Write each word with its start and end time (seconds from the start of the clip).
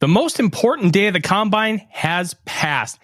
The 0.00 0.08
most 0.08 0.40
important 0.40 0.92
day 0.92 1.06
of 1.06 1.14
the 1.14 1.20
combine 1.20 1.86
has 1.90 2.34
passed. 2.44 2.98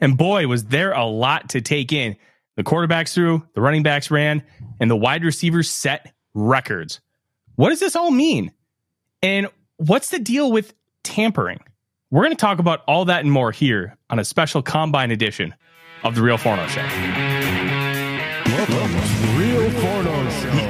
And 0.00 0.18
boy, 0.18 0.48
was 0.48 0.64
there 0.64 0.92
a 0.92 1.04
lot 1.04 1.50
to 1.50 1.60
take 1.60 1.92
in. 1.92 2.16
The 2.56 2.64
quarterbacks 2.64 3.14
threw, 3.14 3.46
the 3.54 3.60
running 3.60 3.82
backs 3.82 4.10
ran, 4.10 4.42
and 4.80 4.90
the 4.90 4.96
wide 4.96 5.24
receivers 5.24 5.70
set 5.70 6.12
records. 6.34 7.00
What 7.54 7.70
does 7.70 7.80
this 7.80 7.96
all 7.96 8.10
mean? 8.10 8.52
And 9.22 9.48
what's 9.76 10.10
the 10.10 10.18
deal 10.18 10.50
with 10.50 10.74
tampering? 11.04 11.60
We're 12.10 12.24
going 12.24 12.36
to 12.36 12.40
talk 12.40 12.58
about 12.58 12.82
all 12.86 13.06
that 13.06 13.20
and 13.20 13.32
more 13.32 13.52
here 13.52 13.96
on 14.10 14.18
a 14.18 14.24
special 14.24 14.62
combine 14.62 15.10
edition 15.10 15.54
of 16.04 16.14
The 16.14 16.22
Real 16.22 16.36
Forno 16.36 16.66
Show. 16.66 16.82
Welcome 18.46 19.38
Real 19.38 19.70
Forno 19.70 20.30
Show. 20.30 20.61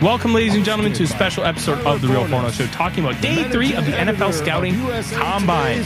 Welcome, 0.00 0.32
ladies 0.32 0.54
and 0.54 0.64
gentlemen, 0.64 0.92
to 0.92 1.02
a 1.02 1.06
special 1.08 1.42
episode 1.42 1.84
of 1.84 2.00
The 2.00 2.06
Real 2.06 2.24
Forno 2.28 2.52
Show, 2.52 2.68
talking 2.68 3.04
about 3.04 3.20
day 3.20 3.50
three 3.50 3.74
of 3.74 3.84
the 3.84 3.90
NFL 3.90 4.32
Scouting 4.32 4.74
Combine. 5.18 5.82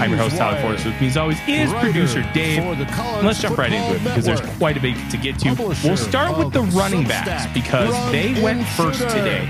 I'm 0.00 0.10
your 0.10 0.18
host, 0.18 0.36
Tyler 0.36 0.60
Forness. 0.60 0.84
With 0.84 1.00
me, 1.00 1.06
as 1.06 1.16
always, 1.16 1.38
is 1.46 1.72
producer 1.74 2.28
Dave. 2.34 2.64
And 2.64 3.24
let's 3.24 3.40
jump 3.40 3.56
right 3.56 3.72
into 3.72 3.94
it 3.94 4.02
because 4.02 4.24
there's 4.24 4.40
quite 4.58 4.76
a 4.76 4.80
bit 4.80 4.96
to 5.12 5.16
get 5.16 5.38
to. 5.40 5.54
We'll 5.84 5.96
start 5.96 6.36
with 6.36 6.52
the 6.52 6.62
running 6.62 7.04
backs 7.04 7.46
because 7.54 7.94
they 8.10 8.34
went 8.42 8.66
first 8.66 8.98
today. 9.02 9.48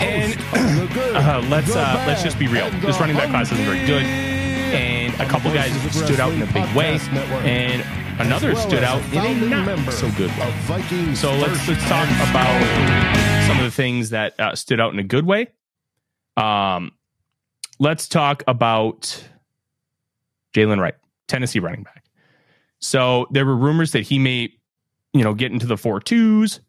And 0.00 0.36
uh, 1.16 1.46
let's 1.48 1.70
uh, 1.70 2.04
let's 2.08 2.24
just 2.24 2.36
be 2.36 2.48
real. 2.48 2.68
This 2.80 2.98
running 2.98 3.14
back 3.14 3.30
class 3.30 3.52
isn't 3.52 3.64
very 3.64 3.86
good, 3.86 4.02
and 4.02 5.14
a 5.20 5.26
couple 5.26 5.54
guys 5.54 5.72
stood 5.92 6.18
out 6.18 6.32
in 6.32 6.42
a 6.42 6.46
big 6.46 6.66
way. 6.74 6.98
And 7.44 8.03
Another 8.18 8.54
stood 8.54 8.84
out 8.84 9.02
in 9.12 9.44
a 9.44 9.48
not 9.48 9.92
so 9.92 10.10
good 10.12 10.30
way. 10.38 11.14
So 11.14 11.34
let's 11.34 11.68
let's 11.68 11.82
talk 11.88 12.08
about 12.28 13.46
some 13.46 13.58
of 13.58 13.64
the 13.64 13.72
things 13.74 14.10
that 14.10 14.38
uh, 14.38 14.54
stood 14.54 14.80
out 14.80 14.92
in 14.92 14.98
a 14.98 15.04
good 15.04 15.26
way. 15.26 15.48
Um, 16.36 16.92
let's 17.78 18.08
talk 18.08 18.44
about 18.46 19.28
Jaylen 20.54 20.80
Wright, 20.80 20.94
Tennessee 21.26 21.58
running 21.58 21.82
back. 21.82 22.04
So 22.78 23.26
there 23.30 23.44
were 23.44 23.56
rumors 23.56 23.92
that 23.92 24.02
he 24.02 24.18
may, 24.18 24.54
you 25.12 25.24
know, 25.24 25.34
get 25.34 25.52
into 25.52 25.66
the 25.66 25.76
four 25.76 26.00
twos. 26.00 26.60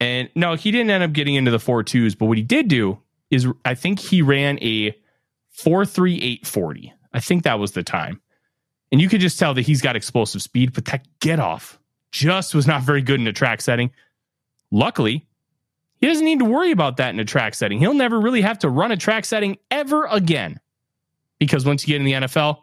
And 0.00 0.30
no, 0.34 0.54
he 0.54 0.70
didn't 0.70 0.90
end 0.90 1.02
up 1.02 1.12
getting 1.12 1.34
into 1.34 1.50
the 1.50 1.58
four 1.58 1.82
twos, 1.82 2.14
but 2.14 2.26
what 2.26 2.38
he 2.38 2.44
did 2.44 2.68
do 2.68 2.98
is 3.30 3.46
I 3.64 3.74
think 3.74 3.98
he 3.98 4.22
ran 4.22 4.58
a 4.62 4.96
four 5.50 5.84
three 5.84 6.20
eight 6.22 6.46
forty. 6.46 6.92
I 7.12 7.20
think 7.20 7.42
that 7.42 7.58
was 7.58 7.72
the 7.72 7.82
time. 7.82 8.20
And 8.90 9.00
you 9.00 9.08
could 9.08 9.20
just 9.20 9.38
tell 9.38 9.54
that 9.54 9.62
he's 9.62 9.82
got 9.82 9.96
explosive 9.96 10.42
speed, 10.42 10.72
but 10.72 10.86
that 10.86 11.06
get 11.20 11.40
off 11.40 11.78
just 12.10 12.54
was 12.54 12.66
not 12.66 12.82
very 12.82 13.02
good 13.02 13.20
in 13.20 13.26
a 13.26 13.32
track 13.32 13.60
setting. 13.60 13.90
Luckily, 14.70 15.26
he 15.96 16.06
doesn't 16.06 16.24
need 16.24 16.38
to 16.38 16.44
worry 16.44 16.70
about 16.70 16.96
that 16.98 17.10
in 17.10 17.20
a 17.20 17.24
track 17.24 17.54
setting. 17.54 17.78
He'll 17.78 17.94
never 17.94 18.20
really 18.20 18.40
have 18.40 18.58
to 18.60 18.68
run 18.68 18.92
a 18.92 18.96
track 18.96 19.24
setting 19.24 19.58
ever 19.70 20.06
again. 20.06 20.58
Because 21.38 21.64
once 21.64 21.86
you 21.86 21.94
get 21.94 22.00
in 22.00 22.04
the 22.04 22.26
NFL, 22.26 22.58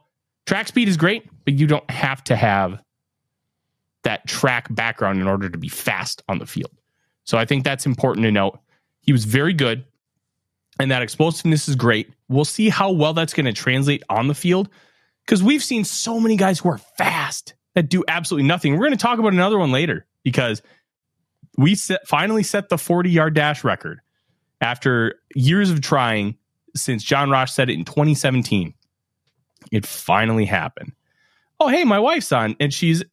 track 0.46 0.68
speed 0.68 0.88
is 0.88 0.97
great, 0.97 1.30
but 1.44 1.53
you 1.53 1.68
don't 1.68 1.90
have 1.90 2.24
to 2.25 2.35
have 2.35 2.81
that 4.03 4.28
track 4.28 4.74
background 4.74 5.19
in 5.19 5.28
order 5.28 5.50
to 5.50 5.58
be 5.58 5.68
fast 5.68 6.24
on 6.30 6.40
the 6.40 6.46
field. 6.46 6.72
So 7.24 7.38
I 7.38 7.46
think 7.46 7.64
that's 7.64 7.85
important 7.85 8.24
to 8.24 8.31
note. 8.31 8.59
He 9.02 9.12
was 9.12 9.25
very 9.25 9.53
good, 9.53 9.84
and 10.80 10.91
that 10.91 11.02
explosiveness 11.02 11.68
is 11.68 11.75
great. 11.75 12.12
We'll 12.30 12.46
see 12.46 12.69
how 12.69 12.91
well 12.91 13.14
that's 13.14 13.34
going 13.34 13.46
to 13.46 13.53
translate 13.53 14.03
on 14.09 14.28
the 14.28 14.35
field 14.35 14.69
because 15.25 15.41
we've 15.41 15.63
seen 15.63 15.84
so 15.84 16.19
many 16.19 16.36
guys 16.36 16.59
who 16.59 16.69
are 16.69 16.78
fast 16.78 17.56
that 17.74 17.90
do 17.90 18.03
absolutely 18.08 18.47
nothing. 18.47 18.74
We're 18.74 18.86
going 18.86 18.91
to 18.91 18.97
talk 18.97 19.19
about 19.19 19.34
another 19.34 19.58
one 19.58 19.72
later 19.72 20.06
because 20.24 20.62
we 21.58 21.75
set, 21.75 22.08
finally 22.08 22.44
set 22.44 22.69
the 22.69 22.78
40 22.78 23.09
yard 23.09 23.34
dash 23.34 23.64
record 23.64 24.02
after 24.62 25.16
years 25.35 25.69
of 25.72 25.81
trying 25.81 26.38
since 26.75 27.03
John 27.03 27.30
Ross 27.30 27.53
said 27.53 27.69
it 27.69 27.74
in 27.74 27.85
2017. 27.85 28.74
It 29.72 29.85
finally 29.85 30.46
happened. 30.46 30.94
Oh, 31.59 31.69
hey, 31.69 31.85
my 31.85 32.00
wife's 32.00 32.31
on, 32.31 32.56
and 32.59 32.74
she's 32.74 33.03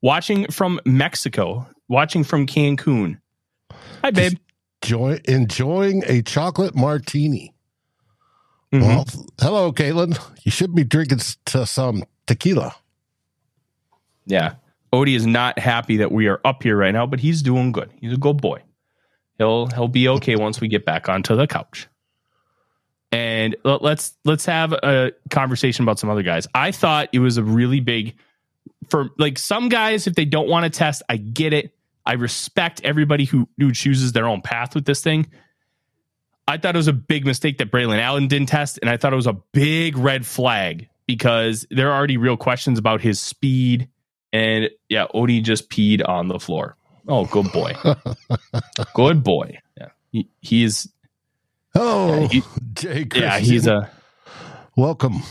watching 0.00 0.50
from 0.50 0.80
Mexico, 0.84 1.68
watching 1.88 2.24
from 2.24 2.46
Cancun. 2.46 3.20
Hi, 4.02 4.10
babe. 4.10 4.38
Joy, 4.82 5.20
enjoying 5.26 6.02
a 6.06 6.22
chocolate 6.22 6.74
martini. 6.74 7.54
Mm-hmm. 8.72 8.86
Well, 8.86 9.06
hello, 9.40 9.72
Caitlin. 9.72 10.18
You 10.44 10.50
should 10.50 10.74
be 10.74 10.84
drinking 10.84 11.20
to 11.46 11.66
some 11.66 12.04
tequila. 12.26 12.74
Yeah. 14.26 14.54
Odie 14.92 15.16
is 15.16 15.26
not 15.26 15.58
happy 15.58 15.98
that 15.98 16.12
we 16.12 16.28
are 16.28 16.40
up 16.44 16.62
here 16.62 16.76
right 16.76 16.92
now, 16.92 17.06
but 17.06 17.20
he's 17.20 17.42
doing 17.42 17.72
good. 17.72 17.90
He's 18.00 18.12
a 18.12 18.16
good 18.16 18.40
boy. 18.40 18.62
He'll 19.38 19.66
he'll 19.68 19.88
be 19.88 20.08
okay 20.08 20.36
once 20.36 20.60
we 20.60 20.68
get 20.68 20.84
back 20.84 21.08
onto 21.08 21.34
the 21.34 21.46
couch. 21.46 21.88
And 23.12 23.56
let's 23.64 24.12
let's 24.24 24.44
have 24.46 24.72
a 24.72 25.12
conversation 25.30 25.84
about 25.84 25.98
some 25.98 26.10
other 26.10 26.22
guys. 26.22 26.46
I 26.54 26.70
thought 26.70 27.08
it 27.12 27.20
was 27.20 27.38
a 27.38 27.42
really 27.42 27.80
big 27.80 28.14
for 28.88 29.10
like 29.18 29.38
some 29.38 29.68
guys 29.68 30.06
if 30.06 30.14
they 30.14 30.24
don't 30.24 30.48
want 30.48 30.70
to 30.70 30.78
test, 30.78 31.02
I 31.08 31.16
get 31.16 31.52
it. 31.52 31.74
I 32.06 32.14
respect 32.14 32.80
everybody 32.84 33.24
who 33.24 33.48
who 33.58 33.72
chooses 33.72 34.12
their 34.12 34.26
own 34.26 34.42
path 34.42 34.74
with 34.74 34.84
this 34.84 35.02
thing. 35.02 35.26
I 36.50 36.58
thought 36.58 36.74
it 36.74 36.78
was 36.78 36.88
a 36.88 36.92
big 36.92 37.24
mistake 37.24 37.58
that 37.58 37.70
Braelon 37.70 38.00
Allen 38.00 38.26
didn't 38.26 38.48
test, 38.48 38.78
and 38.82 38.90
I 38.90 38.96
thought 38.96 39.12
it 39.12 39.16
was 39.16 39.28
a 39.28 39.36
big 39.52 39.96
red 39.96 40.26
flag 40.26 40.88
because 41.06 41.64
there 41.70 41.90
are 41.90 41.96
already 41.96 42.16
real 42.16 42.36
questions 42.36 42.76
about 42.78 43.00
his 43.00 43.20
speed. 43.20 43.88
And 44.32 44.68
yeah, 44.88 45.06
Odie 45.14 45.42
just 45.42 45.70
peed 45.70 46.06
on 46.08 46.26
the 46.28 46.40
floor. 46.40 46.76
Oh, 47.06 47.24
good 47.26 47.52
boy. 47.52 47.74
good 48.94 49.22
boy. 49.22 49.58
Yeah. 49.78 49.88
He, 50.10 50.28
he's 50.40 50.88
Oh, 51.74 52.22
yeah, 52.22 52.28
he, 52.28 52.42
Jay 52.74 53.06
yeah, 53.14 53.38
he's 53.38 53.66
a 53.68 53.88
welcome. 54.76 55.22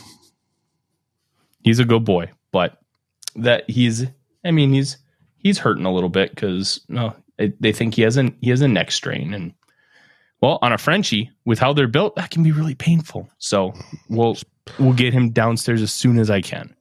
He's 1.64 1.80
a 1.80 1.86
good 1.86 2.06
boy, 2.06 2.32
but 2.54 2.78
that 3.36 3.70
he's 3.70 4.06
I 4.46 4.52
mean, 4.52 4.72
he's 4.72 4.98
he's 5.38 5.58
hurting 5.58 5.86
a 5.86 5.94
little 5.94 6.10
bit 6.10 6.36
cuz 6.38 6.80
no, 6.88 7.14
they 7.38 7.74
think 7.74 7.96
he 7.96 8.04
has 8.04 8.16
a 8.18 8.32
he 8.42 8.50
has 8.52 8.62
a 8.62 8.70
neck 8.70 8.92
strain 8.92 9.34
and 9.34 9.54
well, 10.42 10.60
on 10.62 10.72
a 10.72 10.78
Frenchie, 10.78 11.32
with 11.46 11.60
how 11.60 11.74
they're 11.74 11.88
built, 11.88 12.16
that 12.16 12.30
can 12.30 12.44
be 12.44 12.52
really 12.52 12.76
painful. 12.76 13.30
So 13.38 13.74
we'll 14.10 14.38
we'll 14.80 14.94
get 14.94 15.14
him 15.14 15.32
downstairs 15.32 15.82
as 15.82 15.94
soon 15.94 16.18
as 16.18 16.30
I 16.30 16.42
can. 16.42 16.76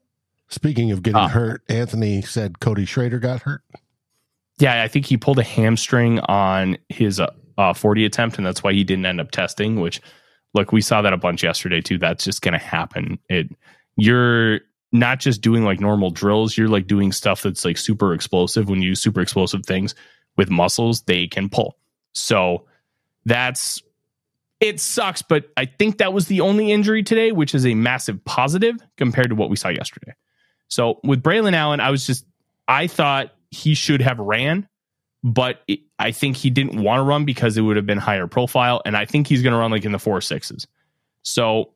Speaking 0.48 0.92
of 0.92 1.02
getting 1.02 1.20
uh, 1.20 1.28
hurt, 1.28 1.62
Anthony 1.68 2.22
said 2.22 2.60
Cody 2.60 2.84
Schrader 2.84 3.18
got 3.18 3.42
hurt. 3.42 3.62
Yeah, 4.58 4.82
I 4.82 4.88
think 4.88 5.06
he 5.06 5.16
pulled 5.16 5.38
a 5.38 5.44
hamstring 5.44 6.20
on 6.20 6.78
his 6.88 7.20
uh, 7.20 7.30
uh, 7.58 7.72
40 7.72 8.04
attempt, 8.04 8.38
and 8.38 8.46
that's 8.46 8.62
why 8.62 8.72
he 8.72 8.82
didn't 8.82 9.06
end 9.06 9.20
up 9.20 9.30
testing, 9.30 9.80
which 9.80 10.00
look, 10.54 10.72
we 10.72 10.80
saw 10.80 11.02
that 11.02 11.12
a 11.12 11.18
bunch 11.18 11.42
yesterday 11.42 11.80
too. 11.80 11.98
That's 11.98 12.24
just 12.24 12.42
going 12.42 12.52
to 12.52 12.58
happen. 12.58 13.18
It 13.28 13.48
you're 13.96 14.60
not 14.92 15.18
just 15.18 15.42
doing 15.42 15.64
like 15.64 15.80
normal 15.80 16.10
drills, 16.10 16.56
you're 16.56 16.68
like 16.68 16.86
doing 16.86 17.12
stuff 17.12 17.42
that's 17.42 17.64
like 17.64 17.76
super 17.76 18.14
explosive. 18.14 18.68
When 18.68 18.80
you 18.80 18.90
use 18.90 19.00
super 19.00 19.20
explosive 19.20 19.66
things 19.66 19.94
with 20.36 20.50
muscles, 20.50 21.02
they 21.02 21.26
can 21.26 21.48
pull. 21.48 21.76
So 22.14 22.64
that's 23.28 23.82
it 24.60 24.80
sucks, 24.80 25.22
but 25.22 25.50
I 25.56 25.66
think 25.66 25.98
that 25.98 26.12
was 26.12 26.26
the 26.26 26.40
only 26.40 26.72
injury 26.72 27.02
today, 27.04 27.30
which 27.30 27.54
is 27.54 27.64
a 27.64 27.74
massive 27.74 28.24
positive 28.24 28.76
compared 28.96 29.28
to 29.28 29.36
what 29.36 29.50
we 29.50 29.56
saw 29.56 29.68
yesterday. 29.68 30.14
So 30.66 30.98
with 31.04 31.22
Braelon 31.22 31.54
Allen, 31.54 31.80
I 31.80 31.90
was 31.90 32.06
just 32.06 32.24
I 32.66 32.86
thought 32.86 33.32
he 33.50 33.74
should 33.74 34.02
have 34.02 34.18
ran, 34.18 34.68
but 35.22 35.60
it, 35.68 35.80
I 35.98 36.10
think 36.10 36.36
he 36.36 36.50
didn't 36.50 36.82
want 36.82 36.98
to 36.98 37.02
run 37.02 37.24
because 37.24 37.56
it 37.56 37.62
would 37.62 37.76
have 37.76 37.86
been 37.86 37.98
higher 37.98 38.26
profile, 38.26 38.82
and 38.84 38.96
I 38.96 39.04
think 39.04 39.26
he's 39.26 39.42
going 39.42 39.52
to 39.52 39.58
run 39.58 39.70
like 39.70 39.84
in 39.84 39.92
the 39.92 39.98
four 39.98 40.20
sixes. 40.20 40.66
So 41.22 41.72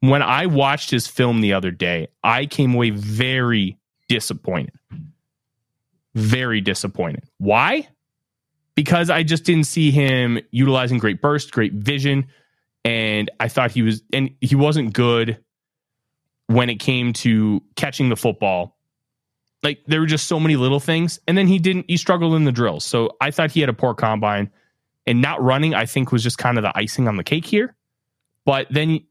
when 0.00 0.22
I 0.22 0.46
watched 0.46 0.90
his 0.90 1.06
film 1.06 1.40
the 1.40 1.52
other 1.52 1.70
day, 1.70 2.08
I 2.22 2.46
came 2.46 2.74
away 2.74 2.90
very 2.90 3.78
disappointed. 4.08 4.74
Very 6.14 6.60
disappointed. 6.60 7.24
Why? 7.38 7.88
Because 8.74 9.08
I 9.08 9.22
just 9.22 9.44
didn't 9.44 9.64
see 9.64 9.90
him 9.90 10.40
utilizing 10.50 10.98
great 10.98 11.22
burst, 11.22 11.52
great 11.52 11.72
vision, 11.74 12.26
and 12.84 13.30
I 13.38 13.48
thought 13.48 13.70
he 13.70 13.82
was 13.82 14.02
and 14.12 14.30
he 14.40 14.56
wasn't 14.56 14.92
good 14.92 15.38
when 16.48 16.68
it 16.68 16.76
came 16.76 17.12
to 17.14 17.62
catching 17.76 18.08
the 18.08 18.16
football. 18.16 18.76
Like 19.62 19.82
there 19.86 20.00
were 20.00 20.06
just 20.06 20.26
so 20.26 20.38
many 20.40 20.56
little 20.56 20.80
things, 20.80 21.20
and 21.26 21.38
then 21.38 21.46
he 21.46 21.58
didn't. 21.58 21.86
He 21.88 21.96
struggled 21.96 22.34
in 22.34 22.44
the 22.44 22.52
drills, 22.52 22.84
so 22.84 23.16
I 23.20 23.30
thought 23.30 23.50
he 23.52 23.60
had 23.60 23.68
a 23.68 23.74
poor 23.74 23.94
combine, 23.94 24.50
and 25.06 25.22
not 25.22 25.42
running. 25.42 25.74
I 25.74 25.86
think 25.86 26.12
was 26.12 26.22
just 26.22 26.38
kind 26.38 26.58
of 26.58 26.62
the 26.62 26.76
icing 26.76 27.08
on 27.08 27.16
the 27.16 27.24
cake 27.24 27.46
here. 27.46 27.74
But 28.44 28.66
then 28.70 29.04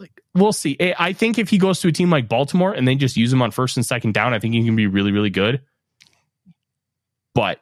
like 0.00 0.20
we'll 0.34 0.52
see. 0.52 0.76
I 0.98 1.12
think 1.12 1.38
if 1.38 1.50
he 1.50 1.58
goes 1.58 1.80
to 1.80 1.88
a 1.88 1.92
team 1.92 2.10
like 2.10 2.28
Baltimore 2.28 2.72
and 2.72 2.86
they 2.86 2.94
just 2.94 3.16
use 3.16 3.32
him 3.32 3.42
on 3.42 3.50
first 3.50 3.76
and 3.76 3.84
second 3.84 4.14
down, 4.14 4.32
I 4.32 4.38
think 4.38 4.54
he 4.54 4.64
can 4.64 4.76
be 4.76 4.86
really, 4.86 5.12
really 5.12 5.30
good. 5.30 5.62
But 7.34 7.60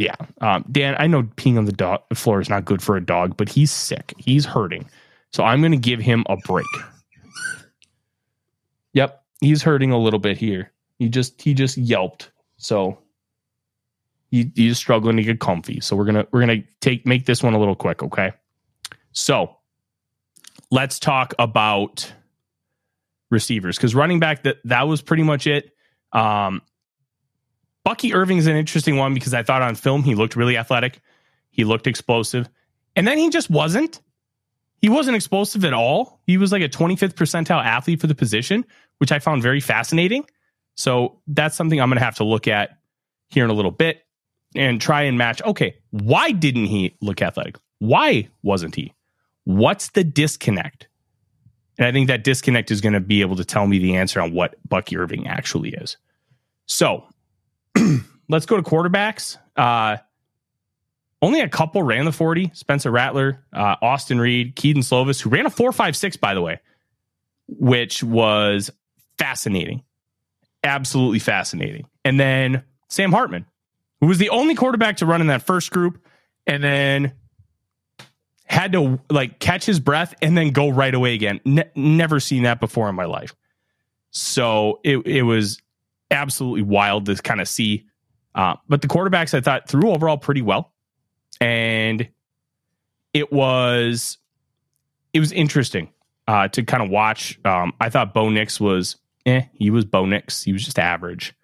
yeah, 0.00 0.16
um, 0.40 0.64
Dan, 0.72 0.96
I 0.98 1.06
know 1.06 1.24
peeing 1.24 1.58
on 1.58 1.66
the 1.66 1.72
dog, 1.72 2.00
floor 2.14 2.40
is 2.40 2.48
not 2.48 2.64
good 2.64 2.82
for 2.82 2.96
a 2.96 3.04
dog, 3.04 3.36
but 3.36 3.50
he's 3.50 3.70
sick. 3.70 4.14
He's 4.16 4.46
hurting, 4.46 4.88
so 5.30 5.44
I'm 5.44 5.60
going 5.60 5.72
to 5.72 5.78
give 5.78 6.00
him 6.00 6.24
a 6.26 6.38
break. 6.38 6.64
Yep, 8.94 9.22
he's 9.42 9.62
hurting 9.62 9.92
a 9.92 9.98
little 9.98 10.18
bit 10.18 10.38
here. 10.38 10.72
He 10.98 11.10
just 11.10 11.42
he 11.42 11.52
just 11.52 11.76
yelped, 11.76 12.30
so 12.56 12.98
he, 14.30 14.50
he's 14.54 14.78
struggling 14.78 15.18
to 15.18 15.22
get 15.22 15.38
comfy. 15.38 15.80
So 15.80 15.94
we're 15.96 16.06
gonna 16.06 16.26
we're 16.30 16.40
gonna 16.40 16.62
take 16.80 17.04
make 17.06 17.26
this 17.26 17.42
one 17.42 17.52
a 17.52 17.58
little 17.58 17.76
quick, 17.76 18.02
okay? 18.02 18.32
So 19.12 19.54
let's 20.70 20.98
talk 20.98 21.34
about 21.38 22.10
receivers 23.28 23.76
because 23.76 23.94
running 23.94 24.18
back 24.18 24.44
that 24.44 24.56
that 24.64 24.88
was 24.88 25.02
pretty 25.02 25.24
much 25.24 25.46
it. 25.46 25.74
Um, 26.14 26.62
Bucky 27.84 28.14
Irving 28.14 28.38
is 28.38 28.46
an 28.46 28.56
interesting 28.56 28.96
one 28.96 29.14
because 29.14 29.34
I 29.34 29.42
thought 29.42 29.62
on 29.62 29.74
film 29.74 30.02
he 30.02 30.14
looked 30.14 30.36
really 30.36 30.56
athletic, 30.56 31.00
he 31.50 31.64
looked 31.64 31.86
explosive, 31.86 32.48
and 32.96 33.06
then 33.06 33.18
he 33.18 33.30
just 33.30 33.50
wasn't. 33.50 34.00
He 34.80 34.88
wasn't 34.88 35.16
explosive 35.16 35.64
at 35.64 35.74
all. 35.74 36.20
He 36.26 36.38
was 36.38 36.52
like 36.52 36.62
a 36.62 36.68
25th 36.68 37.14
percentile 37.14 37.62
athlete 37.62 38.00
for 38.00 38.06
the 38.06 38.14
position, 38.14 38.64
which 38.98 39.12
I 39.12 39.18
found 39.18 39.42
very 39.42 39.60
fascinating. 39.60 40.24
So 40.76 41.20
that's 41.26 41.56
something 41.56 41.80
I'm 41.80 41.90
going 41.90 41.98
to 41.98 42.04
have 42.04 42.16
to 42.16 42.24
look 42.24 42.48
at 42.48 42.78
here 43.28 43.44
in 43.44 43.50
a 43.50 43.54
little 43.54 43.70
bit 43.70 44.06
and 44.54 44.80
try 44.80 45.02
and 45.02 45.18
match. 45.18 45.42
Okay, 45.42 45.76
why 45.90 46.32
didn't 46.32 46.66
he 46.66 46.96
look 47.00 47.20
athletic? 47.22 47.56
Why 47.78 48.28
wasn't 48.42 48.74
he? 48.74 48.94
What's 49.44 49.90
the 49.90 50.04
disconnect? 50.04 50.88
And 51.78 51.86
I 51.86 51.92
think 51.92 52.08
that 52.08 52.24
disconnect 52.24 52.70
is 52.70 52.80
going 52.80 52.92
to 52.92 53.00
be 53.00 53.20
able 53.20 53.36
to 53.36 53.44
tell 53.44 53.66
me 53.66 53.78
the 53.78 53.96
answer 53.96 54.20
on 54.20 54.32
what 54.32 54.56
Bucky 54.68 54.96
Irving 54.96 55.26
actually 55.26 55.70
is. 55.70 55.96
So 56.66 57.04
let's 58.28 58.46
go 58.46 58.56
to 58.56 58.62
quarterbacks. 58.62 59.36
Uh, 59.56 59.98
only 61.22 61.40
a 61.40 61.48
couple 61.48 61.82
ran 61.82 62.04
the 62.04 62.12
40. 62.12 62.50
Spencer 62.54 62.90
Rattler, 62.90 63.44
uh, 63.52 63.76
Austin 63.82 64.20
Reed, 64.20 64.56
Kedon 64.56 64.82
Slovis, 64.82 65.20
who 65.20 65.30
ran 65.30 65.46
a 65.46 65.50
4.56, 65.50 66.18
by 66.18 66.34
the 66.34 66.40
way, 66.40 66.60
which 67.46 68.02
was 68.02 68.70
fascinating. 69.18 69.82
Absolutely 70.64 71.18
fascinating. 71.18 71.86
And 72.04 72.18
then 72.18 72.64
Sam 72.88 73.12
Hartman, 73.12 73.46
who 74.00 74.06
was 74.06 74.18
the 74.18 74.30
only 74.30 74.54
quarterback 74.54 74.98
to 74.98 75.06
run 75.06 75.20
in 75.20 75.26
that 75.26 75.42
first 75.42 75.70
group. 75.70 76.02
And 76.46 76.64
then 76.64 77.12
had 78.50 78.72
to 78.72 78.98
like 79.08 79.38
catch 79.38 79.64
his 79.64 79.78
breath 79.78 80.12
and 80.20 80.36
then 80.36 80.50
go 80.50 80.68
right 80.70 80.92
away 80.92 81.14
again. 81.14 81.40
Ne- 81.44 81.70
never 81.76 82.18
seen 82.18 82.42
that 82.42 82.58
before 82.58 82.88
in 82.88 82.96
my 82.96 83.04
life. 83.04 83.32
So 84.10 84.80
it 84.82 85.06
it 85.06 85.22
was 85.22 85.62
absolutely 86.10 86.62
wild 86.62 87.06
to 87.06 87.16
kind 87.16 87.40
of 87.40 87.48
see. 87.48 87.86
Uh, 88.34 88.56
but 88.68 88.82
the 88.82 88.88
quarterbacks 88.88 89.34
I 89.34 89.40
thought 89.40 89.68
threw 89.68 89.90
overall 89.90 90.18
pretty 90.18 90.42
well, 90.42 90.72
and 91.40 92.08
it 93.12 93.32
was 93.32 94.18
it 95.12 95.20
was 95.20 95.32
interesting 95.32 95.90
uh, 96.28 96.48
to 96.48 96.62
kind 96.62 96.82
of 96.82 96.90
watch. 96.90 97.38
Um, 97.44 97.72
I 97.80 97.88
thought 97.88 98.14
Bo 98.14 98.28
Nix 98.28 98.60
was 98.60 98.96
eh, 99.26 99.42
he 99.52 99.70
was 99.70 99.84
Bo 99.84 100.06
Nix. 100.06 100.42
He 100.42 100.52
was 100.52 100.64
just 100.64 100.78
average. 100.78 101.34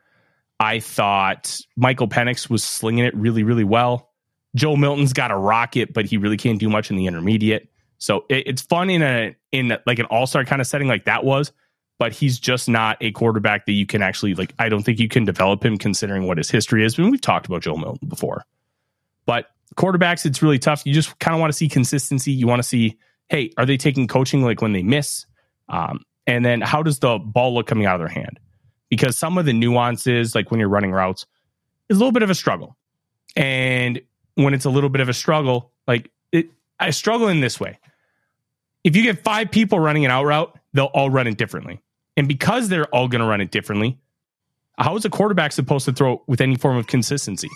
I 0.58 0.80
thought 0.80 1.58
Michael 1.76 2.08
Penix 2.08 2.48
was 2.48 2.64
slinging 2.64 3.04
it 3.04 3.14
really, 3.14 3.42
really 3.42 3.64
well. 3.64 4.10
Joe 4.54 4.76
Milton's 4.76 5.12
got 5.12 5.30
a 5.30 5.36
rocket, 5.36 5.92
but 5.92 6.06
he 6.06 6.16
really 6.16 6.38
can't 6.38 6.58
do 6.58 6.70
much 6.70 6.90
in 6.90 6.96
the 6.96 7.06
intermediate. 7.06 7.68
So 7.98 8.24
it, 8.30 8.46
it's 8.46 8.62
fun 8.62 8.88
in 8.90 9.02
a 9.02 9.36
in 9.52 9.76
like 9.86 9.98
an 9.98 10.06
all 10.06 10.26
star 10.26 10.44
kind 10.44 10.60
of 10.60 10.66
setting 10.66 10.88
like 10.88 11.04
that 11.04 11.24
was, 11.24 11.52
but 11.98 12.12
he's 12.12 12.38
just 12.38 12.68
not 12.68 12.96
a 13.00 13.10
quarterback 13.12 13.66
that 13.66 13.72
you 13.72 13.86
can 13.86 14.02
actually 14.02 14.34
like. 14.34 14.54
I 14.58 14.68
don't 14.68 14.82
think 14.82 14.98
you 14.98 15.08
can 15.08 15.24
develop 15.24 15.64
him 15.64 15.78
considering 15.78 16.26
what 16.26 16.38
his 16.38 16.50
history 16.50 16.84
is. 16.84 16.98
I 16.98 17.02
mean, 17.02 17.10
we've 17.10 17.20
talked 17.20 17.46
about 17.46 17.62
Joe 17.62 17.76
Milton 17.76 18.08
before, 18.08 18.44
but 19.24 19.50
quarterbacks, 19.76 20.26
it's 20.26 20.42
really 20.42 20.58
tough. 20.58 20.82
You 20.84 20.94
just 20.94 21.18
kind 21.18 21.34
of 21.34 21.40
want 21.40 21.52
to 21.52 21.56
see 21.56 21.68
consistency. 21.68 22.32
You 22.32 22.46
want 22.46 22.60
to 22.60 22.68
see, 22.68 22.98
hey, 23.28 23.50
are 23.56 23.66
they 23.66 23.76
taking 23.76 24.06
coaching 24.06 24.42
like 24.42 24.62
when 24.62 24.72
they 24.72 24.82
miss? 24.82 25.26
Um, 25.68 26.04
and 26.26 26.44
then 26.44 26.60
how 26.60 26.82
does 26.82 26.98
the 26.98 27.18
ball 27.18 27.54
look 27.54 27.66
coming 27.66 27.86
out 27.86 27.94
of 27.94 28.00
their 28.00 28.08
hand? 28.08 28.38
Because 28.88 29.18
some 29.18 29.38
of 29.38 29.46
the 29.46 29.52
nuances, 29.52 30.34
like 30.34 30.50
when 30.50 30.60
you're 30.60 30.68
running 30.68 30.92
routes, 30.92 31.26
is 31.88 31.96
a 31.96 31.98
little 31.98 32.12
bit 32.12 32.22
of 32.22 32.30
a 32.30 32.34
struggle. 32.34 32.76
And 33.34 34.00
when 34.34 34.54
it's 34.54 34.64
a 34.64 34.70
little 34.70 34.90
bit 34.90 35.00
of 35.00 35.08
a 35.08 35.14
struggle, 35.14 35.72
like 35.86 36.10
it, 36.32 36.50
I 36.78 36.90
struggle 36.90 37.28
in 37.28 37.40
this 37.40 37.58
way. 37.58 37.78
If 38.84 38.94
you 38.94 39.02
get 39.02 39.24
five 39.24 39.50
people 39.50 39.80
running 39.80 40.04
an 40.04 40.10
out 40.10 40.24
route, 40.24 40.56
they'll 40.72 40.86
all 40.86 41.10
run 41.10 41.26
it 41.26 41.36
differently. 41.36 41.80
And 42.16 42.28
because 42.28 42.68
they're 42.68 42.86
all 42.86 43.08
going 43.08 43.20
to 43.20 43.26
run 43.26 43.40
it 43.40 43.50
differently, 43.50 43.98
how 44.78 44.96
is 44.96 45.04
a 45.04 45.10
quarterback 45.10 45.52
supposed 45.52 45.84
to 45.86 45.92
throw 45.92 46.22
with 46.26 46.40
any 46.40 46.56
form 46.56 46.76
of 46.76 46.86
consistency? 46.86 47.48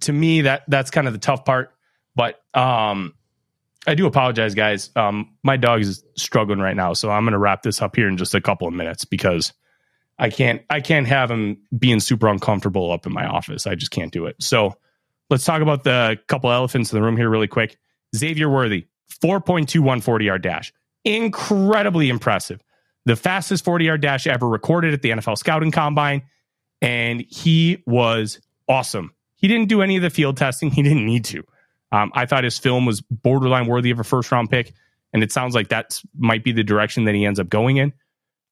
To 0.00 0.12
me, 0.12 0.42
that 0.42 0.62
that's 0.68 0.90
kind 0.90 1.06
of 1.06 1.12
the 1.12 1.18
tough 1.18 1.44
part. 1.44 1.72
But 2.14 2.40
um, 2.54 3.14
I 3.86 3.94
do 3.94 4.06
apologize, 4.06 4.54
guys. 4.54 4.90
Um, 4.96 5.34
my 5.42 5.56
dog 5.56 5.80
is 5.80 6.04
struggling 6.16 6.58
right 6.58 6.76
now, 6.76 6.92
so 6.92 7.10
I'm 7.10 7.24
going 7.24 7.32
to 7.32 7.38
wrap 7.38 7.62
this 7.62 7.80
up 7.80 7.96
here 7.96 8.08
in 8.08 8.16
just 8.16 8.34
a 8.34 8.40
couple 8.40 8.66
of 8.66 8.74
minutes 8.74 9.04
because 9.04 9.52
I 10.18 10.30
can't 10.30 10.62
I 10.70 10.80
can't 10.80 11.06
have 11.06 11.30
him 11.30 11.58
being 11.78 12.00
super 12.00 12.28
uncomfortable 12.28 12.90
up 12.90 13.06
in 13.06 13.12
my 13.12 13.26
office. 13.26 13.66
I 13.66 13.74
just 13.74 13.90
can't 13.90 14.12
do 14.12 14.26
it. 14.26 14.36
So 14.40 14.74
let's 15.30 15.44
talk 15.44 15.62
about 15.62 15.84
the 15.84 16.18
couple 16.26 16.50
elephants 16.50 16.92
in 16.92 16.98
the 16.98 17.04
room 17.04 17.16
here 17.16 17.28
really 17.28 17.48
quick. 17.48 17.76
Xavier 18.14 18.48
Worthy, 18.48 18.86
4.21 19.22 20.02
40 20.02 20.24
yard 20.24 20.42
dash. 20.42 20.72
Incredibly 21.06 22.08
impressive. 22.08 22.60
The 23.04 23.16
fastest 23.16 23.64
40 23.64 23.84
yard 23.84 24.00
dash 24.00 24.26
ever 24.26 24.48
recorded 24.48 24.92
at 24.92 25.02
the 25.02 25.10
NFL 25.10 25.38
Scouting 25.38 25.70
Combine. 25.70 26.22
And 26.82 27.24
he 27.28 27.82
was 27.86 28.40
awesome. 28.68 29.14
He 29.36 29.48
didn't 29.48 29.68
do 29.68 29.80
any 29.82 29.96
of 29.96 30.02
the 30.02 30.10
field 30.10 30.36
testing. 30.36 30.70
He 30.70 30.82
didn't 30.82 31.06
need 31.06 31.24
to. 31.26 31.44
Um, 31.92 32.10
I 32.14 32.26
thought 32.26 32.42
his 32.44 32.58
film 32.58 32.84
was 32.84 33.00
borderline 33.00 33.66
worthy 33.66 33.92
of 33.92 34.00
a 34.00 34.04
first 34.04 34.32
round 34.32 34.50
pick. 34.50 34.74
And 35.12 35.22
it 35.22 35.30
sounds 35.30 35.54
like 35.54 35.68
that 35.68 36.02
might 36.18 36.42
be 36.42 36.52
the 36.52 36.64
direction 36.64 37.04
that 37.04 37.14
he 37.14 37.24
ends 37.24 37.38
up 37.38 37.48
going 37.48 37.76
in. 37.76 37.92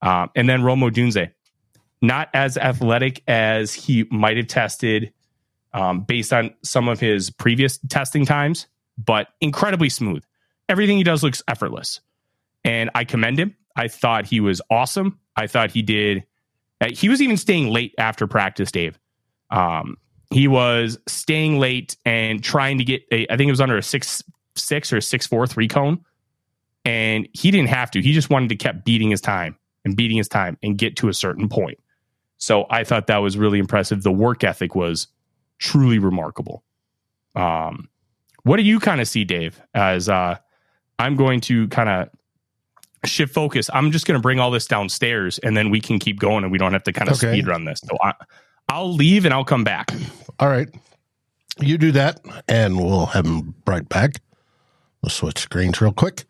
Um, 0.01 0.29
and 0.35 0.47
then 0.47 0.63
Rome 0.63 0.79
Odunze, 0.79 1.31
not 2.01 2.29
as 2.33 2.57
athletic 2.57 3.21
as 3.27 3.73
he 3.73 4.05
might 4.09 4.37
have 4.37 4.47
tested 4.47 5.11
um, 5.73 6.01
based 6.01 6.31
on 6.31 6.53
some 6.63 6.87
of 6.87 7.01
his 7.01 7.29
previous 7.29 7.79
testing 7.89 8.25
times, 8.25 8.67
but 8.97 9.27
incredibly 9.41 9.89
smooth. 9.89 10.23
Everything 10.69 10.97
he 10.97 11.03
does 11.03 11.21
looks 11.21 11.43
effortless. 11.49 11.99
And 12.65 12.89
I 12.93 13.05
commend 13.05 13.39
him. 13.39 13.55
I 13.77 13.87
thought 13.87 14.25
he 14.25 14.41
was 14.41 14.61
awesome. 14.69 15.19
I 15.37 15.47
thought 15.47 15.71
he 15.71 15.81
did. 15.81 16.25
Uh, 16.81 16.87
he 16.89 17.07
was 17.07 17.21
even 17.21 17.37
staying 17.37 17.69
late 17.69 17.95
after 17.97 18.27
practice, 18.27 18.71
Dave. 18.71 18.99
Um, 19.51 19.95
he 20.31 20.47
was 20.47 20.97
staying 21.07 21.59
late 21.59 21.95
and 22.05 22.43
trying 22.43 22.77
to 22.79 22.83
get 22.83 23.03
a, 23.11 23.31
I 23.31 23.37
think 23.37 23.47
it 23.47 23.51
was 23.51 23.61
under 23.61 23.77
a 23.77 23.83
six 23.83 24.23
six 24.55 24.91
or 24.91 24.99
six 24.99 25.27
four 25.27 25.45
three 25.47 25.67
cone, 25.67 26.03
and 26.83 27.29
he 27.33 27.51
didn't 27.51 27.69
have 27.69 27.91
to. 27.91 28.01
He 28.01 28.11
just 28.11 28.29
wanted 28.29 28.49
to 28.49 28.55
keep 28.55 28.83
beating 28.83 29.11
his 29.11 29.21
time 29.21 29.55
and 29.85 29.95
beating 29.95 30.17
his 30.17 30.27
time 30.27 30.57
and 30.63 30.77
get 30.77 30.95
to 30.97 31.07
a 31.07 31.13
certain 31.13 31.47
point. 31.47 31.77
So 32.37 32.65
I 32.69 32.83
thought 32.83 33.07
that 33.07 33.17
was 33.17 33.37
really 33.37 33.59
impressive. 33.59 34.03
The 34.03 34.11
work 34.11 34.43
ethic 34.43 34.75
was 34.75 35.07
truly 35.59 35.99
remarkable. 35.99 36.63
Um, 37.35 37.89
what 38.43 38.57
do 38.57 38.63
you 38.63 38.79
kind 38.79 38.99
of 38.99 39.07
see, 39.07 39.23
Dave? 39.23 39.61
As 39.73 40.09
uh, 40.09 40.37
I'm 40.99 41.15
going 41.15 41.41
to 41.41 41.67
kind 41.69 41.89
of 41.89 42.09
shift 43.07 43.33
focus. 43.33 43.69
I'm 43.73 43.91
just 43.91 44.05
going 44.05 44.17
to 44.17 44.21
bring 44.21 44.39
all 44.39 44.51
this 44.51 44.67
downstairs, 44.67 45.37
and 45.39 45.55
then 45.55 45.69
we 45.69 45.79
can 45.81 45.99
keep 45.99 46.19
going, 46.19 46.43
and 46.43 46.51
we 46.51 46.57
don't 46.57 46.73
have 46.73 46.83
to 46.83 46.93
kind 46.93 47.09
of 47.09 47.15
Okay. 47.17 47.31
speed 47.33 47.47
run 47.47 47.65
this. 47.65 47.81
So 47.83 47.97
I, 48.01 48.13
I'll 48.69 48.93
leave, 48.93 49.25
and 49.25 49.33
I'll 49.33 49.45
come 49.45 49.63
back. 49.63 49.91
All 50.39 50.49
right. 50.49 50.67
You 51.59 51.77
do 51.77 51.91
that, 51.93 52.19
and 52.47 52.77
we'll 52.77 53.05
have 53.07 53.25
him 53.25 53.55
right 53.65 53.87
back. 53.87 54.21
We'll 55.01 55.09
switch 55.09 55.39
screens 55.39 55.79
real 55.81 55.93
quick. 55.93 56.25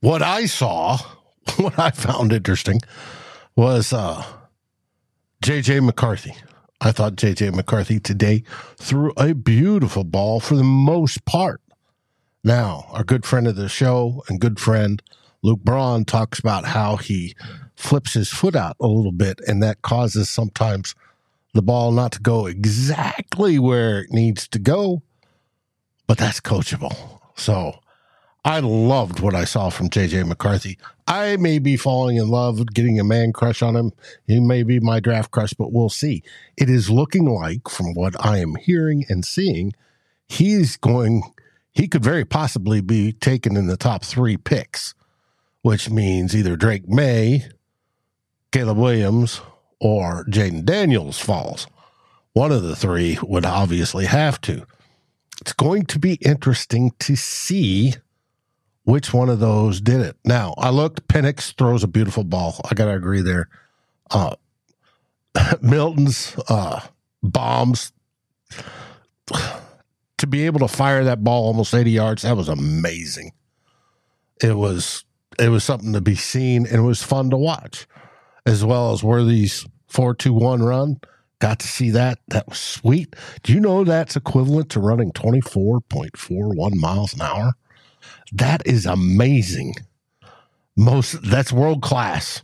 What 0.00 0.22
I 0.22 0.46
saw, 0.46 0.98
what 1.56 1.78
I 1.78 1.90
found 1.90 2.32
interesting, 2.32 2.80
was 3.56 3.92
uh, 3.92 4.22
JJ 5.42 5.84
McCarthy. 5.84 6.34
I 6.80 6.92
thought 6.92 7.14
JJ 7.16 7.54
McCarthy 7.54 7.98
today 7.98 8.44
threw 8.76 9.12
a 9.16 9.34
beautiful 9.34 10.04
ball 10.04 10.40
for 10.40 10.54
the 10.56 10.62
most 10.62 11.24
part. 11.24 11.60
Now, 12.44 12.86
our 12.92 13.02
good 13.02 13.24
friend 13.24 13.48
of 13.48 13.56
the 13.56 13.68
show 13.68 14.22
and 14.28 14.38
good 14.40 14.60
friend 14.60 15.02
Luke 15.46 15.62
Braun 15.62 16.04
talks 16.04 16.40
about 16.40 16.64
how 16.64 16.96
he 16.96 17.36
flips 17.76 18.14
his 18.14 18.28
foot 18.28 18.56
out 18.56 18.74
a 18.80 18.88
little 18.88 19.12
bit, 19.12 19.40
and 19.46 19.62
that 19.62 19.80
causes 19.80 20.28
sometimes 20.28 20.96
the 21.54 21.62
ball 21.62 21.92
not 21.92 22.10
to 22.12 22.20
go 22.20 22.46
exactly 22.46 23.56
where 23.56 24.00
it 24.00 24.10
needs 24.10 24.48
to 24.48 24.58
go, 24.58 25.02
but 26.08 26.18
that's 26.18 26.40
coachable. 26.40 27.20
So 27.36 27.78
I 28.44 28.58
loved 28.58 29.20
what 29.20 29.36
I 29.36 29.44
saw 29.44 29.70
from 29.70 29.88
JJ 29.88 30.26
McCarthy. 30.26 30.78
I 31.06 31.36
may 31.36 31.60
be 31.60 31.76
falling 31.76 32.16
in 32.16 32.28
love, 32.28 32.66
getting 32.74 32.98
a 32.98 33.04
man 33.04 33.32
crush 33.32 33.62
on 33.62 33.76
him. 33.76 33.92
He 34.26 34.40
may 34.40 34.64
be 34.64 34.80
my 34.80 34.98
draft 34.98 35.30
crush, 35.30 35.52
but 35.52 35.72
we'll 35.72 35.90
see. 35.90 36.24
It 36.56 36.68
is 36.68 36.90
looking 36.90 37.24
like, 37.24 37.68
from 37.68 37.94
what 37.94 38.16
I 38.18 38.38
am 38.38 38.56
hearing 38.56 39.04
and 39.08 39.24
seeing, 39.24 39.74
he's 40.28 40.76
going, 40.76 41.22
he 41.70 41.86
could 41.86 42.02
very 42.02 42.24
possibly 42.24 42.80
be 42.80 43.12
taken 43.12 43.56
in 43.56 43.68
the 43.68 43.76
top 43.76 44.04
three 44.04 44.36
picks, 44.36 44.92
which 45.66 45.90
means 45.90 46.36
either 46.36 46.54
Drake 46.54 46.88
Maye, 46.88 47.44
Caleb 48.52 48.78
Williams, 48.78 49.40
or 49.80 50.24
Jayden 50.26 50.64
Daniels 50.64 51.18
falls. 51.18 51.66
One 52.34 52.52
of 52.52 52.62
the 52.62 52.76
three 52.76 53.18
would 53.20 53.44
obviously 53.44 54.06
have 54.06 54.40
to. 54.42 54.64
It's 55.40 55.52
going 55.52 55.86
to 55.86 55.98
be 55.98 56.20
interesting 56.24 56.92
to 57.00 57.16
see 57.16 57.94
which 58.84 59.12
one 59.12 59.28
of 59.28 59.40
those 59.40 59.80
did 59.80 60.02
it. 60.02 60.16
Now, 60.24 60.54
I 60.56 60.70
looked, 60.70 61.08
Penix 61.08 61.52
throws 61.56 61.82
a 61.82 61.88
beautiful 61.88 62.22
ball. 62.22 62.60
I 62.70 62.74
got 62.74 62.84
to 62.84 62.92
agree 62.92 63.22
there. 63.22 63.48
Uh, 64.08 64.36
Milton's 65.60 66.36
uh, 66.48 66.80
bombs, 67.24 67.90
to 70.18 70.26
be 70.28 70.46
able 70.46 70.60
to 70.60 70.68
fire 70.68 71.02
that 71.02 71.24
ball 71.24 71.46
almost 71.46 71.74
80 71.74 71.90
yards, 71.90 72.22
that 72.22 72.36
was 72.36 72.48
amazing. 72.48 73.32
It 74.40 74.56
was 74.56 75.05
it 75.38 75.48
was 75.48 75.64
something 75.64 75.92
to 75.92 76.00
be 76.00 76.14
seen 76.14 76.66
and 76.66 76.76
it 76.76 76.82
was 76.82 77.02
fun 77.02 77.30
to 77.30 77.36
watch 77.36 77.86
as 78.46 78.64
well 78.64 78.92
as 78.92 79.02
Worthy's 79.02 79.66
421 79.88 80.62
run. 80.62 81.00
Got 81.38 81.58
to 81.60 81.66
see 81.66 81.90
that. 81.90 82.18
That 82.28 82.48
was 82.48 82.58
sweet. 82.58 83.14
Do 83.42 83.52
you 83.52 83.60
know 83.60 83.84
that's 83.84 84.16
equivalent 84.16 84.70
to 84.70 84.80
running 84.80 85.12
24.41 85.12 86.74
miles 86.74 87.12
an 87.12 87.20
hour? 87.20 87.52
That 88.32 88.66
is 88.66 88.86
amazing. 88.86 89.74
Most 90.76 91.22
that's 91.22 91.52
world 91.52 91.82
class 91.82 92.42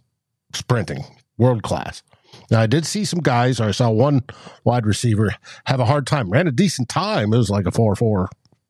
sprinting, 0.54 1.04
world 1.38 1.62
class. 1.62 2.02
Now 2.50 2.60
I 2.60 2.66
did 2.66 2.86
see 2.86 3.04
some 3.04 3.20
guys, 3.20 3.60
or 3.60 3.64
I 3.64 3.70
saw 3.72 3.90
one 3.90 4.22
wide 4.64 4.86
receiver 4.86 5.34
have 5.66 5.80
a 5.80 5.84
hard 5.84 6.06
time. 6.06 6.30
Ran 6.30 6.48
a 6.48 6.52
decent 6.52 6.88
time. 6.88 7.32
It 7.32 7.38
was 7.38 7.50
like 7.50 7.66
a 7.66 7.70
four 7.70 7.94
four, 7.94 8.28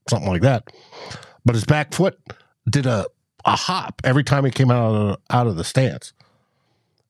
something 0.09 0.29
like 0.29 0.43
that. 0.43 0.69
But 1.45 1.55
his 1.55 1.65
back 1.65 1.95
foot 1.95 2.19
did 2.69 2.87
a 2.87 3.07
a 3.45 3.57
hop 3.57 4.01
every 4.05 4.25
time 4.25 4.45
he 4.45 4.51
came 4.51 4.71
out 4.71 4.95
of 4.95 5.17
out 5.31 5.47
of 5.47 5.57
the 5.57 5.65
stance. 5.65 6.13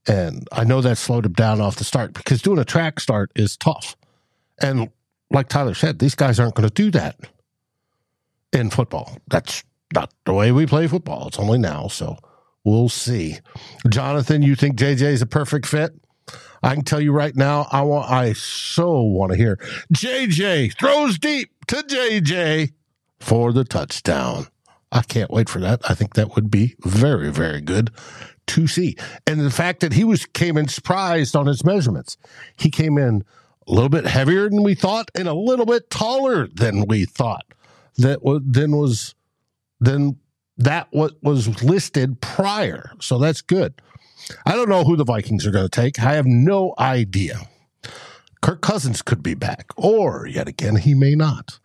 And 0.07 0.49
I 0.51 0.65
know 0.65 0.81
that 0.81 0.99
slowed 0.99 1.27
him 1.27 1.33
down 1.33 1.61
off 1.61 1.77
the 1.77 1.85
start 1.85 2.12
because 2.12 2.43
doing 2.43 2.59
a 2.59 2.65
track 2.65 2.99
start 2.99 3.31
is 3.37 3.57
tough. 3.57 3.97
And 4.61 4.91
like 5.31 5.49
Tyler 5.49 5.75
said, 5.75 5.99
these 5.99 6.15
guys 6.15 6.41
aren't 6.41 6.55
going 6.55 6.69
to 6.69 6.75
do 6.75 6.91
that 6.91 7.19
in 8.53 8.71
football. 8.71 9.17
That's 9.29 9.62
not 9.95 10.12
the 10.25 10.33
way 10.33 10.53
we 10.53 10.67
play 10.67 10.87
football. 10.89 11.29
It's 11.29 11.39
only 11.39 11.59
now. 11.59 11.89
So 11.89 12.17
we'll 12.65 12.89
see. 12.89 13.39
Jonathan, 13.89 14.43
you 14.43 14.57
think 14.57 14.77
JJ 14.77 15.03
is 15.03 15.23
a 15.23 15.27
perfect 15.27 15.67
fit? 15.67 15.93
I 16.62 16.75
can 16.75 16.85
tell 16.85 17.01
you 17.01 17.12
right 17.12 17.35
now, 17.35 17.67
I 17.73 17.83
want 17.83 18.11
I 18.11 18.35
so 18.35 19.01
want 19.01 19.33
to 19.33 19.39
hear 19.39 19.57
JJ 19.93 20.79
throws 20.79 21.19
deep 21.19 21.51
to 21.69 21.77
JJ 21.77 22.73
for 23.19 23.53
the 23.53 23.65
touchdown. 23.65 24.47
I 24.93 25.03
can't 25.03 25.31
wait 25.31 25.49
for 25.49 25.59
that. 25.61 25.81
I 25.89 25.95
think 25.95 26.15
that 26.15 26.35
would 26.35 26.51
be 26.51 26.77
very, 26.81 27.33
very 27.33 27.61
good 27.61 27.91
to 28.49 28.67
see. 28.67 28.97
And 29.27 29.41
the 29.41 29.51
fact 29.51 29.81
that 29.81 29.95
he 29.95 30.05
was 30.05 30.27
came 30.27 30.59
in 30.59 30.69
surprised 30.69 31.35
on 31.35 31.47
his 31.47 31.65
measurements. 31.65 32.19
He 32.57 32.71
came 32.71 32.99
in 32.99 33.25
a 33.67 33.73
little 33.73 33.89
bit 33.89 34.07
heavier 34.07 34.49
than 34.51 34.63
we 34.63 34.75
thought 34.75 35.11
and 35.15 35.27
a 35.27 35.35
little 35.35 35.67
bit 35.67 35.89
taller 35.91 36.47
than 36.47 36.87
we 36.87 37.07
thought. 37.07 37.47
That 37.97 38.23
was 38.23 38.43
then 38.45 38.73
was 38.73 39.15
then 39.81 40.19
that 40.59 40.89
what 40.91 41.15
was 41.23 41.63
listed 41.63 42.21
prior. 42.21 42.93
So 43.01 43.19
that's 43.19 43.41
good. 43.41 43.75
I 44.47 44.55
don't 44.55 44.69
know 44.69 44.85
who 44.85 44.97
the 44.97 45.05
Vikings 45.05 45.47
are 45.47 45.51
going 45.51 45.69
to 45.69 45.81
take. 45.81 45.99
I 45.99 46.15
have 46.15 46.27
no 46.27 46.75
idea. 46.79 47.41
Kirk 48.41 48.61
Cousins 48.61 49.03
could 49.03 49.23
be 49.23 49.35
back, 49.35 49.67
or 49.77 50.27
yet 50.27 50.49
again, 50.49 50.77
he 50.77 50.95
may 50.95 51.15
not. 51.15 51.59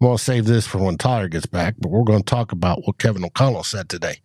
I'm 0.00 0.06
going 0.06 0.16
to 0.16 0.24
save 0.24 0.46
this 0.46 0.66
for 0.66 0.78
when 0.78 0.96
Tyler 0.96 1.28
gets 1.28 1.46
back, 1.46 1.74
but 1.78 1.90
we're 1.90 2.04
going 2.04 2.20
to 2.20 2.24
talk 2.24 2.52
about 2.52 2.86
what 2.86 2.98
Kevin 2.98 3.24
O'Connell 3.24 3.64
said 3.64 3.90
today. 3.90 4.20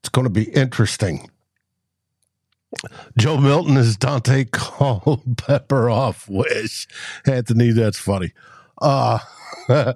It's 0.00 0.10
going 0.10 0.26
to 0.26 0.30
be 0.30 0.50
interesting. 0.50 1.30
Joe 3.16 3.38
Milton 3.38 3.78
is 3.78 3.96
Dante 3.96 4.44
Culpepper 4.52 5.88
off 5.88 6.28
wish. 6.28 6.86
Anthony, 7.26 7.70
that's 7.70 7.98
funny. 7.98 8.32
Uh, 8.80 9.18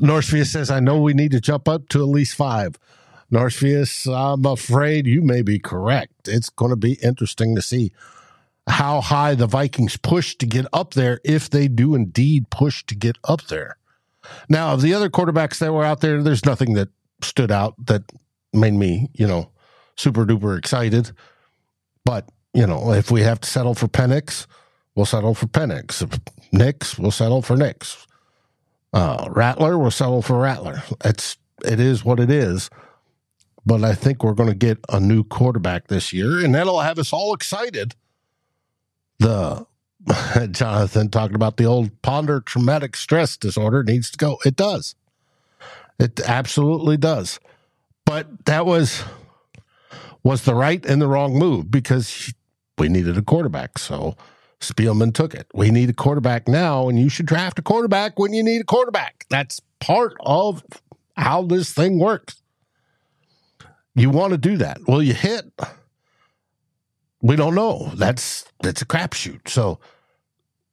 Northfield 0.00 0.46
says, 0.46 0.70
I 0.70 0.78
know 0.80 1.00
we 1.00 1.14
need 1.14 1.32
to 1.32 1.40
jump 1.40 1.68
up 1.68 1.88
to 1.90 2.00
at 2.00 2.08
least 2.08 2.36
five. 2.36 2.78
Northfield, 3.30 3.88
I'm 4.08 4.46
afraid 4.46 5.06
you 5.06 5.20
may 5.20 5.42
be 5.42 5.58
correct. 5.58 6.28
It's 6.28 6.48
going 6.48 6.70
to 6.70 6.76
be 6.76 6.94
interesting 7.02 7.56
to 7.56 7.62
see 7.62 7.90
how 8.66 9.00
high 9.00 9.34
the 9.34 9.46
Vikings 9.46 9.96
push 9.96 10.36
to 10.36 10.46
get 10.46 10.66
up 10.72 10.94
there 10.94 11.20
if 11.24 11.50
they 11.50 11.68
do 11.68 11.94
indeed 11.94 12.50
push 12.50 12.84
to 12.86 12.94
get 12.94 13.16
up 13.24 13.42
there. 13.46 13.76
Now, 14.48 14.72
of 14.72 14.80
the 14.80 14.94
other 14.94 15.10
quarterbacks 15.10 15.58
that 15.58 15.72
were 15.72 15.84
out 15.84 16.00
there, 16.00 16.22
there's 16.22 16.46
nothing 16.46 16.74
that 16.74 16.88
stood 17.22 17.50
out 17.50 17.74
that 17.86 18.02
made 18.52 18.72
me, 18.72 19.10
you 19.12 19.26
know, 19.26 19.50
super 19.96 20.24
duper 20.24 20.58
excited. 20.58 21.12
But, 22.04 22.28
you 22.52 22.66
know, 22.66 22.92
if 22.92 23.10
we 23.10 23.22
have 23.22 23.40
to 23.40 23.48
settle 23.48 23.74
for 23.74 23.88
Penix, 23.88 24.46
we'll 24.94 25.06
settle 25.06 25.34
for 25.34 25.46
Penix. 25.46 26.20
Nix, 26.52 26.98
we'll 26.98 27.10
settle 27.10 27.42
for 27.42 27.56
Nix. 27.56 28.06
Uh, 28.92 29.28
Rattler, 29.30 29.76
we'll 29.76 29.90
settle 29.90 30.22
for 30.22 30.38
Rattler. 30.38 30.82
It's 31.04 31.36
it 31.64 31.80
is 31.80 32.04
what 32.04 32.20
it 32.20 32.30
is. 32.30 32.70
But 33.66 33.82
I 33.82 33.94
think 33.94 34.22
we're 34.22 34.34
going 34.34 34.50
to 34.50 34.54
get 34.54 34.78
a 34.88 35.00
new 35.00 35.24
quarterback 35.24 35.88
this 35.88 36.12
year, 36.12 36.44
and 36.44 36.54
that'll 36.54 36.80
have 36.80 36.98
us 36.98 37.12
all 37.12 37.34
excited. 37.34 37.94
The 39.18 39.66
Jonathan 40.50 41.10
talking 41.10 41.34
about 41.34 41.56
the 41.56 41.64
old 41.64 42.02
ponder 42.02 42.40
traumatic 42.40 42.96
stress 42.96 43.36
disorder 43.36 43.82
needs 43.82 44.10
to 44.10 44.18
go. 44.18 44.38
It 44.44 44.56
does. 44.56 44.94
It 45.98 46.20
absolutely 46.20 46.96
does. 46.96 47.38
But 48.04 48.44
that 48.46 48.66
was 48.66 49.02
was 50.22 50.42
the 50.42 50.54
right 50.54 50.84
and 50.84 51.00
the 51.00 51.06
wrong 51.06 51.34
move 51.38 51.70
because 51.70 52.32
we 52.78 52.88
needed 52.88 53.16
a 53.16 53.22
quarterback. 53.22 53.78
So 53.78 54.16
Spielman 54.60 55.14
took 55.14 55.34
it. 55.34 55.46
We 55.54 55.70
need 55.70 55.90
a 55.90 55.94
quarterback 55.94 56.48
now, 56.48 56.88
and 56.88 56.98
you 56.98 57.08
should 57.08 57.26
draft 57.26 57.58
a 57.58 57.62
quarterback 57.62 58.18
when 58.18 58.32
you 58.32 58.42
need 58.42 58.62
a 58.62 58.64
quarterback. 58.64 59.26
That's 59.28 59.60
part 59.80 60.14
of 60.20 60.64
how 61.16 61.42
this 61.42 61.72
thing 61.72 61.98
works. 61.98 62.42
You 63.94 64.10
want 64.10 64.32
to 64.32 64.38
do 64.38 64.56
that. 64.56 64.78
Will 64.88 65.02
you 65.02 65.14
hit? 65.14 65.52
We 67.24 67.36
don't 67.36 67.54
know. 67.54 67.90
That's 67.94 68.44
that's 68.62 68.82
a 68.82 68.84
crapshoot. 68.84 69.48
So 69.48 69.80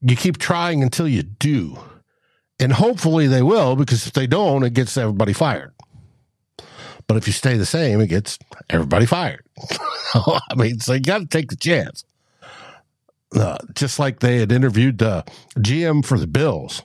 you 0.01 0.17
keep 0.17 0.37
trying 0.37 0.83
until 0.83 1.07
you 1.07 1.23
do. 1.23 1.79
And 2.59 2.73
hopefully 2.73 3.27
they 3.27 3.41
will, 3.41 3.77
because 3.77 4.05
if 4.05 4.11
they 4.11 4.27
don't, 4.27 4.63
it 4.63 4.73
gets 4.73 4.97
everybody 4.97 5.31
fired. 5.31 5.71
But 7.07 7.15
if 7.15 7.25
you 7.25 7.31
stay 7.31 7.55
the 7.55 7.65
same, 7.65 8.01
it 8.01 8.07
gets 8.07 8.37
everybody 8.69 9.05
fired. 9.05 9.45
I 10.13 10.55
mean, 10.57 10.81
so 10.81 10.91
you 10.91 10.99
got 10.99 11.19
to 11.19 11.25
take 11.25 11.49
the 11.49 11.55
chance. 11.55 12.03
Uh, 13.33 13.57
just 13.73 13.97
like 13.97 14.19
they 14.19 14.39
had 14.39 14.51
interviewed 14.51 14.97
the 14.97 15.23
GM 15.57 16.05
for 16.05 16.19
the 16.19 16.27
Bills, 16.27 16.83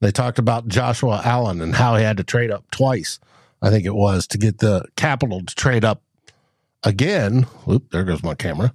they 0.00 0.10
talked 0.10 0.38
about 0.38 0.68
Joshua 0.68 1.20
Allen 1.22 1.60
and 1.60 1.74
how 1.74 1.96
he 1.96 2.02
had 2.02 2.16
to 2.16 2.24
trade 2.24 2.50
up 2.50 2.70
twice, 2.70 3.20
I 3.60 3.68
think 3.68 3.84
it 3.84 3.94
was, 3.94 4.26
to 4.28 4.38
get 4.38 4.58
the 4.58 4.86
capital 4.96 5.44
to 5.44 5.54
trade 5.54 5.84
up 5.84 6.02
again. 6.82 7.46
Oop, 7.70 7.90
there 7.90 8.04
goes 8.04 8.22
my 8.22 8.34
camera 8.34 8.72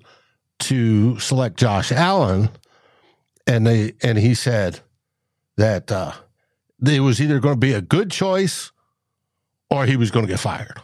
to 0.59 1.19
select 1.19 1.57
Josh 1.57 1.91
Allen. 1.91 2.49
And 3.45 3.65
they 3.65 3.93
and 4.01 4.17
he 4.17 4.33
said, 4.33 4.81
that 5.57 5.91
uh, 5.91 6.13
it 6.85 7.01
was 7.01 7.19
either 7.19 7.39
going 7.39 7.55
to 7.55 7.59
be 7.59 7.73
a 7.73 7.81
good 7.81 8.09
choice 8.09 8.71
or 9.69 9.85
he 9.85 9.97
was 9.97 10.11
going 10.11 10.25
to 10.25 10.31
get 10.31 10.39
fired. 10.39 10.79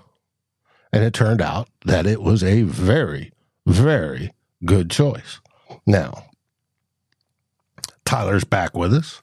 And 0.91 1.03
it 1.03 1.13
turned 1.13 1.41
out 1.41 1.69
that 1.85 2.05
it 2.05 2.21
was 2.21 2.43
a 2.43 2.63
very, 2.63 3.31
very 3.65 4.31
good 4.65 4.91
choice. 4.91 5.39
Now, 5.85 6.25
Tyler's 8.05 8.43
back 8.43 8.75
with 8.75 8.93
us. 8.93 9.21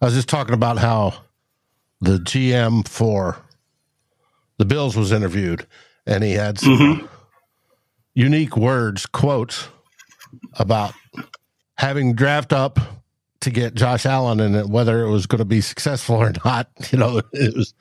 I 0.00 0.06
was 0.06 0.14
just 0.14 0.28
talking 0.28 0.54
about 0.54 0.78
how 0.78 1.14
the 2.00 2.18
GM 2.18 2.86
for 2.86 3.36
the 4.58 4.64
Bills 4.64 4.96
was 4.96 5.12
interviewed 5.12 5.66
and 6.06 6.22
he 6.22 6.32
had 6.32 6.58
some 6.58 6.76
mm-hmm. 6.76 7.06
unique 8.14 8.56
words, 8.56 9.06
quotes 9.06 9.68
about 10.54 10.94
having 11.76 12.14
draft 12.14 12.52
up 12.52 12.78
to 13.40 13.50
get 13.50 13.74
Josh 13.74 14.06
Allen 14.06 14.40
and 14.40 14.72
whether 14.72 15.02
it 15.02 15.10
was 15.10 15.26
going 15.26 15.38
to 15.38 15.44
be 15.44 15.60
successful 15.60 16.16
or 16.16 16.32
not. 16.44 16.68
You 16.90 16.98
know, 16.98 17.20
it 17.32 17.54
was 17.54 17.74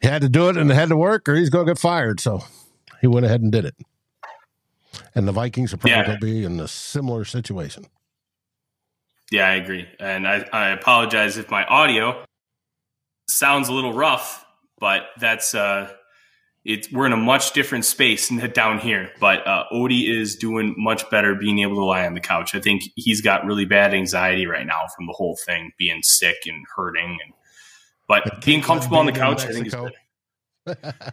he 0.00 0.08
had 0.08 0.22
to 0.22 0.28
do 0.28 0.48
it 0.48 0.56
and 0.56 0.70
it 0.70 0.74
had 0.74 0.90
to 0.90 0.96
work, 0.96 1.28
or 1.28 1.34
he's 1.34 1.50
going 1.50 1.66
to 1.66 1.70
get 1.72 1.78
fired. 1.78 2.20
So 2.20 2.42
he 3.00 3.06
went 3.06 3.26
ahead 3.26 3.40
and 3.40 3.50
did 3.50 3.64
it. 3.64 3.74
And 5.14 5.26
the 5.26 5.32
Vikings 5.32 5.72
are 5.72 5.78
probably 5.78 5.92
yeah. 5.92 6.06
going 6.06 6.20
to 6.20 6.26
be 6.26 6.44
in 6.44 6.60
a 6.60 6.68
similar 6.68 7.24
situation. 7.24 7.86
Yeah, 9.30 9.48
I 9.48 9.54
agree, 9.54 9.88
and 9.98 10.26
I, 10.26 10.46
I 10.52 10.68
apologize 10.68 11.36
if 11.36 11.50
my 11.50 11.64
audio 11.64 12.24
sounds 13.28 13.68
a 13.68 13.72
little 13.72 13.92
rough, 13.92 14.46
but 14.78 15.08
that's 15.18 15.52
uh, 15.52 15.92
it's 16.66 16.90
we're 16.90 17.06
in 17.06 17.12
a 17.12 17.16
much 17.16 17.52
different 17.52 17.84
space 17.84 18.28
down 18.52 18.78
here. 18.78 19.10
But 19.20 19.46
uh, 19.46 19.64
Odie 19.72 20.10
is 20.10 20.34
doing 20.36 20.74
much 20.76 21.08
better 21.10 21.34
being 21.34 21.60
able 21.60 21.76
to 21.76 21.84
lie 21.84 22.04
on 22.06 22.14
the 22.14 22.20
couch. 22.20 22.54
I 22.54 22.60
think 22.60 22.82
he's 22.96 23.20
got 23.20 23.46
really 23.46 23.64
bad 23.64 23.94
anxiety 23.94 24.46
right 24.46 24.66
now 24.66 24.82
from 24.94 25.06
the 25.06 25.12
whole 25.12 25.36
thing, 25.36 25.72
being 25.78 26.02
sick 26.02 26.38
and 26.46 26.66
hurting, 26.74 27.18
and 27.24 27.32
but 28.08 28.44
being 28.44 28.62
comfortable 28.62 28.98
on 28.98 29.06
the 29.06 29.12
couch, 29.12 29.44
I 29.44 29.52
think 29.52 29.68
is 29.68 29.74
good. 29.74 29.92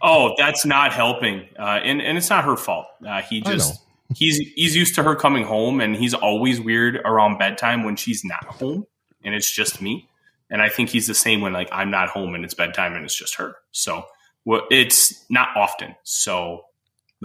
oh, 0.01 0.33
that's 0.37 0.65
not 0.65 0.91
helping, 0.91 1.47
uh, 1.57 1.79
and 1.83 2.01
and 2.01 2.17
it's 2.17 2.31
not 2.31 2.43
her 2.43 2.57
fault. 2.57 2.87
Uh, 3.07 3.21
he 3.21 3.41
just 3.41 3.79
he's 4.15 4.37
he's 4.55 4.75
used 4.75 4.95
to 4.95 5.03
her 5.03 5.15
coming 5.15 5.43
home, 5.43 5.79
and 5.79 5.95
he's 5.95 6.15
always 6.15 6.59
weird 6.59 6.95
around 7.05 7.37
bedtime 7.37 7.83
when 7.83 7.95
she's 7.95 8.25
not 8.25 8.43
home, 8.45 8.85
and 9.23 9.35
it's 9.35 9.53
just 9.53 9.81
me. 9.81 10.09
And 10.49 10.61
I 10.61 10.69
think 10.69 10.89
he's 10.89 11.07
the 11.07 11.15
same 11.15 11.41
when 11.41 11.53
like 11.53 11.69
I'm 11.71 11.91
not 11.91 12.09
home 12.09 12.35
and 12.35 12.43
it's 12.43 12.53
bedtime 12.53 12.93
and 12.93 13.05
it's 13.05 13.17
just 13.17 13.35
her. 13.35 13.55
So 13.71 14.05
well, 14.45 14.63
it's 14.69 15.25
not 15.29 15.49
often. 15.55 15.95
So 16.03 16.65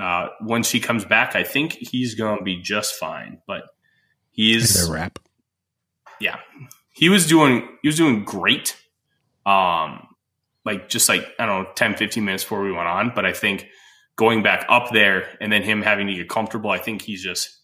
uh, 0.01 0.29
when 0.41 0.63
she 0.63 0.81
comes 0.81 1.05
back, 1.05 1.35
I 1.35 1.43
think 1.43 1.73
he's 1.73 2.15
going 2.15 2.39
to 2.39 2.45
be 2.45 2.61
just 2.61 2.95
fine. 2.95 3.41
But 3.47 3.65
he's 4.31 4.89
a 4.89 4.93
wrap. 4.93 5.19
Yeah, 6.21 6.39
he 6.93 7.09
was 7.09 7.27
doing 7.27 7.69
he 7.83 7.89
was 7.89 7.97
doing 7.97 8.25
great. 8.25 8.77
Um, 9.47 10.09
like 10.65 10.89
just 10.89 11.09
like 11.09 11.27
I 11.39 11.47
don't 11.47 11.65
know, 11.65 11.71
10, 11.75 11.97
15 11.97 12.25
minutes 12.25 12.45
before 12.45 12.63
we 12.63 12.73
went 12.73 12.89
on. 12.89 13.13
But 13.15 13.25
I 13.25 13.33
think 13.33 13.67
going 14.17 14.43
back 14.43 14.67
up 14.69 14.91
there 14.93 15.29
and 15.41 15.53
then 15.53 15.63
him 15.63 15.83
having 15.83 16.07
to 16.09 16.15
get 16.15 16.29
comfortable, 16.29 16.71
I 16.71 16.79
think 16.79 17.03
he's 17.03 17.23
just 17.23 17.59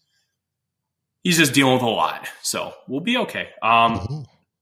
he's 1.23 1.37
just 1.37 1.53
dealing 1.53 1.73
with 1.75 1.83
a 1.83 1.89
lot. 1.89 2.27
So 2.41 2.73
we'll 2.87 3.01
be 3.01 3.17
okay. 3.17 3.49
Um, 3.61 3.99
mm-hmm. 3.99 4.21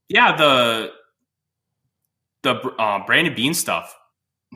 yeah, 0.10 0.36
the 0.36 0.92
the 2.44 2.56
uh, 2.78 3.06
Brandon 3.06 3.34
Beane 3.34 3.54
stuff 3.54 3.96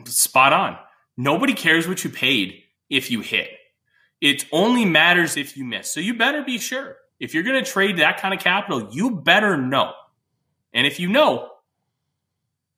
spot 0.06 0.52
on. 0.52 0.76
Nobody 1.16 1.54
cares 1.54 1.88
what 1.88 2.04
you 2.04 2.10
paid 2.10 2.62
if 2.88 3.10
you 3.10 3.20
hit. 3.20 3.48
It 4.20 4.46
only 4.52 4.84
matters 4.84 5.36
if 5.36 5.56
you 5.56 5.64
miss. 5.64 5.92
So 5.92 6.00
you 6.00 6.14
better 6.14 6.42
be 6.42 6.58
sure. 6.58 6.96
If 7.20 7.34
you're 7.34 7.42
going 7.42 7.62
to 7.62 7.68
trade 7.68 7.98
that 7.98 8.20
kind 8.20 8.32
of 8.32 8.40
capital, 8.40 8.88
you 8.92 9.10
better 9.10 9.56
know. 9.56 9.92
And 10.72 10.86
if 10.86 11.00
you 11.00 11.08
know, 11.08 11.48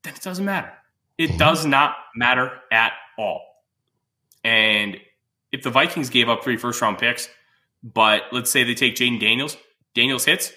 then 0.02 0.14
it 0.14 0.22
doesn't 0.22 0.44
matter. 0.44 0.72
It 1.18 1.30
mm-hmm. 1.30 1.38
does 1.38 1.66
not 1.66 1.96
matter 2.14 2.50
at 2.72 2.92
all. 3.18 3.42
And 4.42 4.96
if 5.52 5.62
the 5.62 5.70
Vikings 5.70 6.08
gave 6.08 6.28
up 6.28 6.42
three 6.42 6.56
first 6.56 6.80
round 6.80 6.98
picks, 6.98 7.28
but 7.82 8.22
let's 8.32 8.50
say 8.50 8.64
they 8.64 8.74
take 8.74 8.94
Jayden 8.96 9.20
Daniels, 9.20 9.56
Daniels 9.94 10.24
hits, 10.24 10.52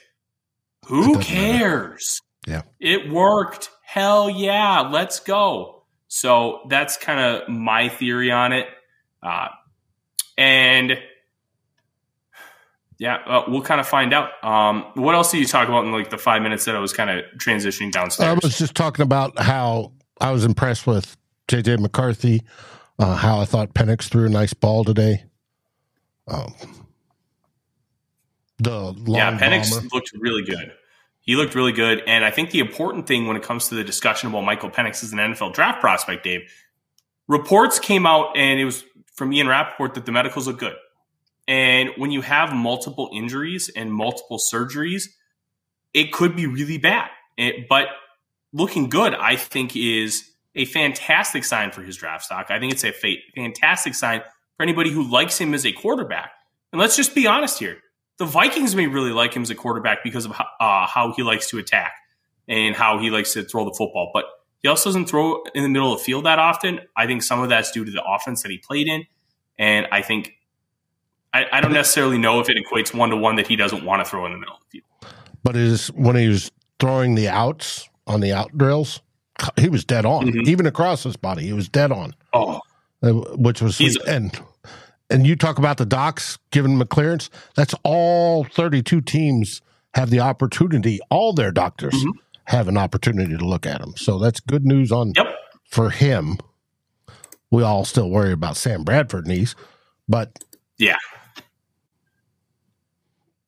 who 0.85 1.19
cares? 1.19 2.21
Matter. 2.47 2.65
Yeah. 2.81 2.95
It 2.95 3.09
worked. 3.09 3.69
Hell 3.85 4.29
yeah. 4.29 4.81
Let's 4.81 5.19
go. 5.19 5.82
So 6.07 6.61
that's 6.69 6.97
kind 6.97 7.19
of 7.19 7.49
my 7.49 7.89
theory 7.89 8.31
on 8.31 8.53
it. 8.53 8.67
Uh, 9.21 9.47
and 10.37 10.97
yeah, 12.97 13.15
uh, 13.15 13.43
we'll 13.47 13.61
kind 13.61 13.81
of 13.81 13.87
find 13.87 14.13
out. 14.13 14.31
Um, 14.43 14.85
what 14.95 15.15
else 15.15 15.31
did 15.31 15.39
you 15.39 15.45
talk 15.45 15.67
about 15.67 15.85
in 15.85 15.91
like 15.91 16.09
the 16.09 16.17
five 16.17 16.41
minutes 16.41 16.65
that 16.65 16.75
I 16.75 16.79
was 16.79 16.93
kind 16.93 17.09
of 17.09 17.25
transitioning 17.37 17.91
downstairs? 17.91 18.29
I 18.29 18.33
was 18.45 18.57
just 18.57 18.75
talking 18.75 19.03
about 19.03 19.37
how 19.39 19.91
I 20.21 20.31
was 20.31 20.45
impressed 20.45 20.87
with 20.87 21.17
JJ 21.47 21.79
McCarthy, 21.79 22.43
uh, 22.99 23.15
how 23.15 23.39
I 23.39 23.45
thought 23.45 23.73
Penix 23.73 24.09
threw 24.09 24.25
a 24.25 24.29
nice 24.29 24.53
ball 24.53 24.83
today. 24.83 25.25
Um, 26.27 26.53
the 28.59 28.93
yeah, 29.07 29.37
Penix 29.37 29.71
bomber. 29.71 29.87
looked 29.91 30.11
really 30.17 30.43
good. 30.43 30.71
He 31.23 31.37
looked 31.37 31.55
really 31.55 31.71
good. 31.71 32.03
And 32.05 32.25
I 32.25 32.31
think 32.31 32.51
the 32.51 32.59
important 32.59 33.07
thing 33.07 33.27
when 33.27 33.37
it 33.37 33.43
comes 33.43 33.69
to 33.69 33.75
the 33.75 33.83
discussion 33.83 34.29
about 34.29 34.41
Michael 34.41 34.69
Penix 34.69 35.03
as 35.03 35.13
an 35.13 35.19
NFL 35.19 35.53
draft 35.53 35.79
prospect, 35.79 36.23
Dave, 36.23 36.41
reports 37.27 37.79
came 37.79 38.05
out 38.05 38.35
and 38.35 38.59
it 38.59 38.65
was 38.65 38.83
from 39.15 39.31
Ian 39.31 39.47
Rapoport 39.47 39.93
that 39.95 40.05
the 40.05 40.11
medicals 40.11 40.47
look 40.47 40.59
good. 40.59 40.75
And 41.47 41.91
when 41.97 42.11
you 42.11 42.21
have 42.21 42.53
multiple 42.53 43.09
injuries 43.13 43.71
and 43.73 43.91
multiple 43.91 44.37
surgeries, 44.37 45.05
it 45.93 46.11
could 46.11 46.35
be 46.35 46.45
really 46.45 46.77
bad. 46.77 47.09
It, 47.37 47.69
but 47.69 47.87
looking 48.51 48.89
good, 48.89 49.15
I 49.15 49.37
think, 49.37 49.75
is 49.77 50.29
a 50.55 50.65
fantastic 50.65 51.45
sign 51.45 51.71
for 51.71 51.83
his 51.83 51.95
draft 51.95 52.25
stock. 52.25 52.47
I 52.49 52.59
think 52.59 52.73
it's 52.73 52.83
a 52.83 52.93
fantastic 53.35 53.95
sign 53.95 54.21
for 54.57 54.63
anybody 54.63 54.91
who 54.91 55.09
likes 55.09 55.37
him 55.37 55.53
as 55.53 55.65
a 55.65 55.71
quarterback. 55.71 56.31
And 56.71 56.81
let's 56.81 56.97
just 56.97 57.15
be 57.15 57.27
honest 57.27 57.59
here 57.59 57.77
the 58.17 58.25
Vikings 58.25 58.75
may 58.75 58.87
really 58.87 59.11
like 59.11 59.33
him 59.33 59.41
as 59.41 59.49
a 59.49 59.55
quarterback 59.55 60.03
because 60.03 60.25
of 60.25 60.31
how, 60.31 60.45
uh, 60.59 60.87
how 60.87 61.13
he 61.13 61.23
likes 61.23 61.49
to 61.49 61.57
attack 61.57 61.93
and 62.47 62.75
how 62.75 62.99
he 62.99 63.09
likes 63.09 63.33
to 63.33 63.43
throw 63.43 63.65
the 63.65 63.73
football. 63.73 64.11
But 64.13 64.25
he 64.61 64.67
also 64.67 64.89
doesn't 64.89 65.07
throw 65.07 65.43
in 65.55 65.63
the 65.63 65.69
middle 65.69 65.91
of 65.93 65.99
the 65.99 66.03
field 66.03 66.25
that 66.25 66.39
often. 66.39 66.81
I 66.95 67.07
think 67.07 67.23
some 67.23 67.41
of 67.41 67.49
that's 67.49 67.71
due 67.71 67.85
to 67.85 67.91
the 67.91 68.03
offense 68.03 68.43
that 68.43 68.51
he 68.51 68.57
played 68.57 68.87
in. 68.87 69.05
And 69.57 69.87
I 69.91 70.01
think 70.01 70.33
I, 71.33 71.45
I 71.51 71.61
don't 71.61 71.73
necessarily 71.73 72.17
know 72.17 72.39
if 72.39 72.49
it 72.49 72.57
equates 72.57 72.93
one 72.93 73.09
to 73.09 73.17
one 73.17 73.35
that 73.35 73.47
he 73.47 73.55
doesn't 73.55 73.83
want 73.83 74.03
to 74.03 74.09
throw 74.09 74.25
in 74.25 74.31
the 74.31 74.37
middle 74.37 74.55
of 74.55 74.61
the 74.61 74.79
field. 74.79 75.13
But 75.43 75.55
is 75.55 75.87
when 75.89 76.15
he 76.15 76.27
was 76.27 76.51
throwing 76.79 77.15
the 77.15 77.27
outs 77.27 77.89
on 78.07 78.21
the 78.21 78.31
out 78.33 78.57
drills, 78.57 79.01
he 79.57 79.67
was 79.67 79.83
dead 79.83 80.05
on. 80.05 80.27
Mm-hmm. 80.27 80.49
Even 80.49 80.65
across 80.65 81.03
his 81.03 81.17
body, 81.17 81.43
he 81.43 81.53
was 81.53 81.67
dead 81.67 81.91
on. 81.91 82.15
Oh, 82.31 82.61
uh, 83.01 83.11
which 83.11 83.61
was 83.61 83.77
He's, 83.77 83.97
and 83.97 84.39
and 85.13 85.27
you 85.27 85.35
talk 85.35 85.59
about 85.59 85.77
the 85.77 85.85
docs 85.85 86.39
giving 86.51 86.71
them 86.71 86.81
a 86.81 86.85
clearance. 86.85 87.29
That's 87.55 87.75
all 87.83 88.43
32 88.43 89.01
teams 89.01 89.61
have 89.93 90.09
the 90.09 90.19
opportunity. 90.19 90.99
All 91.09 91.33
their 91.33 91.51
doctors 91.51 91.93
mm-hmm. 91.93 92.19
have 92.45 92.67
an 92.67 92.77
opportunity 92.77 93.37
to 93.37 93.45
look 93.45 93.65
at 93.65 93.79
them. 93.79 93.93
So 93.95 94.17
that's 94.17 94.39
good 94.39 94.65
news 94.65 94.91
on 94.91 95.13
yep. 95.15 95.35
for 95.69 95.91
him. 95.91 96.37
We 97.51 97.61
all 97.61 97.85
still 97.85 98.09
worry 98.09 98.31
about 98.31 98.57
Sam 98.57 98.83
Bradford 98.83 99.27
knees, 99.27 99.55
but 100.09 100.43
yeah, 100.79 100.97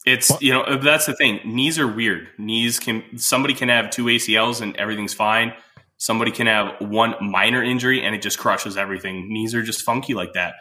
it's 0.05 0.31
you 0.39 0.53
know 0.53 0.77
that's 0.77 1.07
the 1.07 1.15
thing. 1.15 1.39
Knees 1.43 1.79
are 1.79 1.87
weird. 1.87 2.27
Knees 2.37 2.79
can 2.79 3.17
somebody 3.17 3.55
can 3.55 3.69
have 3.69 3.89
two 3.89 4.05
ACLs 4.05 4.61
and 4.61 4.75
everything's 4.77 5.15
fine. 5.15 5.53
Somebody 5.97 6.29
can 6.29 6.45
have 6.45 6.75
one 6.79 7.15
minor 7.19 7.63
injury 7.63 8.03
and 8.03 8.13
it 8.13 8.21
just 8.21 8.37
crushes 8.37 8.77
everything. 8.77 9.27
Knees 9.27 9.55
are 9.55 9.63
just 9.63 9.81
funky 9.81 10.13
like 10.13 10.33
that. 10.33 10.53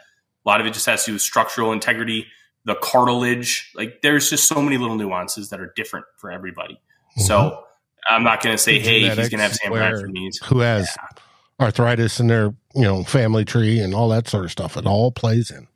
A 0.45 0.49
lot 0.49 0.61
of 0.61 0.67
it 0.67 0.73
just 0.73 0.85
has 0.85 1.03
to 1.05 1.11
do 1.11 1.13
with 1.13 1.21
structural 1.21 1.71
integrity, 1.71 2.27
the 2.65 2.75
cartilage. 2.75 3.71
Like 3.75 4.01
there's 4.01 4.29
just 4.29 4.47
so 4.47 4.61
many 4.61 4.77
little 4.77 4.95
nuances 4.95 5.49
that 5.49 5.59
are 5.59 5.73
different 5.75 6.05
for 6.17 6.31
everybody. 6.31 6.75
Mm-hmm. 6.75 7.21
So 7.21 7.63
I'm 8.07 8.23
not 8.23 8.43
going 8.43 8.55
to 8.55 8.61
say, 8.61 8.79
hey, 8.79 9.01
he's 9.01 9.15
going 9.15 9.29
to 9.31 9.37
have 9.39 9.55
Sam 9.55 9.71
Bradford 9.71 10.11
knees. 10.11 10.39
Who 10.45 10.59
has 10.59 10.89
yeah. 10.95 11.65
arthritis 11.65 12.19
in 12.19 12.27
their 12.27 12.53
you 12.75 12.83
know 12.83 13.03
family 13.03 13.45
tree 13.45 13.79
and 13.79 13.95
all 13.95 14.09
that 14.09 14.27
sort 14.27 14.45
of 14.45 14.51
stuff. 14.51 14.77
It 14.77 14.85
all 14.85 15.11
plays 15.11 15.51
in. 15.51 15.67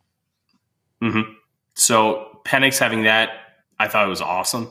Mm-hmm. 1.01 1.32
So 1.73 2.41
Penix 2.45 2.77
having 2.77 3.03
that, 3.03 3.29
I 3.79 3.88
thought 3.88 4.05
it 4.05 4.10
was 4.10 4.21
awesome. 4.21 4.65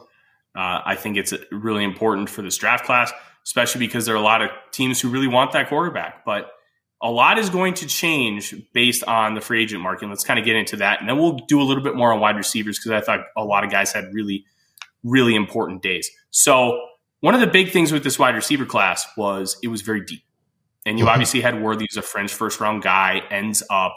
Uh, 0.54 0.82
I 0.84 0.94
think 0.96 1.16
it's 1.16 1.32
really 1.50 1.84
important 1.84 2.28
for 2.28 2.42
this 2.42 2.56
draft 2.56 2.84
class, 2.84 3.12
especially 3.44 3.78
because 3.78 4.06
there 4.06 4.14
are 4.14 4.18
a 4.18 4.22
lot 4.22 4.42
of 4.42 4.50
teams 4.72 5.00
who 5.00 5.08
really 5.08 5.28
want 5.28 5.52
that 5.52 5.68
quarterback. 5.68 6.24
But 6.24 6.50
a 7.02 7.10
lot 7.10 7.38
is 7.38 7.48
going 7.48 7.74
to 7.74 7.86
change 7.86 8.54
based 8.72 9.04
on 9.04 9.34
the 9.34 9.40
free 9.40 9.62
agent 9.62 9.82
market. 9.82 10.08
Let's 10.08 10.24
kind 10.24 10.38
of 10.38 10.44
get 10.44 10.56
into 10.56 10.76
that. 10.76 11.00
And 11.00 11.08
then 11.08 11.16
we'll 11.16 11.38
do 11.48 11.60
a 11.60 11.64
little 11.64 11.82
bit 11.82 11.94
more 11.94 12.12
on 12.12 12.20
wide 12.20 12.36
receivers 12.36 12.78
because 12.78 12.90
I 12.90 13.00
thought 13.00 13.26
a 13.36 13.44
lot 13.44 13.64
of 13.64 13.70
guys 13.70 13.92
had 13.92 14.12
really, 14.12 14.44
really 15.04 15.34
important 15.34 15.82
days. 15.82 16.10
So, 16.30 16.80
one 17.20 17.34
of 17.34 17.40
the 17.40 17.48
big 17.48 17.70
things 17.70 17.90
with 17.90 18.04
this 18.04 18.16
wide 18.16 18.36
receiver 18.36 18.64
class 18.64 19.04
was 19.16 19.58
it 19.62 19.68
was 19.68 19.82
very 19.82 20.04
deep. 20.04 20.22
And 20.86 20.98
you 20.98 21.04
mm-hmm. 21.04 21.12
obviously 21.12 21.40
had 21.40 21.60
Worthy 21.60 21.86
as 21.90 21.96
a 21.96 22.02
French 22.02 22.32
first 22.32 22.60
round 22.60 22.82
guy, 22.82 23.22
ends 23.30 23.62
up 23.70 23.92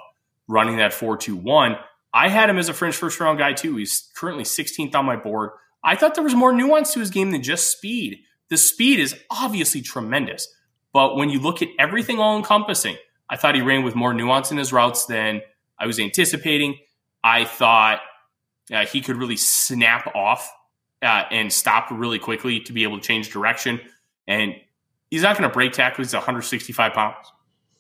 running 0.48 0.78
that 0.78 0.94
4 0.94 1.18
2 1.18 1.36
1. 1.36 1.76
I 2.14 2.30
had 2.30 2.50
him 2.50 2.58
as 2.58 2.68
a 2.68 2.74
French 2.74 2.96
first 2.96 3.20
round 3.20 3.38
guy 3.38 3.54
too. 3.54 3.78
He's 3.78 4.10
currently 4.16 4.44
16th 4.44 4.96
on 4.96 5.06
my 5.06 5.16
board. 5.16 5.52
I 5.84 5.96
thought 5.96 6.16
there 6.16 6.24
was 6.24 6.36
more 6.36 6.54
nuance 6.54 6.94
to 6.94 7.00
his 7.00 7.10
game 7.10 7.32
than 7.32 7.42
just 7.42 7.72
speed. 7.72 8.20
The 8.50 8.58
speed 8.58 9.00
is 9.00 9.16
obviously 9.30 9.82
tremendous. 9.82 10.48
But 10.94 11.16
when 11.16 11.30
you 11.30 11.40
look 11.40 11.62
at 11.62 11.70
everything 11.80 12.20
all 12.20 12.38
encompassing, 12.38 12.98
I 13.30 13.38
thought 13.38 13.56
he 13.56 13.62
ran 13.62 13.84
with 13.84 13.96
more 13.96 14.14
nuance 14.14 14.52
in 14.52 14.58
his 14.58 14.74
routes 14.74 15.06
than 15.06 15.42
I 15.80 15.88
was 15.88 16.00
anticipating. 16.00 16.78
I 17.24 17.46
thought 17.46 18.02
uh, 18.74 18.86
he 18.86 19.02
could 19.02 19.16
really 19.16 19.38
snap 19.38 20.14
off 20.16 20.52
uh, 21.02 21.24
and 21.32 21.52
stop 21.52 21.90
really 21.92 22.20
quickly 22.20 22.60
to 22.62 22.74
be 22.74 22.84
able 22.84 23.00
to 23.00 23.04
change 23.04 23.32
direction. 23.32 23.80
And 24.28 24.56
he's 25.10 25.24
not 25.24 25.38
going 25.38 25.50
to 25.50 25.54
break 25.54 25.74
tackles. 25.74 26.08
He's 26.08 26.14
165 26.14 26.94
pounds. 26.94 27.16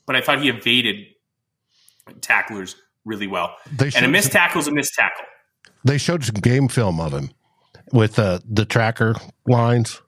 But 0.06 0.16
I 0.16 0.22
thought 0.22 0.42
he 0.42 0.50
evaded 0.50 1.08
tacklers 2.22 2.76
really 3.06 3.28
well. 3.28 3.56
and 3.80 4.06
a 4.06 4.08
missed 4.08 4.32
tackle 4.32 4.62
is 4.62 4.68
a 4.68 4.72
missed 4.72 4.94
tackle. 4.94 5.26
They 5.84 5.98
showed 5.98 6.24
some 6.24 6.36
game 6.36 6.68
film 6.68 7.00
of 7.00 7.14
him 7.14 7.32
with 7.92 8.20
uh, 8.20 8.40
the 8.48 8.66
tracker 8.66 9.16
lines 9.48 10.02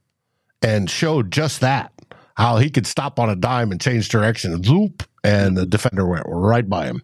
and 0.62 0.90
showed 0.90 1.32
just 1.32 1.62
that 1.62 1.93
how 2.36 2.58
he 2.58 2.70
could 2.70 2.88
stop 2.88 3.20
on 3.20 3.30
a 3.30 3.36
dime 3.36 3.72
and 3.72 3.80
change 3.80 4.10
direction 4.10 4.62
zoop, 4.64 5.04
and 5.24 5.56
the 5.56 5.66
defender 5.66 6.06
went 6.06 6.26
right 6.28 6.68
by 6.68 6.86
him. 6.86 7.04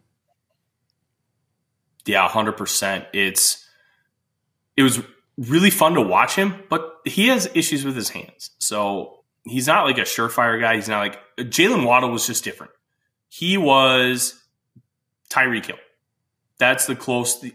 Yeah, 2.06 2.28
hundred 2.28 2.58
percent. 2.58 3.06
It's 3.14 3.66
it 4.76 4.84
was 4.84 5.00
really 5.38 5.70
fun 5.70 5.94
to 5.94 6.02
watch 6.02 6.36
him, 6.36 6.56
but 6.70 6.98
he 7.06 7.28
has 7.28 7.50
issues 7.54 7.86
with 7.86 7.96
his 7.96 8.10
hands. 8.10 8.52
So 8.60 9.24
he's 9.44 9.68
not 9.68 9.86
like 9.86 9.98
a 9.98 10.02
surefire 10.02 10.60
guy. 10.60 10.76
He's 10.76 10.90
not 10.90 11.00
like 11.00 11.20
Jaylen 11.38 11.86
Waddle 11.86 12.10
was 12.10 12.26
just 12.26 12.44
different. 12.44 12.72
He 13.28 13.58
was 13.58 14.42
Tyreek 15.30 15.66
Hill. 15.68 15.78
That's 16.58 16.88
the 16.88 16.96
close 16.96 17.40
the, 17.40 17.54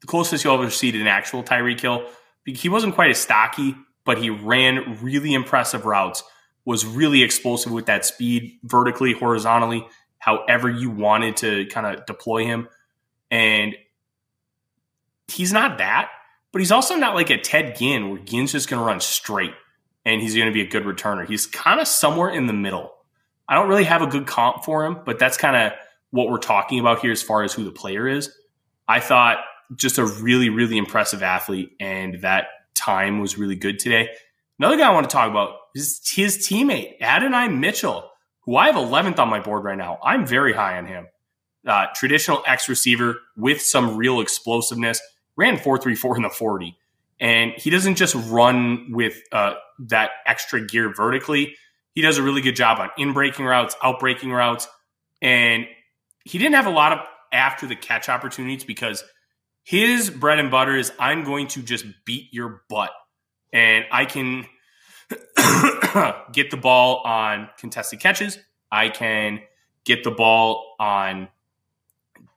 the 0.00 0.06
closest 0.06 0.44
you'll 0.44 0.54
ever 0.54 0.70
see 0.70 0.92
to 0.92 1.00
an 1.00 1.06
actual 1.06 1.42
Tyreek 1.42 1.80
Hill. 1.80 2.06
He 2.44 2.68
wasn't 2.68 2.94
quite 2.94 3.10
as 3.10 3.18
stocky, 3.18 3.74
but 4.04 4.18
he 4.18 4.30
ran 4.30 4.98
really 5.02 5.34
impressive 5.34 5.84
routes. 5.84 6.22
Was 6.68 6.84
really 6.84 7.22
explosive 7.22 7.72
with 7.72 7.86
that 7.86 8.04
speed, 8.04 8.58
vertically, 8.62 9.14
horizontally, 9.14 9.86
however 10.18 10.68
you 10.68 10.90
wanted 10.90 11.38
to 11.38 11.64
kind 11.66 11.86
of 11.86 12.04
deploy 12.04 12.44
him. 12.44 12.68
And 13.30 13.74
he's 15.28 15.50
not 15.50 15.78
that, 15.78 16.10
but 16.52 16.60
he's 16.60 16.70
also 16.70 16.96
not 16.96 17.14
like 17.14 17.30
a 17.30 17.38
Ted 17.38 17.76
Ginn 17.76 18.10
where 18.10 18.18
Ginn's 18.18 18.52
just 18.52 18.68
going 18.68 18.80
to 18.80 18.86
run 18.86 19.00
straight 19.00 19.54
and 20.04 20.20
he's 20.20 20.34
going 20.34 20.46
to 20.46 20.52
be 20.52 20.60
a 20.60 20.68
good 20.68 20.84
returner. 20.84 21.26
He's 21.26 21.46
kind 21.46 21.80
of 21.80 21.88
somewhere 21.88 22.28
in 22.28 22.46
the 22.46 22.52
middle. 22.52 22.92
I 23.48 23.54
don't 23.54 23.68
really 23.68 23.84
have 23.84 24.02
a 24.02 24.06
good 24.06 24.26
comp 24.26 24.62
for 24.62 24.84
him, 24.84 24.98
but 25.06 25.18
that's 25.18 25.38
kind 25.38 25.56
of 25.56 25.72
what 26.10 26.28
we're 26.28 26.36
talking 26.36 26.80
about 26.80 27.00
here 27.00 27.12
as 27.12 27.22
far 27.22 27.44
as 27.44 27.54
who 27.54 27.64
the 27.64 27.72
player 27.72 28.06
is. 28.06 28.30
I 28.86 29.00
thought 29.00 29.38
just 29.74 29.96
a 29.96 30.04
really, 30.04 30.50
really 30.50 30.76
impressive 30.76 31.22
athlete, 31.22 31.70
and 31.80 32.20
that 32.20 32.48
time 32.74 33.20
was 33.20 33.38
really 33.38 33.56
good 33.56 33.78
today. 33.78 34.10
Another 34.58 34.76
guy 34.76 34.88
I 34.88 34.92
want 34.92 35.08
to 35.08 35.12
talk 35.12 35.30
about 35.30 35.54
is 35.74 36.00
his 36.04 36.38
teammate, 36.38 37.00
Adonai 37.00 37.48
Mitchell, 37.48 38.10
who 38.40 38.56
I 38.56 38.66
have 38.66 38.74
11th 38.74 39.18
on 39.18 39.28
my 39.28 39.38
board 39.38 39.62
right 39.62 39.78
now. 39.78 39.98
I'm 40.02 40.26
very 40.26 40.52
high 40.52 40.78
on 40.78 40.86
him. 40.86 41.06
Uh, 41.66 41.86
traditional 41.94 42.42
X 42.46 42.68
receiver 42.68 43.16
with 43.36 43.60
some 43.60 43.96
real 43.96 44.20
explosiveness, 44.20 45.00
ran 45.36 45.58
4.34 45.58 46.16
in 46.16 46.22
the 46.22 46.30
40. 46.30 46.76
And 47.20 47.52
he 47.56 47.70
doesn't 47.70 47.96
just 47.96 48.14
run 48.14 48.90
with 48.90 49.20
uh, 49.32 49.54
that 49.86 50.10
extra 50.26 50.64
gear 50.64 50.92
vertically. 50.92 51.54
He 51.94 52.00
does 52.00 52.18
a 52.18 52.22
really 52.22 52.40
good 52.40 52.56
job 52.56 52.78
on 52.80 52.90
in 52.96 53.12
breaking 53.12 53.44
routes, 53.44 53.76
out 53.82 54.00
breaking 54.00 54.30
routes. 54.30 54.66
And 55.20 55.66
he 56.24 56.38
didn't 56.38 56.54
have 56.54 56.66
a 56.66 56.70
lot 56.70 56.92
of 56.92 57.00
after 57.32 57.66
the 57.66 57.76
catch 57.76 58.08
opportunities 58.08 58.64
because 58.64 59.04
his 59.62 60.10
bread 60.10 60.38
and 60.38 60.50
butter 60.50 60.76
is 60.76 60.92
I'm 60.98 61.24
going 61.24 61.48
to 61.48 61.62
just 61.62 61.84
beat 62.04 62.32
your 62.32 62.62
butt. 62.68 62.90
And 63.52 63.84
I 63.90 64.04
can 64.04 64.46
get 66.32 66.50
the 66.50 66.58
ball 66.60 67.02
on 67.04 67.48
contested 67.58 68.00
catches. 68.00 68.38
I 68.70 68.88
can 68.90 69.40
get 69.84 70.04
the 70.04 70.10
ball 70.10 70.76
on 70.78 71.28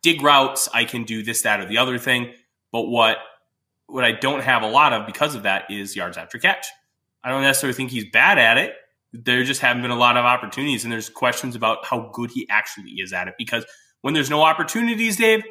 dig 0.02 0.22
routes. 0.22 0.70
I 0.74 0.86
can 0.86 1.04
do 1.04 1.24
this, 1.24 1.42
that, 1.44 1.60
or 1.60 1.66
the 1.66 1.78
other 1.78 1.98
thing. 1.98 2.34
But 2.72 2.84
what 2.84 3.18
what 3.88 4.06
I 4.06 4.14
don't 4.14 4.42
have 4.42 4.64
a 4.64 4.68
lot 4.68 4.94
of 4.94 5.06
because 5.06 5.36
of 5.36 5.44
that 5.44 5.70
is 5.70 5.96
yards 5.96 6.18
after 6.18 6.38
catch. 6.38 6.68
I 7.24 7.30
don't 7.30 7.42
necessarily 7.42 7.76
think 7.76 7.92
he's 7.92 8.06
bad 8.10 8.40
at 8.40 8.58
it. 8.58 8.74
There 9.14 9.44
just 9.44 9.60
haven't 9.60 9.82
been 9.82 9.92
a 9.92 9.98
lot 9.98 10.16
of 10.16 10.24
opportunities, 10.24 10.86
and 10.86 10.92
there's 10.92 11.10
questions 11.10 11.56
about 11.56 11.86
how 11.86 12.10
good 12.14 12.32
he 12.32 12.48
actually 12.50 12.92
is 12.92 13.12
at 13.12 13.28
it. 13.28 13.36
Because 13.38 13.66
when 14.00 14.14
there's 14.14 14.30
no 14.30 14.42
opportunities, 14.42 15.18
Dave, 15.18 15.44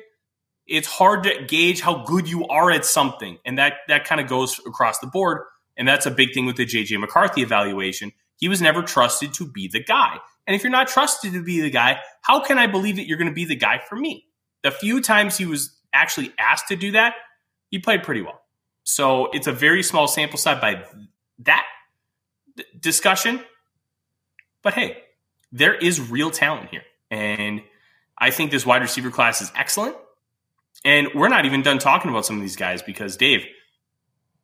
it's 0.70 0.87
hard 0.87 1.24
to 1.24 1.44
gauge 1.46 1.80
how 1.80 2.04
good 2.04 2.28
you 2.28 2.46
are 2.46 2.70
at 2.70 2.85
something, 2.85 3.38
and 3.44 3.59
that 3.59 3.74
that 3.88 4.04
kind 4.04 4.20
of 4.20 4.28
goes 4.28 4.59
across 4.66 5.00
the 5.00 5.09
board. 5.09 5.42
And 5.76 5.87
that's 5.87 6.06
a 6.06 6.11
big 6.11 6.33
thing 6.33 6.46
with 6.46 6.56
the 6.56 6.64
JJ 6.64 6.98
McCarthy 7.00 7.42
evaluation. 7.42 8.12
He 8.37 8.48
was 8.48 8.62
never 8.62 8.83
trusted 8.83 9.35
to 9.35 9.46
be 9.46 9.68
the 9.68 9.83
guy. 9.83 10.18
And 10.46 10.54
if 10.54 10.62
you're 10.62 10.70
not 10.70 10.88
trusted 10.88 11.33
to 11.33 11.42
be 11.42 11.61
the 11.61 11.70
guy, 11.70 12.00
how 12.22 12.40
can 12.40 12.59
I 12.59 12.66
believe 12.66 12.96
that 12.96 13.06
you're 13.06 13.18
going 13.18 13.28
to 13.30 13.35
be 13.35 13.44
the 13.44 13.56
guy 13.56 13.80
for 13.88 13.96
me? 13.96 14.26
The 14.62 14.70
few 14.70 15.00
times 15.00 15.37
he 15.37 15.46
was 15.46 15.76
actually 15.92 16.33
asked 16.38 16.68
to 16.68 16.76
do 16.76 16.92
that, 16.92 17.14
he 17.70 17.78
played 17.78 18.02
pretty 18.02 18.22
well. 18.22 18.40
So 18.85 19.30
it's 19.33 19.46
a 19.46 19.52
very 19.52 19.83
small 19.83 20.06
sample 20.06 20.38
size 20.38 20.61
by 20.61 20.85
that 21.40 21.64
discussion. 22.78 23.40
But 24.62 24.74
hey, 24.74 24.98
there 25.52 25.74
is 25.74 26.00
real 26.00 26.30
talent 26.30 26.70
here. 26.70 26.83
And 27.11 27.62
I 28.16 28.30
think 28.30 28.50
this 28.50 28.66
wide 28.66 28.83
receiver 28.83 29.11
class 29.11 29.40
is 29.40 29.50
excellent. 29.54 29.96
And 30.84 31.08
we're 31.14 31.28
not 31.28 31.44
even 31.44 31.62
done 31.62 31.78
talking 31.78 32.10
about 32.10 32.24
some 32.24 32.36
of 32.36 32.42
these 32.42 32.56
guys 32.56 32.82
because, 32.82 33.16
Dave, 33.16 33.46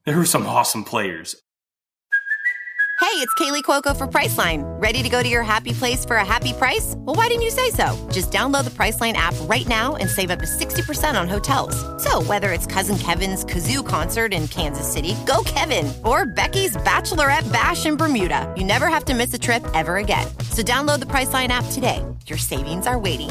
there 0.05 0.17
were 0.17 0.27
some 0.27 0.47
awesome 0.47 0.85
players. 0.85 1.37
Hey, 2.99 3.23
it's 3.23 3.33
Kaley 3.35 3.63
Cuoco 3.63 3.97
for 3.97 4.07
Priceline. 4.07 4.63
Ready 4.81 5.03
to 5.03 5.09
go 5.09 5.23
to 5.23 5.29
your 5.29 5.43
happy 5.43 5.73
place 5.73 6.05
for 6.05 6.17
a 6.17 6.25
happy 6.25 6.53
price? 6.55 6.95
Well, 6.97 7.15
why 7.15 7.29
didn't 7.29 7.43
you 7.43 7.51
say 7.51 7.71
so? 7.71 7.95
Just 8.11 8.31
download 8.31 8.65
the 8.65 8.71
Priceline 8.71 9.13
app 9.13 9.35
right 9.43 9.67
now 9.69 9.97
and 9.97 10.09
save 10.09 10.31
up 10.31 10.39
to 10.41 10.47
60% 10.47 11.19
on 11.19 11.29
hotels. 11.29 11.77
So, 12.03 12.23
whether 12.23 12.53
it's 12.53 12.67
Cousin 12.67 12.99
Kevin's 12.99 13.45
Kazoo 13.45 13.87
concert 13.87 14.33
in 14.33 14.49
Kansas 14.49 14.91
City, 14.91 15.15
go 15.27 15.43
Kevin, 15.45 15.93
or 16.05 16.27
Becky's 16.27 16.77
Bachelorette 16.79 17.51
Bash 17.53 17.87
in 17.87 17.97
Bermuda, 17.97 18.53
you 18.57 18.65
never 18.65 18.89
have 18.89 19.05
to 19.07 19.15
miss 19.15 19.33
a 19.33 19.39
trip 19.39 19.65
ever 19.75 19.99
again. 19.99 20.27
So, 20.51 20.63
download 20.63 21.01
the 21.01 21.07
Priceline 21.07 21.49
app 21.49 21.65
today. 21.73 22.05
Your 22.27 22.39
savings 22.39 22.87
are 22.87 22.99
waiting. 22.99 23.31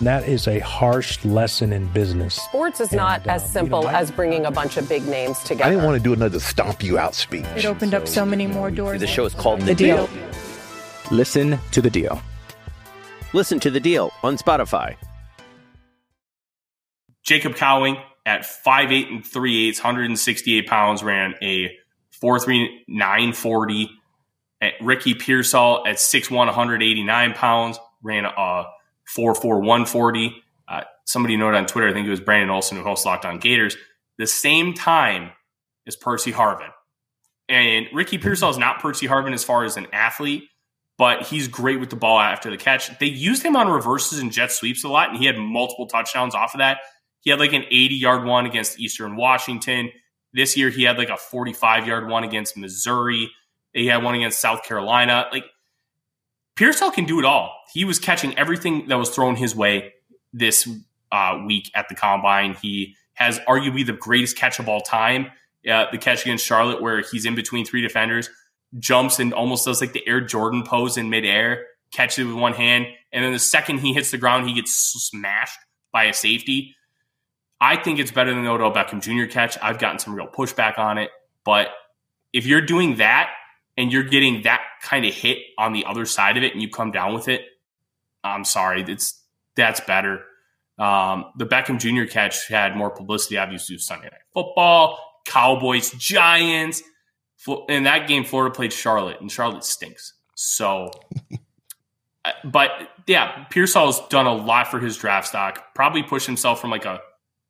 That 0.00 0.26
is 0.26 0.48
a 0.48 0.60
harsh 0.60 1.22
lesson 1.26 1.72
in 1.74 1.86
business. 1.88 2.34
Sports 2.36 2.80
is 2.80 2.90
not 2.92 3.20
And, 3.22 3.30
uh, 3.30 3.34
as 3.34 3.52
simple 3.52 3.80
you 3.80 3.86
know, 3.86 3.90
I- 3.92 4.00
as 4.00 4.10
bringing 4.10 4.46
a 4.46 4.50
bunch 4.50 4.78
of 4.78 4.88
big 4.88 5.06
names 5.06 5.38
together. 5.40 5.64
I 5.64 5.70
didn't 5.70 5.84
want 5.84 5.98
to 5.98 6.02
do 6.02 6.14
another 6.14 6.40
stomp 6.40 6.82
you 6.82 6.98
out 6.98 7.14
speech. 7.14 7.44
It 7.54 7.66
opened 7.66 7.92
up 7.94 8.08
so 8.08 8.24
many 8.24 8.46
more 8.46 8.70
doors. 8.70 8.98
The 9.00 9.06
show 9.06 9.26
is 9.26 9.34
called 9.34 9.60
The, 9.60 9.66
The 9.66 9.74
deal. 9.74 10.06
Deal. 10.06 10.22
Listen 11.10 11.58
to 11.72 11.82
the 11.82 11.90
deal. 11.90 12.22
Listen 13.32 13.60
to 13.60 13.70
The 13.70 13.78
Deal 13.80 14.10
on 14.22 14.38
Spotify. 14.38 14.96
Jacob 17.22 17.54
Cowing 17.54 17.96
at 18.24 18.44
5'8 18.44 19.08
and 19.10 19.24
3 19.24 19.68
eighths, 19.68 19.80
168 19.80 20.66
pounds, 20.66 21.02
ran 21.02 21.34
a 21.42 21.70
4.3940. 22.22 23.88
At 24.62 24.72
Ricky 24.82 25.14
Pearsall 25.14 25.86
at 25.86 25.96
6'1, 25.98 26.46
189 26.46 27.32
pounds, 27.34 27.78
ran 28.02 28.24
a 28.24 28.64
4'4, 29.16 30.32
Uh, 30.68 30.82
somebody 31.04 31.36
noted 31.36 31.56
on 31.56 31.66
Twitter, 31.66 31.88
I 31.88 31.92
think 31.92 32.06
it 32.06 32.10
was 32.10 32.20
Brandon 32.20 32.50
Olson 32.50 32.76
who 32.76 32.84
hosts 32.84 33.06
Locked 33.06 33.24
On 33.24 33.38
Gators, 33.38 33.76
the 34.18 34.26
same 34.26 34.74
time 34.74 35.30
as 35.86 35.96
Percy 35.96 36.32
Harvin. 36.32 36.70
And 37.48 37.86
Ricky 37.92 38.18
Pearsall 38.18 38.50
is 38.50 38.58
not 38.58 38.80
Percy 38.80 39.08
Harvin 39.08 39.32
as 39.32 39.42
far 39.42 39.64
as 39.64 39.76
an 39.76 39.88
athlete, 39.92 40.44
but 40.96 41.22
he's 41.26 41.48
great 41.48 41.80
with 41.80 41.90
the 41.90 41.96
ball 41.96 42.20
after 42.20 42.50
the 42.50 42.56
catch. 42.56 42.96
They 42.98 43.06
used 43.06 43.42
him 43.42 43.56
on 43.56 43.68
reverses 43.68 44.20
and 44.20 44.30
jet 44.30 44.52
sweeps 44.52 44.84
a 44.84 44.88
lot, 44.88 45.08
and 45.10 45.18
he 45.18 45.26
had 45.26 45.36
multiple 45.36 45.86
touchdowns 45.86 46.34
off 46.34 46.54
of 46.54 46.58
that. 46.58 46.78
He 47.22 47.30
had 47.30 47.40
like 47.40 47.52
an 47.52 47.64
80 47.64 47.94
yard 47.96 48.24
one 48.24 48.46
against 48.46 48.78
Eastern 48.78 49.16
Washington. 49.16 49.90
This 50.32 50.56
year, 50.56 50.70
he 50.70 50.84
had 50.84 50.96
like 50.96 51.08
a 51.08 51.16
45 51.16 51.86
yard 51.86 52.08
one 52.08 52.22
against 52.22 52.56
Missouri. 52.56 53.30
He 53.72 53.86
had 53.86 54.02
one 54.02 54.14
against 54.14 54.40
South 54.40 54.62
Carolina. 54.62 55.26
Like 55.32 55.44
Pearsall 56.56 56.90
can 56.90 57.04
do 57.04 57.18
it 57.18 57.24
all. 57.24 57.54
He 57.72 57.84
was 57.84 57.98
catching 57.98 58.36
everything 58.38 58.88
that 58.88 58.96
was 58.96 59.10
thrown 59.10 59.36
his 59.36 59.54
way 59.54 59.94
this 60.32 60.68
uh, 61.12 61.38
week 61.46 61.70
at 61.74 61.88
the 61.88 61.94
combine. 61.94 62.54
He 62.60 62.96
has 63.14 63.38
arguably 63.40 63.84
the 63.84 63.92
greatest 63.92 64.36
catch 64.36 64.58
of 64.58 64.68
all 64.68 64.80
time. 64.80 65.26
Uh, 65.68 65.86
the 65.90 65.98
catch 65.98 66.22
against 66.22 66.44
Charlotte, 66.44 66.80
where 66.80 67.02
he's 67.02 67.26
in 67.26 67.34
between 67.34 67.66
three 67.66 67.82
defenders, 67.82 68.30
jumps 68.78 69.18
and 69.18 69.34
almost 69.34 69.64
does 69.64 69.80
like 69.80 69.92
the 69.92 70.06
Air 70.06 70.20
Jordan 70.20 70.62
pose 70.62 70.96
in 70.96 71.10
midair, 71.10 71.66
catches 71.92 72.20
it 72.20 72.24
with 72.24 72.36
one 72.36 72.54
hand, 72.54 72.86
and 73.12 73.24
then 73.24 73.32
the 73.32 73.38
second 73.38 73.78
he 73.78 73.92
hits 73.92 74.10
the 74.10 74.18
ground, 74.18 74.48
he 74.48 74.54
gets 74.54 74.74
smashed 74.74 75.58
by 75.92 76.04
a 76.04 76.14
safety. 76.14 76.74
I 77.60 77.76
think 77.76 77.98
it's 77.98 78.10
better 78.10 78.32
than 78.32 78.44
the 78.44 78.50
Odell 78.50 78.72
Beckham 78.72 79.02
Jr. 79.02 79.30
catch. 79.30 79.58
I've 79.60 79.78
gotten 79.78 79.98
some 79.98 80.14
real 80.14 80.28
pushback 80.28 80.78
on 80.78 80.96
it, 80.96 81.10
but 81.44 81.68
if 82.32 82.46
you're 82.46 82.62
doing 82.62 82.96
that 82.96 83.30
and 83.76 83.92
you're 83.92 84.04
getting 84.04 84.42
that 84.42 84.60
kind 84.82 85.04
of 85.04 85.14
hit 85.14 85.38
on 85.58 85.72
the 85.72 85.84
other 85.84 86.06
side 86.06 86.36
of 86.36 86.42
it 86.42 86.52
and 86.52 86.62
you 86.62 86.68
come 86.68 86.90
down 86.90 87.14
with 87.14 87.28
it, 87.28 87.42
I'm 88.22 88.44
sorry, 88.44 88.84
it's 88.86 89.22
that's 89.56 89.80
better. 89.80 90.24
Um, 90.78 91.26
the 91.36 91.44
Beckham 91.44 91.78
Jr. 91.78 92.10
catch 92.10 92.48
had 92.48 92.74
more 92.74 92.90
publicity, 92.90 93.36
obviously, 93.36 93.76
Sunday 93.78 94.06
Night 94.06 94.22
Football, 94.32 94.98
Cowboys, 95.26 95.90
Giants. 95.92 96.82
In 97.68 97.84
that 97.84 98.06
game, 98.08 98.24
Florida 98.24 98.54
played 98.54 98.72
Charlotte, 98.72 99.20
and 99.20 99.30
Charlotte 99.30 99.64
stinks. 99.64 100.14
So, 100.34 100.90
uh, 102.24 102.32
but 102.44 102.70
yeah, 103.06 103.44
Pearsall's 103.50 104.06
done 104.08 104.26
a 104.26 104.34
lot 104.34 104.68
for 104.68 104.78
his 104.78 104.96
draft 104.96 105.28
stock. 105.28 105.74
Probably 105.74 106.02
pushed 106.02 106.26
himself 106.26 106.60
from 106.60 106.70
like 106.70 106.84
a 106.86 107.00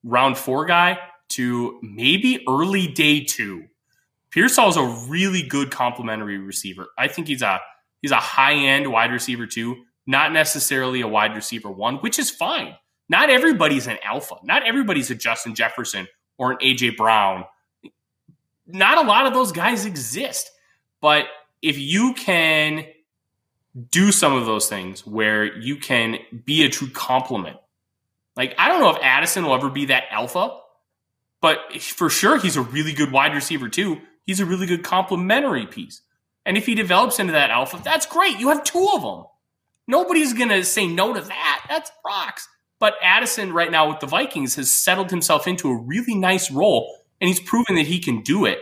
round 0.02 0.37
four 0.37 0.64
guy 0.64 0.98
to 1.30 1.78
maybe 1.83 2.44
early 2.48 2.88
day 2.88 3.24
two. 3.24 3.64
Pearsall 4.31 4.69
is 4.69 4.77
a 4.77 4.85
really 5.09 5.43
good 5.43 5.71
complementary 5.71 6.38
receiver. 6.38 6.88
I 6.97 7.09
think 7.09 7.27
he's 7.27 7.43
a 7.43 7.61
he's 8.01 8.12
a 8.12 8.16
high 8.16 8.55
end 8.55 8.90
wide 8.90 9.12
receiver 9.12 9.47
too, 9.47 9.85
not 10.07 10.33
necessarily 10.33 11.01
a 11.01 11.09
wide 11.09 11.35
receiver 11.35 11.71
one, 11.71 11.97
which 11.97 12.19
is 12.19 12.31
fine. 12.31 12.77
Not 13.09 13.29
everybody's 13.29 13.88
an 13.88 13.99
alpha. 14.05 14.37
Not 14.45 14.66
everybody's 14.66 15.11
a 15.11 15.16
Justin 15.16 15.55
Jefferson 15.55 16.07
or 16.38 16.53
an 16.53 16.59
AJ 16.59 16.97
Brown. 16.97 17.45
Not 18.66 19.05
a 19.05 19.09
lot 19.09 19.27
of 19.27 19.35
those 19.35 19.51
guys 19.51 19.85
exist. 19.85 20.51
But 21.01 21.25
if 21.61 21.77
you 21.79 22.14
can 22.14 22.87
do 23.90 24.12
some 24.12 24.33
of 24.33 24.47
those 24.47 24.69
things 24.69 25.07
where 25.07 25.45
you 25.59 25.77
can 25.77 26.19
be 26.45 26.64
a 26.64 26.69
true 26.69 26.88
complement, 26.88 27.57
like 28.37 28.55
I 28.59 28.69
don't 28.69 28.81
know 28.81 28.90
if 28.90 28.99
Addison 29.03 29.45
will 29.45 29.55
ever 29.55 29.71
be 29.71 29.87
that 29.87 30.05
alpha, 30.11 30.57
but 31.40 31.59
for 31.81 32.11
sure 32.11 32.38
he's 32.38 32.57
a 32.57 32.62
really 32.62 32.93
good 32.93 33.11
wide 33.11 33.35
receiver 33.35 33.69
too. 33.69 34.01
He's 34.31 34.38
a 34.38 34.47
really 34.47 34.66
good 34.66 34.85
complementary 34.85 35.66
piece. 35.66 36.03
And 36.47 36.57
if 36.57 36.64
he 36.64 36.77
develops 36.77 37.19
into 37.19 37.33
that 37.33 37.51
alpha, 37.51 37.81
that's 37.83 38.07
great. 38.07 38.38
You 38.38 38.51
have 38.51 38.62
two 38.62 38.88
of 38.95 39.03
them. 39.03 39.25
Nobody's 39.88 40.35
going 40.35 40.51
to 40.51 40.62
say 40.64 40.87
no 40.87 41.12
to 41.12 41.21
that. 41.21 41.66
That's 41.69 41.90
rocks. 42.07 42.49
But 42.79 42.95
Addison, 43.03 43.53
right 43.53 43.73
now 43.73 43.88
with 43.88 43.99
the 43.99 44.07
Vikings, 44.07 44.55
has 44.55 44.71
settled 44.71 45.11
himself 45.11 45.49
into 45.49 45.69
a 45.69 45.77
really 45.77 46.14
nice 46.14 46.49
role, 46.49 46.97
and 47.21 47.27
he's 47.27 47.40
proven 47.40 47.75
that 47.75 47.88
he 47.88 47.99
can 47.99 48.23
do 48.23 48.47
it. 48.47 48.61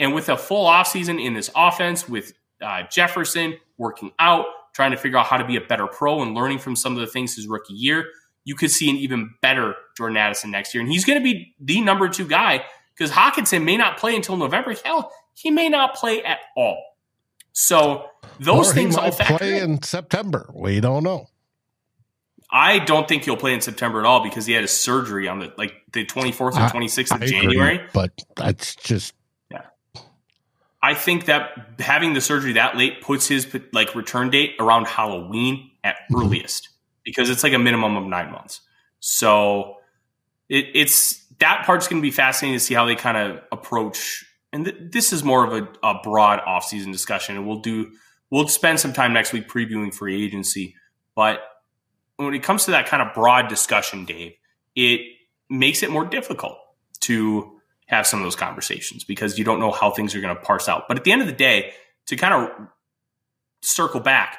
And 0.00 0.14
with 0.14 0.30
a 0.30 0.38
full 0.38 0.64
offseason 0.66 1.22
in 1.22 1.34
this 1.34 1.50
offense, 1.54 2.08
with 2.08 2.32
uh, 2.62 2.84
Jefferson 2.90 3.58
working 3.76 4.12
out, 4.18 4.46
trying 4.72 4.92
to 4.92 4.96
figure 4.96 5.18
out 5.18 5.26
how 5.26 5.36
to 5.36 5.44
be 5.44 5.56
a 5.56 5.60
better 5.60 5.86
pro 5.86 6.22
and 6.22 6.34
learning 6.34 6.58
from 6.58 6.74
some 6.74 6.94
of 6.94 7.00
the 7.00 7.06
things 7.06 7.36
his 7.36 7.46
rookie 7.46 7.74
year, 7.74 8.06
you 8.46 8.54
could 8.54 8.70
see 8.70 8.88
an 8.88 8.96
even 8.96 9.34
better 9.42 9.74
Jordan 9.94 10.16
Addison 10.16 10.50
next 10.50 10.72
year. 10.72 10.82
And 10.82 10.90
he's 10.90 11.04
going 11.04 11.18
to 11.18 11.22
be 11.22 11.54
the 11.60 11.82
number 11.82 12.08
two 12.08 12.26
guy 12.26 12.64
because 12.96 13.10
Hockenson 13.10 13.64
may 13.64 13.76
not 13.76 13.98
play 13.98 14.14
until 14.16 14.36
November. 14.36 14.74
Hell, 14.84 15.12
he 15.34 15.50
may 15.50 15.68
not 15.68 15.94
play 15.94 16.22
at 16.22 16.38
all. 16.56 16.82
So 17.52 18.06
those 18.38 18.70
or 18.70 18.74
things 18.74 18.96
all 18.96 19.10
play 19.10 19.58
in. 19.58 19.72
in 19.72 19.82
September. 19.82 20.50
We 20.54 20.80
don't 20.80 21.02
know. 21.02 21.26
I 22.50 22.80
don't 22.80 23.08
think 23.08 23.24
he'll 23.24 23.36
play 23.36 23.54
in 23.54 23.62
September 23.62 24.00
at 24.00 24.04
all 24.04 24.22
because 24.22 24.44
he 24.44 24.52
had 24.52 24.62
a 24.62 24.68
surgery 24.68 25.26
on 25.26 25.38
the 25.38 25.52
like 25.56 25.74
the 25.92 26.04
24th 26.04 26.40
or 26.40 26.50
26th 26.50 27.14
of 27.14 27.22
I 27.22 27.26
January. 27.26 27.76
Agree, 27.76 27.88
but 27.94 28.12
that's 28.36 28.76
just 28.76 29.14
yeah. 29.50 29.62
I 30.82 30.94
think 30.94 31.24
that 31.26 31.50
having 31.78 32.12
the 32.12 32.20
surgery 32.20 32.52
that 32.52 32.76
late 32.76 33.00
puts 33.00 33.26
his 33.26 33.48
like 33.72 33.94
return 33.94 34.28
date 34.28 34.56
around 34.60 34.86
Halloween 34.86 35.70
at 35.82 35.96
mm-hmm. 35.96 36.20
earliest 36.20 36.68
because 37.04 37.30
it's 37.30 37.42
like 37.42 37.54
a 37.54 37.58
minimum 37.58 37.96
of 37.96 38.04
nine 38.04 38.30
months. 38.30 38.60
So 39.00 39.76
it, 40.50 40.66
it's 40.74 41.21
that 41.42 41.66
part's 41.66 41.88
going 41.88 42.00
to 42.00 42.06
be 42.06 42.12
fascinating 42.12 42.58
to 42.58 42.64
see 42.64 42.72
how 42.72 42.84
they 42.86 42.94
kind 42.94 43.16
of 43.16 43.42
approach. 43.50 44.24
And 44.52 44.64
th- 44.64 44.76
this 44.80 45.12
is 45.12 45.24
more 45.24 45.44
of 45.44 45.52
a, 45.52 45.86
a 45.86 46.00
broad 46.02 46.40
offseason 46.40 46.92
discussion, 46.92 47.36
and 47.36 47.46
we'll 47.46 47.60
do 47.60 47.90
we'll 48.30 48.48
spend 48.48 48.80
some 48.80 48.92
time 48.92 49.12
next 49.12 49.32
week 49.32 49.48
previewing 49.48 49.92
free 49.92 50.24
agency, 50.24 50.74
but 51.14 51.40
when 52.16 52.34
it 52.34 52.42
comes 52.42 52.64
to 52.66 52.70
that 52.70 52.86
kind 52.86 53.02
of 53.02 53.12
broad 53.14 53.48
discussion, 53.48 54.04
Dave, 54.04 54.34
it 54.76 55.00
makes 55.50 55.82
it 55.82 55.90
more 55.90 56.04
difficult 56.04 56.56
to 57.00 57.58
have 57.86 58.06
some 58.06 58.20
of 58.20 58.24
those 58.24 58.36
conversations 58.36 59.04
because 59.04 59.38
you 59.38 59.44
don't 59.44 59.58
know 59.58 59.72
how 59.72 59.90
things 59.90 60.14
are 60.14 60.20
going 60.20 60.34
to 60.34 60.40
parse 60.40 60.68
out. 60.68 60.84
But 60.88 60.96
at 60.96 61.04
the 61.04 61.12
end 61.12 61.20
of 61.20 61.26
the 61.26 61.34
day, 61.34 61.72
to 62.06 62.16
kind 62.16 62.32
of 62.32 62.68
circle 63.60 64.00
back, 64.00 64.38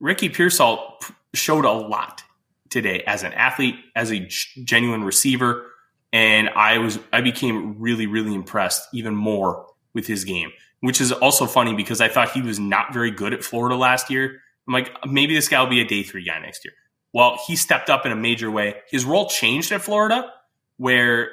Ricky 0.00 0.28
Pearsall 0.28 0.98
showed 1.32 1.64
a 1.64 1.70
lot 1.70 2.22
today 2.68 3.02
as 3.06 3.22
an 3.22 3.32
athlete, 3.32 3.76
as 3.94 4.12
a 4.12 4.26
genuine 4.64 5.04
receiver, 5.04 5.70
and 6.12 6.48
I 6.50 6.78
was 6.78 6.98
I 7.12 7.20
became 7.20 7.80
really 7.80 8.06
really 8.06 8.34
impressed 8.34 8.88
even 8.92 9.14
more 9.14 9.66
with 9.94 10.06
his 10.06 10.24
game, 10.24 10.50
which 10.80 11.00
is 11.00 11.12
also 11.12 11.46
funny 11.46 11.74
because 11.74 12.00
I 12.00 12.08
thought 12.08 12.30
he 12.30 12.42
was 12.42 12.58
not 12.58 12.92
very 12.92 13.10
good 13.10 13.32
at 13.32 13.42
Florida 13.42 13.76
last 13.76 14.10
year. 14.10 14.40
I'm 14.66 14.74
like 14.74 14.90
maybe 15.06 15.34
this 15.34 15.48
guy 15.48 15.60
will 15.60 15.70
be 15.70 15.80
a 15.80 15.86
day 15.86 16.02
3 16.02 16.24
guy 16.24 16.38
next 16.40 16.64
year. 16.64 16.74
Well, 17.12 17.38
he 17.46 17.56
stepped 17.56 17.88
up 17.88 18.04
in 18.04 18.12
a 18.12 18.16
major 18.16 18.50
way. 18.50 18.74
His 18.90 19.04
role 19.04 19.26
changed 19.28 19.72
at 19.72 19.80
Florida, 19.80 20.30
where 20.76 21.30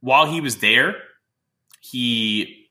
while 0.00 0.26
he 0.26 0.40
was 0.40 0.58
there, 0.58 0.94
he. 1.80 2.68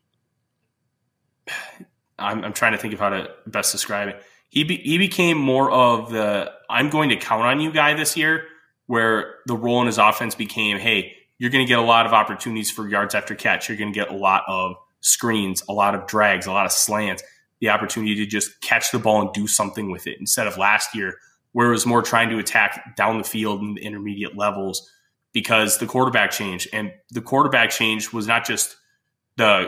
I'm, 2.18 2.46
I'm 2.46 2.54
trying 2.54 2.72
to 2.72 2.78
think 2.78 2.94
of 2.94 3.00
how 3.00 3.10
to 3.10 3.30
best 3.46 3.74
describe 3.74 4.08
it. 4.08 4.24
He 4.48 4.64
be, 4.64 4.78
he 4.78 4.98
became 4.98 5.38
more 5.38 5.70
of 5.70 6.10
the 6.12 6.50
I'm 6.70 6.90
going 6.90 7.10
to 7.10 7.18
count 7.18 7.44
on 7.44 7.60
you 7.60 7.74
guy 7.74 7.94
this 7.94 8.16
year, 8.16 8.46
where 8.88 9.36
the 9.48 9.56
role 9.56 9.82
in 9.82 9.88
his 9.88 9.98
offense 9.98 10.36
became, 10.36 10.78
hey, 10.78 11.14
you're 11.38 11.52
going 11.52 11.66
to 11.66 11.70
get 11.70 11.80
a 11.80 11.84
lot 11.84 12.06
of 12.06 12.14
opportunities 12.14 12.72
for 12.72 12.88
yards 12.88 13.16
after 13.16 13.36
catch. 13.36 13.68
You're 13.68 13.78
going 13.78 13.92
to 13.92 14.00
get 14.00 14.10
a 14.10 14.16
lot 14.16 14.44
of 14.48 14.76
screens, 15.02 15.64
a 15.68 15.74
lot 15.74 15.96
of 15.96 16.08
drags, 16.08 16.46
a 16.46 16.52
lot 16.52 16.66
of 16.66 16.72
slants, 16.72 17.24
the 17.60 17.70
opportunity 17.70 18.16
to 18.16 18.26
just 18.26 18.62
catch 18.62 18.92
the 18.92 19.00
ball 19.00 19.22
and 19.22 19.34
do 19.34 19.48
something 19.48 19.92
with 19.92 20.08
it 20.08 20.18
instead 20.20 20.48
of 20.48 20.58
last 20.58 20.96
year 20.96 21.18
where 21.56 21.68
it 21.68 21.72
was 21.72 21.86
more 21.86 22.02
trying 22.02 22.30
to 22.30 22.38
attack 22.38 22.98
down 22.98 23.18
the 23.18 23.24
field 23.24 23.62
in 23.62 23.76
the 23.76 23.82
intermediate 23.82 24.36
levels 24.36 24.92
because 25.32 25.78
the 25.78 25.86
quarterback 25.86 26.32
change 26.32 26.68
and 26.74 26.92
the 27.12 27.22
quarterback 27.22 27.70
change 27.70 28.12
was 28.12 28.28
not 28.28 28.46
just 28.46 28.76
the 29.38 29.68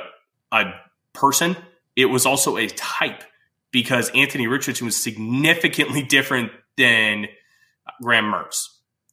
a 0.52 0.66
person, 1.14 1.56
it 1.96 2.06
was 2.06 2.26
also 2.26 2.58
a 2.58 2.68
type 2.68 3.24
because 3.72 4.12
Anthony 4.14 4.48
Richardson 4.48 4.86
was 4.86 5.02
significantly 5.02 6.04
different 6.04 6.52
than 6.78 7.28
Graham 8.02 8.26
Mertz. 8.26 8.68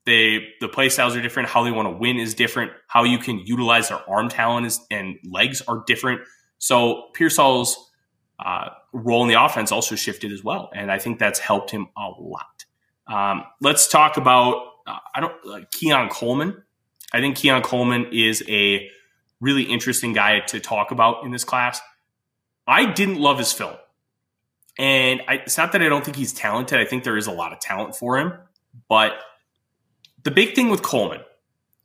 They 0.07 0.49
the 0.61 0.69
play 0.69 0.91
styles 0.91 1.17
are 1.17 1.23
different. 1.23 1.49
How 1.49 1.65
they 1.65 1.71
want 1.71 1.89
to 1.89 1.97
win 1.97 2.19
is 2.19 2.35
different. 2.35 2.73
How 2.87 3.05
you 3.05 3.19
can 3.19 3.39
utilize 3.39 3.89
their 3.89 4.09
arm 4.09 4.29
talent 4.29 4.67
is, 4.67 4.81
and 4.91 5.17
legs 5.25 5.63
are 5.67 5.83
different. 5.87 6.21
So 6.59 7.11
Pearsall's 7.15 7.91
uh, 8.39 8.69
role 8.93 9.23
in 9.23 9.29
the 9.29 9.43
offense 9.43 9.73
also 9.73 9.95
shifted 9.95 10.33
as 10.33 10.45
well, 10.45 10.71
and 10.75 10.91
I 10.91 10.99
think 10.99 11.19
that's 11.19 11.39
helped 11.39 11.71
him 11.71 11.89
a 11.97 12.11
lot. 12.21 12.65
Um, 13.07 13.45
let's 13.61 13.89
talk 13.89 14.17
about 14.17 14.57
uh, 14.87 14.99
I 15.15 15.21
don't 15.21 15.35
uh, 15.47 15.61
Keon 15.73 16.11
Coleman. 16.11 16.63
I 17.13 17.21
think 17.21 17.37
Keon 17.37 17.63
Coleman 17.63 18.07
is 18.13 18.43
a 18.49 18.89
really 19.41 19.63
interesting 19.63 20.13
guy 20.13 20.41
to 20.41 20.61
talk 20.61 20.91
about 20.91 21.25
in 21.25 21.31
this 21.31 21.45
class. 21.45 21.81
I 22.67 22.93
didn't 22.93 23.21
love 23.21 23.39
his 23.39 23.53
film, 23.53 23.77
and 24.79 25.23
I, 25.29 25.35
it's 25.37 25.57
not 25.57 25.73
that 25.73 25.83
I 25.83 25.89
don't 25.89 26.05
think 26.05 26.17
he's 26.17 26.35
talented. 26.35 26.79
I 26.79 26.85
think 26.85 27.05
there 27.05 27.17
is 27.17 27.27
a 27.27 27.33
lot 27.33 27.53
of 27.55 27.61
talent 27.61 27.97
for 27.97 28.19
him, 28.19 28.35
but 28.89 29.13
the 30.25 30.31
big 30.31 30.55
thing 30.55 30.71
with 30.71 30.83
Coleman, 30.83 31.21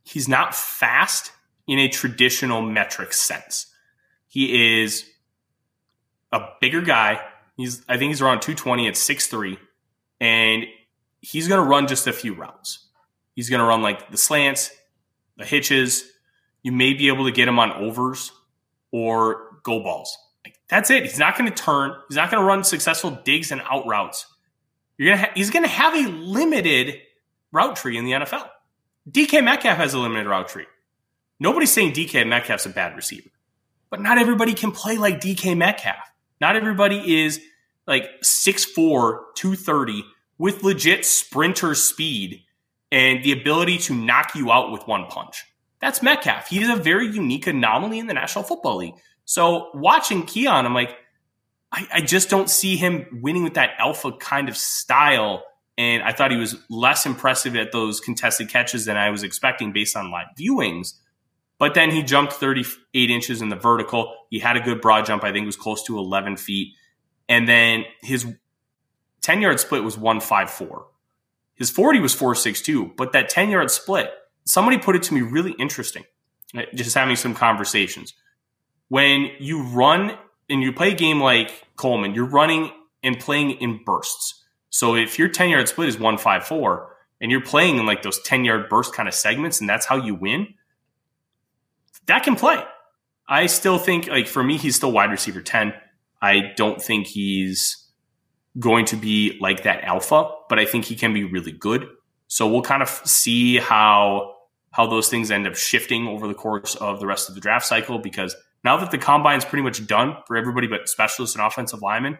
he's 0.02 0.28
not 0.28 0.54
fast 0.54 1.32
in 1.66 1.78
a 1.78 1.88
traditional 1.88 2.62
metric 2.62 3.12
sense. 3.12 3.66
He 4.26 4.82
is 4.82 5.04
a 6.32 6.40
bigger 6.60 6.80
guy. 6.80 7.20
He's 7.56 7.82
I 7.88 7.96
think 7.96 8.10
he's 8.10 8.22
around 8.22 8.40
220 8.40 8.88
at 8.88 8.94
6'3. 8.94 9.58
And 10.20 10.64
he's 11.20 11.48
going 11.48 11.62
to 11.62 11.68
run 11.68 11.86
just 11.86 12.06
a 12.06 12.12
few 12.12 12.34
routes. 12.34 12.86
He's 13.34 13.48
going 13.48 13.60
to 13.60 13.66
run 13.66 13.82
like 13.82 14.10
the 14.10 14.18
slants, 14.18 14.70
the 15.36 15.44
hitches. 15.44 16.04
You 16.62 16.72
may 16.72 16.92
be 16.92 17.08
able 17.08 17.24
to 17.24 17.32
get 17.32 17.48
him 17.48 17.58
on 17.58 17.72
overs 17.72 18.32
or 18.90 19.60
go 19.62 19.82
balls. 19.82 20.16
Like, 20.44 20.56
that's 20.68 20.90
it. 20.90 21.04
He's 21.04 21.18
not 21.18 21.38
going 21.38 21.50
to 21.50 21.56
turn. 21.56 21.92
He's 22.08 22.16
not 22.16 22.30
going 22.30 22.42
to 22.42 22.46
run 22.46 22.64
successful 22.64 23.10
digs 23.24 23.50
and 23.50 23.62
out 23.62 23.86
routes. 23.86 24.26
You're 24.98 25.14
gonna 25.14 25.26
ha- 25.26 25.32
he's 25.34 25.50
going 25.50 25.62
to 25.62 25.70
have 25.70 25.94
a 25.94 26.08
limited 26.08 27.00
route 27.52 27.76
tree 27.76 27.96
in 27.96 28.04
the 28.04 28.12
NFL. 28.12 28.48
DK 29.10 29.42
Metcalf 29.42 29.76
has 29.76 29.94
a 29.94 29.98
limited 29.98 30.26
route 30.26 30.48
tree. 30.48 30.66
Nobody's 31.38 31.72
saying 31.72 31.92
DK 31.92 32.26
Metcalf's 32.26 32.66
a 32.66 32.70
bad 32.70 32.94
receiver, 32.96 33.30
but 33.88 34.00
not 34.00 34.18
everybody 34.18 34.54
can 34.54 34.72
play 34.72 34.98
like 34.98 35.20
DK 35.20 35.56
Metcalf. 35.56 35.96
Not 36.40 36.56
everybody 36.56 37.22
is 37.22 37.40
like 37.86 38.04
6'4, 38.22 38.74
230 39.34 40.04
with 40.38 40.62
legit 40.62 41.04
sprinter 41.04 41.74
speed 41.74 42.42
and 42.92 43.22
the 43.22 43.32
ability 43.32 43.78
to 43.78 43.94
knock 43.94 44.34
you 44.34 44.50
out 44.50 44.72
with 44.72 44.86
one 44.86 45.06
punch. 45.06 45.44
That's 45.80 46.02
Metcalf. 46.02 46.48
He's 46.48 46.68
a 46.68 46.76
very 46.76 47.06
unique 47.06 47.46
anomaly 47.46 47.98
in 47.98 48.06
the 48.06 48.14
National 48.14 48.44
Football 48.44 48.76
League. 48.76 48.94
So 49.24 49.70
watching 49.74 50.24
Keon, 50.24 50.66
I'm 50.66 50.74
like, 50.74 50.96
I, 51.72 51.86
I 51.94 52.00
just 52.00 52.28
don't 52.28 52.50
see 52.50 52.76
him 52.76 53.20
winning 53.22 53.44
with 53.44 53.54
that 53.54 53.70
alpha 53.78 54.12
kind 54.12 54.48
of 54.48 54.56
style 54.56 55.42
and 55.80 56.02
I 56.02 56.12
thought 56.12 56.30
he 56.30 56.36
was 56.36 56.56
less 56.68 57.06
impressive 57.06 57.56
at 57.56 57.72
those 57.72 58.00
contested 58.00 58.50
catches 58.50 58.84
than 58.84 58.98
I 58.98 59.08
was 59.08 59.22
expecting 59.22 59.72
based 59.72 59.96
on 59.96 60.10
live 60.10 60.26
viewings. 60.38 60.92
But 61.58 61.72
then 61.72 61.90
he 61.90 62.02
jumped 62.02 62.34
38 62.34 63.08
inches 63.08 63.40
in 63.40 63.48
the 63.48 63.56
vertical. 63.56 64.14
He 64.28 64.40
had 64.40 64.58
a 64.58 64.60
good 64.60 64.82
broad 64.82 65.06
jump. 65.06 65.24
I 65.24 65.32
think 65.32 65.44
it 65.44 65.46
was 65.46 65.56
close 65.56 65.82
to 65.84 65.96
11 65.96 66.36
feet. 66.36 66.74
And 67.30 67.48
then 67.48 67.84
his 68.02 68.26
10 69.22 69.40
yard 69.40 69.58
split 69.58 69.82
was 69.82 69.96
154. 69.96 70.86
His 71.54 71.70
40 71.70 72.00
was 72.00 72.12
462. 72.12 72.92
But 72.98 73.12
that 73.12 73.30
10 73.30 73.48
yard 73.48 73.70
split, 73.70 74.10
somebody 74.44 74.76
put 74.76 74.96
it 74.96 75.02
to 75.04 75.14
me 75.14 75.22
really 75.22 75.52
interesting, 75.52 76.04
uh, 76.54 76.64
just 76.74 76.94
having 76.94 77.16
some 77.16 77.34
conversations. 77.34 78.12
When 78.88 79.30
you 79.38 79.62
run 79.62 80.14
and 80.50 80.62
you 80.62 80.74
play 80.74 80.92
a 80.92 80.94
game 80.94 81.22
like 81.22 81.68
Coleman, 81.76 82.14
you're 82.14 82.26
running 82.26 82.70
and 83.02 83.18
playing 83.18 83.52
in 83.52 83.80
bursts. 83.82 84.39
So 84.70 84.94
if 84.94 85.18
your 85.18 85.28
10 85.28 85.50
yard 85.50 85.68
split 85.68 85.88
is 85.88 85.98
154 85.98 86.96
and 87.20 87.30
you're 87.30 87.40
playing 87.40 87.78
in 87.78 87.86
like 87.86 88.02
those 88.02 88.20
10 88.22 88.44
yard 88.44 88.68
burst 88.68 88.94
kind 88.94 89.08
of 89.08 89.14
segments 89.14 89.60
and 89.60 89.68
that's 89.68 89.86
how 89.86 89.96
you 89.96 90.14
win, 90.14 90.54
that 92.06 92.22
can 92.22 92.36
play. 92.36 92.62
I 93.28 93.46
still 93.46 93.78
think, 93.78 94.08
like, 94.08 94.26
for 94.26 94.42
me, 94.42 94.58
he's 94.58 94.74
still 94.74 94.90
wide 94.90 95.10
receiver 95.10 95.40
10. 95.40 95.72
I 96.20 96.52
don't 96.56 96.82
think 96.82 97.06
he's 97.06 97.86
going 98.58 98.84
to 98.86 98.96
be 98.96 99.38
like 99.40 99.62
that 99.62 99.84
alpha, 99.84 100.30
but 100.48 100.58
I 100.58 100.64
think 100.64 100.84
he 100.84 100.96
can 100.96 101.14
be 101.14 101.24
really 101.24 101.52
good. 101.52 101.86
So 102.26 102.48
we'll 102.48 102.62
kind 102.62 102.82
of 102.82 102.88
see 102.88 103.58
how 103.58 104.34
how 104.72 104.86
those 104.86 105.08
things 105.08 105.32
end 105.32 105.48
up 105.48 105.56
shifting 105.56 106.06
over 106.06 106.28
the 106.28 106.34
course 106.34 106.76
of 106.76 107.00
the 107.00 107.06
rest 107.06 107.28
of 107.28 107.34
the 107.34 107.40
draft 107.40 107.66
cycle 107.66 107.98
because 107.98 108.36
now 108.62 108.76
that 108.76 108.92
the 108.92 108.98
combine's 108.98 109.44
pretty 109.44 109.64
much 109.64 109.84
done 109.84 110.16
for 110.28 110.36
everybody 110.36 110.68
but 110.68 110.88
specialists 110.88 111.34
and 111.34 111.44
offensive 111.44 111.82
linemen, 111.82 112.18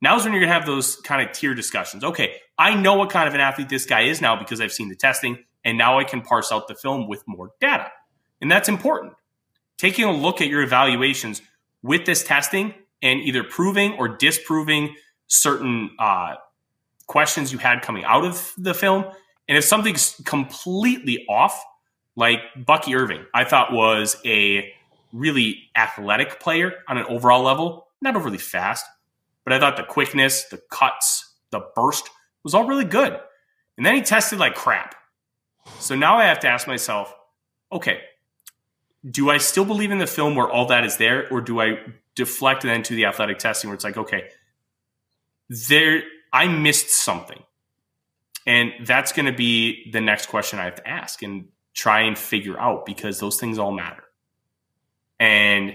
now's 0.00 0.24
when 0.24 0.32
you're 0.32 0.40
going 0.40 0.50
to 0.50 0.54
have 0.54 0.66
those 0.66 0.96
kind 0.96 1.26
of 1.26 1.34
tier 1.34 1.54
discussions. 1.54 2.04
Okay, 2.04 2.36
I 2.58 2.74
know 2.74 2.94
what 2.94 3.10
kind 3.10 3.28
of 3.28 3.34
an 3.34 3.40
athlete 3.40 3.68
this 3.68 3.86
guy 3.86 4.02
is 4.02 4.20
now 4.20 4.36
because 4.36 4.60
I've 4.60 4.72
seen 4.72 4.88
the 4.88 4.96
testing, 4.96 5.38
and 5.64 5.78
now 5.78 5.98
I 5.98 6.04
can 6.04 6.20
parse 6.20 6.52
out 6.52 6.68
the 6.68 6.74
film 6.74 7.08
with 7.08 7.22
more 7.26 7.50
data. 7.60 7.90
And 8.40 8.50
that's 8.50 8.68
important. 8.68 9.14
Taking 9.78 10.04
a 10.04 10.12
look 10.12 10.40
at 10.40 10.48
your 10.48 10.62
evaluations 10.62 11.42
with 11.82 12.06
this 12.06 12.22
testing 12.22 12.74
and 13.02 13.20
either 13.20 13.44
proving 13.44 13.94
or 13.94 14.08
disproving 14.08 14.94
certain 15.26 15.90
uh, 15.98 16.34
questions 17.06 17.52
you 17.52 17.58
had 17.58 17.82
coming 17.82 18.04
out 18.04 18.24
of 18.24 18.52
the 18.56 18.74
film. 18.74 19.04
And 19.48 19.58
if 19.58 19.64
something's 19.64 20.20
completely 20.24 21.24
off, 21.28 21.62
like 22.16 22.40
Bucky 22.56 22.94
Irving, 22.94 23.26
I 23.34 23.44
thought 23.44 23.72
was 23.72 24.16
a 24.24 24.72
really 25.12 25.70
athletic 25.76 26.40
player 26.40 26.72
on 26.88 26.98
an 26.98 27.04
overall 27.08 27.42
level, 27.42 27.88
not 28.00 28.16
overly 28.16 28.38
fast, 28.38 28.86
but 29.44 29.52
I 29.52 29.60
thought 29.60 29.76
the 29.76 29.84
quickness, 29.84 30.44
the 30.44 30.60
cuts, 30.70 31.34
the 31.50 31.60
burst 31.74 32.10
was 32.42 32.54
all 32.54 32.66
really 32.66 32.84
good. 32.84 33.18
And 33.76 33.84
then 33.84 33.94
he 33.94 34.02
tested 34.02 34.38
like 34.38 34.54
crap. 34.54 34.94
So 35.78 35.94
now 35.94 36.18
I 36.18 36.24
have 36.24 36.40
to 36.40 36.48
ask 36.48 36.66
myself, 36.66 37.14
okay, 37.72 38.00
do 39.08 39.30
I 39.30 39.38
still 39.38 39.64
believe 39.64 39.90
in 39.90 39.98
the 39.98 40.06
film 40.06 40.34
where 40.34 40.48
all 40.48 40.66
that 40.66 40.84
is 40.84 40.96
there, 40.96 41.28
or 41.30 41.40
do 41.40 41.60
I 41.60 41.78
deflect 42.14 42.62
then 42.62 42.82
to 42.84 42.94
the 42.94 43.06
athletic 43.06 43.38
testing 43.38 43.68
where 43.68 43.74
it's 43.74 43.84
like, 43.84 43.96
okay, 43.96 44.28
there 45.68 46.02
I 46.32 46.48
missed 46.48 46.90
something. 46.90 47.42
And 48.46 48.72
that's 48.84 49.12
going 49.12 49.26
to 49.26 49.32
be 49.32 49.90
the 49.90 50.00
next 50.00 50.26
question 50.26 50.58
I 50.58 50.64
have 50.64 50.76
to 50.76 50.88
ask 50.88 51.22
and 51.22 51.48
try 51.74 52.02
and 52.02 52.16
figure 52.16 52.58
out 52.58 52.86
because 52.86 53.18
those 53.18 53.38
things 53.38 53.58
all 53.58 53.72
matter. 53.72 54.04
And 55.18 55.74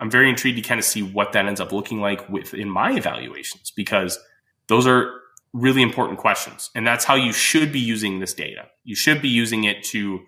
I'm 0.00 0.10
very 0.10 0.28
intrigued 0.28 0.56
to 0.56 0.62
kind 0.62 0.78
of 0.78 0.84
see 0.84 1.02
what 1.02 1.32
that 1.32 1.46
ends 1.46 1.60
up 1.60 1.72
looking 1.72 2.00
like 2.00 2.28
within 2.28 2.68
my 2.70 2.92
evaluations 2.92 3.70
because 3.70 4.18
those 4.66 4.86
are 4.86 5.20
really 5.52 5.82
important 5.82 6.18
questions. 6.18 6.70
And 6.74 6.86
that's 6.86 7.04
how 7.04 7.16
you 7.16 7.32
should 7.32 7.72
be 7.72 7.80
using 7.80 8.18
this 8.18 8.34
data. 8.34 8.66
You 8.84 8.94
should 8.94 9.20
be 9.20 9.28
using 9.28 9.64
it 9.64 9.84
to 9.84 10.20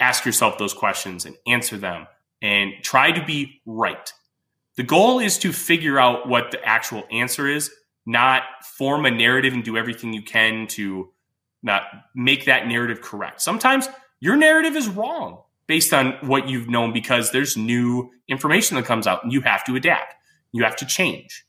ask 0.00 0.24
yourself 0.24 0.58
those 0.58 0.72
questions 0.72 1.26
and 1.26 1.36
answer 1.46 1.76
them 1.76 2.06
and 2.40 2.72
try 2.82 3.12
to 3.12 3.24
be 3.24 3.60
right. 3.66 4.12
The 4.76 4.82
goal 4.82 5.18
is 5.18 5.38
to 5.38 5.52
figure 5.52 5.98
out 5.98 6.28
what 6.28 6.50
the 6.50 6.64
actual 6.64 7.04
answer 7.10 7.46
is, 7.46 7.70
not 8.06 8.42
form 8.64 9.04
a 9.04 9.10
narrative 9.10 9.52
and 9.52 9.62
do 9.62 9.76
everything 9.76 10.12
you 10.12 10.22
can 10.22 10.66
to 10.68 11.10
not 11.62 11.82
make 12.14 12.46
that 12.46 12.66
narrative 12.66 13.02
correct. 13.02 13.42
Sometimes 13.42 13.88
your 14.20 14.36
narrative 14.36 14.74
is 14.74 14.88
wrong 14.88 15.42
based 15.72 15.94
on 15.94 16.12
what 16.20 16.50
you've 16.50 16.68
known 16.68 16.92
because 16.92 17.30
there's 17.30 17.56
new 17.56 18.10
information 18.28 18.76
that 18.76 18.84
comes 18.84 19.06
out 19.06 19.24
and 19.24 19.32
you 19.32 19.40
have 19.40 19.64
to 19.64 19.74
adapt. 19.74 20.14
You 20.52 20.64
have 20.64 20.76
to 20.76 20.84
change. 20.84 21.46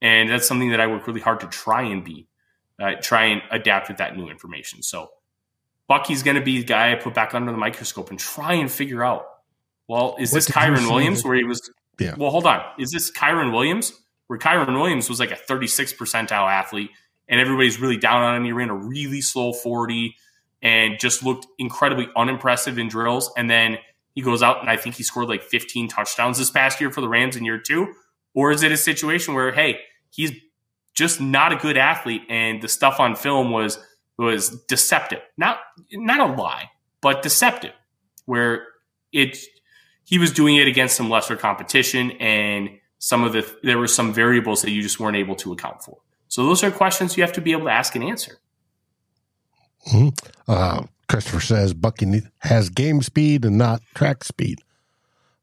And 0.00 0.30
that's 0.30 0.46
something 0.46 0.70
that 0.70 0.78
I 0.78 0.86
work 0.86 1.04
really 1.08 1.20
hard 1.20 1.40
to 1.40 1.48
try 1.48 1.82
and 1.82 2.04
be, 2.04 2.28
uh, 2.80 2.92
try 3.02 3.24
and 3.24 3.42
adapt 3.50 3.88
with 3.88 3.96
that 3.96 4.16
new 4.16 4.28
information. 4.28 4.84
So 4.84 5.08
Bucky's 5.88 6.22
going 6.22 6.36
to 6.36 6.44
be 6.44 6.58
the 6.58 6.64
guy 6.64 6.92
I 6.92 6.94
put 6.94 7.12
back 7.12 7.34
under 7.34 7.50
the 7.50 7.58
microscope 7.58 8.10
and 8.10 8.20
try 8.20 8.52
and 8.52 8.70
figure 8.70 9.02
out. 9.02 9.26
Well, 9.88 10.14
is 10.20 10.30
what 10.30 10.36
this 10.36 10.48
Kyren 10.48 10.88
Williams 10.88 11.24
where 11.24 11.34
he 11.34 11.42
was? 11.42 11.68
Yeah. 11.98 12.14
Well, 12.16 12.30
hold 12.30 12.46
on. 12.46 12.62
Is 12.78 12.92
this 12.92 13.10
Kyren 13.10 13.52
Williams 13.52 13.92
where 14.28 14.38
Kyren 14.38 14.80
Williams 14.80 15.08
was 15.08 15.18
like 15.18 15.32
a 15.32 15.36
36 15.36 15.92
percentile 15.94 16.48
athlete 16.48 16.90
and 17.28 17.40
everybody's 17.40 17.80
really 17.80 17.96
down 17.96 18.22
on 18.22 18.36
him? 18.36 18.44
He 18.44 18.52
ran 18.52 18.68
a 18.68 18.76
really 18.76 19.22
slow 19.22 19.52
40 19.52 20.14
and 20.62 20.98
just 20.98 21.22
looked 21.22 21.46
incredibly 21.58 22.08
unimpressive 22.16 22.78
in 22.78 22.88
drills. 22.88 23.30
And 23.36 23.48
then 23.48 23.78
he 24.14 24.22
goes 24.22 24.42
out 24.42 24.60
and 24.60 24.70
I 24.70 24.76
think 24.76 24.94
he 24.94 25.02
scored 25.02 25.28
like 25.28 25.42
15 25.42 25.88
touchdowns 25.88 26.38
this 26.38 26.50
past 26.50 26.80
year 26.80 26.90
for 26.90 27.00
the 27.00 27.08
Rams 27.08 27.36
in 27.36 27.44
year 27.44 27.58
two. 27.58 27.94
Or 28.34 28.50
is 28.50 28.62
it 28.62 28.72
a 28.72 28.76
situation 28.76 29.34
where, 29.34 29.52
hey, 29.52 29.80
he's 30.10 30.32
just 30.94 31.20
not 31.20 31.52
a 31.52 31.56
good 31.56 31.76
athlete 31.76 32.22
and 32.28 32.60
the 32.62 32.68
stuff 32.68 32.98
on 32.98 33.14
film 33.14 33.50
was 33.50 33.78
was 34.18 34.62
deceptive. 34.62 35.20
Not 35.36 35.58
not 35.92 36.20
a 36.20 36.32
lie, 36.32 36.70
but 37.00 37.22
deceptive, 37.22 37.72
where 38.24 38.66
it 39.12 39.38
he 40.04 40.18
was 40.18 40.32
doing 40.32 40.56
it 40.56 40.66
against 40.66 40.96
some 40.96 41.10
lesser 41.10 41.36
competition 41.36 42.12
and 42.12 42.70
some 42.98 43.24
of 43.24 43.32
the 43.32 43.46
there 43.62 43.78
were 43.78 43.86
some 43.86 44.12
variables 44.12 44.62
that 44.62 44.70
you 44.70 44.82
just 44.82 44.98
weren't 44.98 45.16
able 45.16 45.36
to 45.36 45.52
account 45.52 45.82
for. 45.82 45.98
So 46.28 46.44
those 46.44 46.64
are 46.64 46.70
questions 46.70 47.16
you 47.16 47.22
have 47.22 47.34
to 47.34 47.40
be 47.40 47.52
able 47.52 47.64
to 47.64 47.70
ask 47.70 47.94
and 47.94 48.02
answer. 48.02 48.38
Mm-hmm. 49.88 50.08
Uh, 50.48 50.84
Christopher 51.08 51.40
says 51.40 51.74
Bucky 51.74 52.22
has 52.40 52.68
game 52.68 53.02
speed 53.02 53.44
and 53.44 53.56
not 53.56 53.82
track 53.94 54.24
speed. 54.24 54.60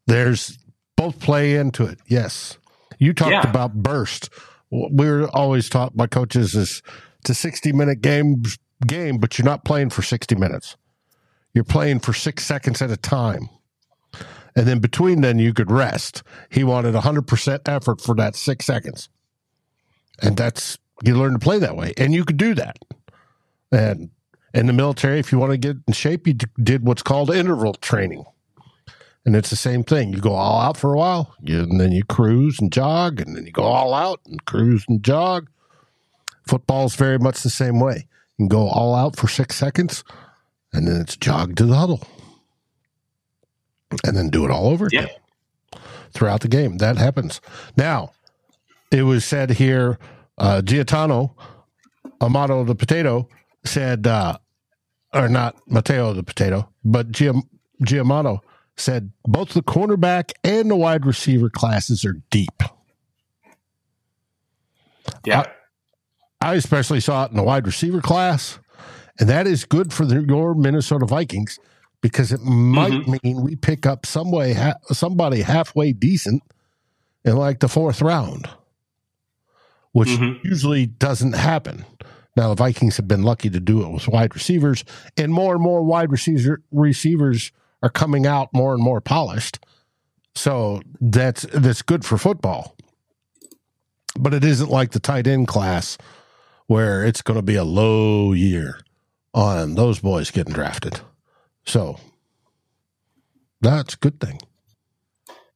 There's 0.08 0.58
both 0.98 1.20
play 1.20 1.56
into 1.56 1.86
it. 1.86 2.00
Yes, 2.08 2.58
you 3.00 3.14
talked 3.14 3.32
yeah. 3.32 3.50
about 3.50 3.74
burst. 3.74 4.30
We're 4.70 5.28
always 5.28 5.70
taught 5.70 5.96
by 5.96 6.08
coaches 6.08 6.56
is 6.56 6.82
it's 7.22 7.30
a 7.30 7.36
60 7.36 7.72
minute 7.72 8.02
game 8.02 8.44
game, 8.86 9.18
but 9.18 9.38
you're 9.38 9.46
not 9.46 9.64
playing 9.64 9.92
for 9.92 10.02
60 10.02 10.36
minutes. 10.36 10.76
You're 11.54 11.64
playing 11.64 12.00
for 12.00 12.14
six 12.14 12.46
seconds 12.46 12.82
at 12.82 12.92
a 12.92 12.98
time. 12.98 13.50
And 14.56 14.68
then 14.68 14.80
between 14.80 15.22
then, 15.22 15.40
you 15.40 15.54
could 15.54 15.72
rest. 15.72 16.24
He 16.50 16.64
wanted 16.64 16.96
100% 16.96 17.60
effort 17.68 18.02
for 18.02 18.16
that 18.16 18.36
six 18.36 18.66
seconds. 18.66 19.10
And 20.22 20.38
that's, 20.38 20.78
you 21.04 21.18
learn 21.18 21.34
to 21.34 21.40
play 21.40 21.60
that 21.60 21.76
way. 21.76 21.94
And 21.98 22.14
you 22.14 22.24
could 22.26 22.38
do 22.38 22.54
that. 22.56 22.78
And 23.72 24.10
in 24.54 24.68
the 24.68 24.74
military, 24.74 25.20
if 25.20 25.32
you 25.32 25.40
want 25.40 25.52
to 25.52 25.58
get 25.58 25.78
in 25.88 25.94
shape, 25.94 26.28
you 26.28 26.36
did 26.62 26.86
what's 26.86 27.02
called 27.02 27.34
interval 27.34 27.74
training. 27.76 28.26
And 29.26 29.36
it's 29.36 29.50
the 29.50 29.56
same 29.56 29.84
thing. 29.84 30.12
You 30.14 30.20
go 30.20 30.34
all 30.34 30.60
out 30.60 30.78
for 30.78 30.94
a 30.94 30.98
while, 30.98 31.34
you, 31.42 31.62
and 31.62 31.80
then 31.80 31.92
you 31.94 32.04
cruise 32.04 32.60
and 32.60 32.72
jog, 32.72 33.22
and 33.22 33.36
then 33.36 33.46
you 33.46 33.52
go 33.52 33.64
all 33.64 33.94
out 33.94 34.20
and 34.26 34.44
cruise 34.46 34.86
and 34.88 35.02
jog. 35.02 35.50
Football 36.46 36.86
is 36.86 36.96
very 36.96 37.18
much 37.18 37.42
the 37.42 37.50
same 37.50 37.80
way. 37.80 38.08
You 38.38 38.44
can 38.44 38.48
go 38.50 38.68
all 38.68 38.94
out 38.94 39.16
for 39.16 39.30
six 39.30 39.56
seconds, 39.56 40.04
and 40.74 40.88
then 40.88 41.00
it's 41.00 41.16
jog 41.16 41.56
to 41.56 41.66
the 41.66 41.76
huddle, 41.76 42.06
and 44.04 44.18
then 44.18 44.30
do 44.30 44.44
it 44.44 44.52
all 44.52 44.68
over 44.68 44.88
again 44.88 45.08
yeah. 45.72 45.80
throughout 46.12 46.42
the 46.42 46.50
game. 46.50 46.80
That 46.80 46.98
happens. 46.98 47.40
Now, 47.78 48.12
it 48.92 49.04
was 49.04 49.24
said 49.24 49.52
here, 49.52 50.00
uh, 50.38 50.62
Giatano, 50.66 51.34
Amato 52.20 52.60
of 52.60 52.68
the 52.68 52.76
potato, 52.76 53.30
said, 53.64 54.06
uh, 54.06 54.38
or 55.14 55.30
not 55.30 55.56
Mateo 55.68 56.14
the 56.14 56.24
potato, 56.24 56.70
but 56.84 57.12
Giam- 57.12 57.48
Giamano 57.84 58.40
said 58.76 59.12
both 59.26 59.54
the 59.54 59.62
cornerback 59.62 60.32
and 60.44 60.70
the 60.70 60.76
wide 60.76 61.06
receiver 61.06 61.50
classes 61.50 62.04
are 62.04 62.22
deep. 62.30 62.64
Yeah. 65.26 65.46
I 66.42 66.56
especially 66.56 67.00
saw 67.00 67.26
it 67.26 67.32
in 67.32 67.38
the 67.38 67.44
wide 67.44 67.66
receiver 67.66 68.02
class, 68.02 68.60
and 69.20 69.30
that 69.30 69.48
is 69.48 69.64
good 69.64 69.94
for 69.94 70.06
the, 70.06 70.22
your 70.24 70.54
Minnesota 70.56 71.06
Vikings 71.06 71.60
because 72.02 72.34
it 72.34 72.42
might 72.42 72.92
mm-hmm. 72.92 73.16
mean 73.24 73.42
we 73.42 73.56
pick 73.56 73.86
up 73.86 74.06
some 74.06 74.30
way 74.30 74.54
ha- 74.54 74.76
somebody 74.92 75.42
halfway 75.42 75.94
decent 75.94 76.44
in 77.24 77.38
like 77.38 77.60
the 77.60 77.70
fourth 77.70 78.02
round, 78.02 78.50
which 79.94 80.10
mm-hmm. 80.10 80.46
usually 80.46 80.86
doesn't 80.86 81.34
happen. 81.34 81.86
Now 82.36 82.50
the 82.50 82.56
Vikings 82.56 82.98
have 82.98 83.08
been 83.08 83.24
lucky 83.24 83.50
to 83.50 83.60
do 83.60 83.84
it 83.84 83.90
with 83.90 84.08
wide 84.08 84.34
receivers, 84.34 84.84
and 85.18 85.32
more 85.32 85.54
and 85.54 85.64
more 85.64 85.84
wide 85.84 86.12
receiver 86.12 86.62
receivers 86.72 87.52
are 87.82 87.90
coming 87.90 88.26
out 88.26 88.50
more 88.54 88.74
and 88.74 88.84
more 88.84 89.02
polished. 89.02 89.60
So 90.36 90.82
that's 91.00 91.44
that's 91.54 91.82
good 91.82 92.06
for 92.06 92.18
football. 92.18 92.76
But 94.18 94.34
it 94.34 94.44
isn't 94.44 94.70
like 94.70 94.92
the 94.92 95.00
tight 95.00 95.28
end 95.28 95.48
class 95.48 95.98
where 96.68 97.04
it's 97.04 97.22
going 97.22 97.38
to 97.38 97.44
be 97.44 97.56
a 97.56 97.64
low 97.64 98.34
year 98.34 98.80
on 99.34 99.76
those 99.76 100.00
boys 100.00 100.32
getting 100.32 100.54
drafted. 100.54 101.02
So 101.66 101.98
that's 103.62 103.96
a 103.96 103.98
good 103.98 104.20
thing. 104.20 104.40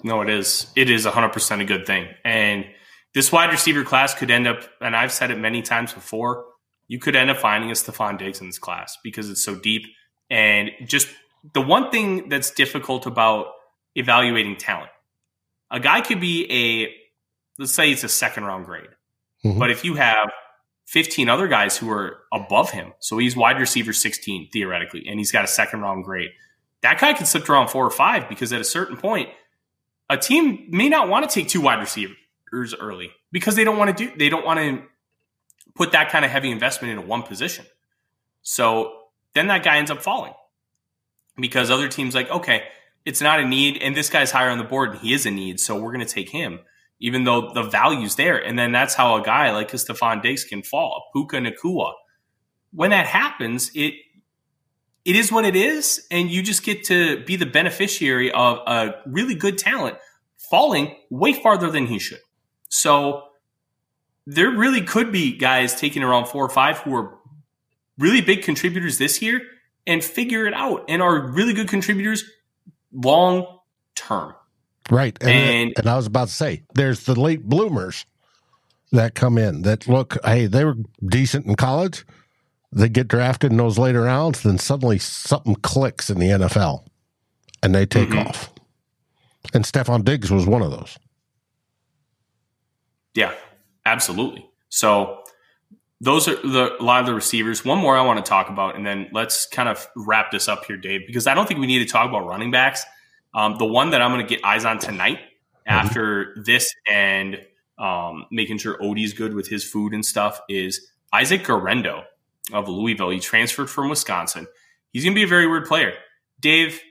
No, 0.04 0.22
it 0.22 0.30
is. 0.30 0.68
It 0.76 0.90
is 0.90 1.06
100% 1.06 1.62
a 1.62 1.66
good 1.66 1.86
thing. 1.86 2.08
And 2.24 2.66
this 3.14 3.32
wide 3.32 3.52
receiver 3.52 3.84
class 3.84 4.14
could 4.14 4.32
end 4.32 4.48
up, 4.48 4.62
and 4.80 4.96
I've 4.96 5.12
said 5.12 5.32
it 5.32 5.40
many 5.40 5.62
times 5.62 5.94
before, 5.94 6.46
you 6.88 7.00
could 7.00 7.16
end 7.16 7.30
up 7.30 7.38
finding 7.38 7.70
a 7.70 7.74
Stefon 7.74 8.18
Diggs 8.18 8.42
in 8.42 8.48
this 8.48 8.60
class 8.60 8.98
because 9.04 9.30
it's 9.30 9.44
so 9.44 9.56
deep. 9.56 9.84
And 10.30 10.72
just 10.86 11.08
the 11.54 11.62
one 11.62 11.92
thing 11.92 12.30
that's 12.30 12.52
difficult 12.52 13.06
about 13.06 13.48
evaluating 13.96 14.58
talent, 14.58 14.90
a 15.70 15.80
guy 15.80 16.02
could 16.02 16.20
be 16.20 16.48
a, 16.52 16.94
let's 17.60 17.74
say 17.74 17.92
it's 17.92 18.04
a 18.04 18.10
second 18.10 18.46
round 18.46 18.66
grade. 18.66 18.90
Mm-hmm. 19.46 19.60
But 19.60 19.72
if 19.72 19.84
you 19.84 19.96
have 19.96 20.30
15 20.88 21.30
other 21.30 21.48
guys 21.48 21.78
who 21.78 21.90
are 21.92 22.20
above 22.34 22.72
him, 22.72 22.94
so 23.00 23.18
he's 23.18 23.36
wide 23.36 23.60
receiver 23.60 23.94
16 23.94 24.50
theoretically, 24.52 25.06
and 25.08 25.20
he's 25.20 25.32
got 25.32 25.44
a 25.44 25.48
second 25.48 25.82
round 25.82 26.06
grade, 26.06 26.30
that 26.82 27.00
guy 27.00 27.14
could 27.14 27.28
slip 27.28 27.50
around 27.50 27.70
four 27.70 27.86
or 27.86 27.92
five 27.92 28.30
because 28.30 28.54
at 28.54 28.62
a 28.62 28.66
certain 28.66 28.98
point, 28.98 29.30
a 30.10 30.18
team 30.18 30.68
may 30.70 30.90
not 30.90 31.10
want 31.10 31.30
to 31.30 31.34
take 31.34 31.50
two 31.50 31.62
wide 31.62 31.80
receivers 31.80 32.16
early 32.80 33.12
because 33.32 33.56
they 33.56 33.64
don't 33.64 33.78
want 33.78 33.96
to 33.96 34.06
do 34.06 34.18
they 34.18 34.30
don't 34.30 34.46
want 34.46 34.60
to 34.60 34.84
put 35.78 35.92
that 35.92 36.12
kind 36.12 36.26
of 36.26 36.32
heavy 36.32 36.52
investment 36.52 36.92
into 36.92 37.08
one 37.08 37.24
position. 37.24 37.66
So 38.42 38.94
then 39.34 39.48
that 39.48 39.64
guy 39.64 39.78
ends 39.78 39.92
up 39.92 40.02
falling 40.02 40.34
because 41.40 41.70
other 41.70 41.88
teams 41.88 42.16
like 42.16 42.30
okay, 42.30 42.64
it's 43.06 43.22
not 43.22 43.40
a 43.40 43.46
need, 43.46 43.78
and 43.82 43.96
this 43.96 44.10
guy's 44.10 44.32
higher 44.32 44.50
on 44.50 44.58
the 44.58 44.66
board, 44.66 44.92
and 44.92 45.00
he 45.00 45.14
is 45.14 45.26
a 45.26 45.32
need, 45.32 45.62
so 45.62 45.80
we're 45.80 45.94
going 45.94 46.06
to 46.06 46.14
take 46.14 46.30
him, 46.30 46.60
even 47.00 47.24
though 47.24 47.54
the 47.54 47.64
value's 47.64 48.16
there. 48.16 48.38
And 48.38 48.60
then 48.60 48.74
that's 48.74 48.96
how 48.96 49.16
a 49.16 49.24
guy 49.24 49.54
like 49.54 49.74
a 49.74 49.78
Stefon 49.78 50.22
Diggs 50.22 50.44
can 50.44 50.62
fall, 50.62 51.06
Puka 51.14 51.38
Nacua. 51.38 51.94
When 52.74 52.90
that 52.90 53.08
happens, 53.08 53.72
it 53.74 53.94
it 55.06 55.16
is 55.16 55.32
what 55.32 55.46
it 55.46 55.56
is, 55.56 56.06
and 56.12 56.30
you 56.30 56.44
just 56.44 56.64
get 56.64 56.84
to 56.86 57.24
be 57.24 57.38
the 57.38 57.46
beneficiary 57.46 58.30
of 58.30 58.58
a 58.68 58.96
really 59.06 59.36
good 59.36 59.58
talent 59.58 59.98
falling 60.50 60.98
way 61.10 61.32
farther 61.32 61.72
than 61.72 61.88
he 61.88 62.00
should. 62.00 62.20
So 62.68 63.27
there 64.28 64.52
really 64.52 64.82
could 64.82 65.12
be 65.12 65.36
guys 65.36 65.74
taking 65.74 66.04
around 66.04 66.28
four 66.28 66.46
or 66.46 66.50
five 66.50 66.78
who 66.80 66.96
are 66.96 67.18
really 67.98 68.22
big 68.22 68.44
contributors 68.44 69.00
this 69.00 69.22
year 69.22 69.42
and 69.88 70.04
figure 70.04 70.46
it 70.46 70.54
out 70.54 70.86
and 70.88 71.02
are 71.02 71.20
really 71.20 71.54
good 71.54 71.68
contributors 71.68 72.24
long 72.92 73.48
term. 73.96 74.36
Right. 74.92 75.18
And, 75.22 75.32
and, 75.32 75.74
and 75.78 75.88
I 75.88 75.96
was 75.96 76.06
about 76.06 76.28
to 76.28 76.34
say, 76.34 76.64
there's 76.76 77.06
the 77.06 77.20
late 77.20 77.44
bloomers 77.44 78.06
that 78.92 79.16
come 79.16 79.40
in 79.40 79.64
that 79.64 79.88
look, 79.88 80.18
hey, 80.24 80.46
they 80.46 80.64
were 80.64 80.76
decent 81.04 81.48
in 81.48 81.56
college 81.56 82.06
they 82.72 82.90
get 82.90 83.08
drafted 83.08 83.52
in 83.52 83.58
those 83.58 83.78
later 83.78 84.02
rounds, 84.02 84.44
then 84.44 84.58
suddenly 84.58 85.00
something 85.00 85.56
clicks 85.56 86.10
in 86.10 86.20
the 86.20 86.28
NFL 86.28 86.86
and 87.64 87.74
they 87.74 87.86
take 87.86 88.10
mm-hmm. 88.10 88.28
off. 88.28 88.54
And 89.54 89.64
Stefon 89.64 90.04
Diggs 90.04 90.32
was 90.32 90.46
one 90.46 90.62
of 90.62 90.72
those. 90.72 90.98
Yeah, 93.14 93.34
absolutely. 93.92 94.50
So 94.70 95.24
those 96.00 96.28
are 96.28 96.36
the 96.36 96.78
a 96.80 96.84
lot 96.84 97.00
of 97.00 97.08
the 97.08 97.14
receivers. 97.14 97.66
One 97.66 97.80
more 97.80 97.98
I 97.98 98.02
want 98.02 98.24
to 98.24 98.28
talk 98.28 98.50
about, 98.50 98.76
and 98.76 98.86
then 98.86 99.10
let's 99.14 99.48
kind 99.48 99.68
of 99.68 99.88
wrap 99.96 100.32
this 100.32 100.48
up 100.48 100.66
here, 100.66 100.78
Dave, 100.78 101.02
because 101.08 101.28
I 101.28 101.34
don't 101.34 101.48
think 101.48 101.60
we 101.60 101.68
need 101.68 101.80
to 101.80 101.92
talk 101.92 102.08
about 102.08 102.28
running 102.28 102.52
backs. 102.52 102.84
Um, 103.34 103.56
the 103.58 103.66
one 103.66 103.92
that 103.92 104.02
I'm 104.02 104.12
going 104.12 104.26
to 104.26 104.30
get 104.36 104.44
eyes 104.46 104.66
on 104.66 104.80
tonight 104.80 105.18
mm-hmm. 105.18 105.70
after 105.70 106.36
this 106.44 106.72
and 106.88 107.40
um, 107.78 108.26
making 108.32 108.58
sure 108.58 108.78
Odie's 108.82 109.14
good 109.14 109.34
with 109.34 109.48
his 109.48 109.64
food 109.64 109.94
and 109.94 110.06
stuff 110.06 110.42
is 110.50 110.88
Isaac 111.14 111.44
Guerendo 111.44 112.04
of 112.54 112.68
Louisville. 112.68 113.10
He 113.10 113.20
transferred 113.20 113.70
from 113.70 113.90
Wisconsin. 113.90 114.48
He's 114.92 115.04
going 115.04 115.14
to 115.14 115.20
be 115.20 115.24
a 115.24 115.28
very 115.28 115.48
weird 115.48 115.66
player. 115.66 115.94
Dave, 116.40 116.82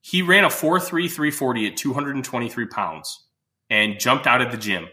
he 0.00 0.22
ran 0.22 0.44
a 0.44 0.48
4.3 0.48 0.86
340 1.10 1.66
at 1.66 1.76
223 1.76 2.66
pounds 2.66 3.24
and 3.70 3.98
jumped 3.98 4.26
out 4.26 4.40
of 4.40 4.52
the 4.52 4.58
gym. 4.58 4.88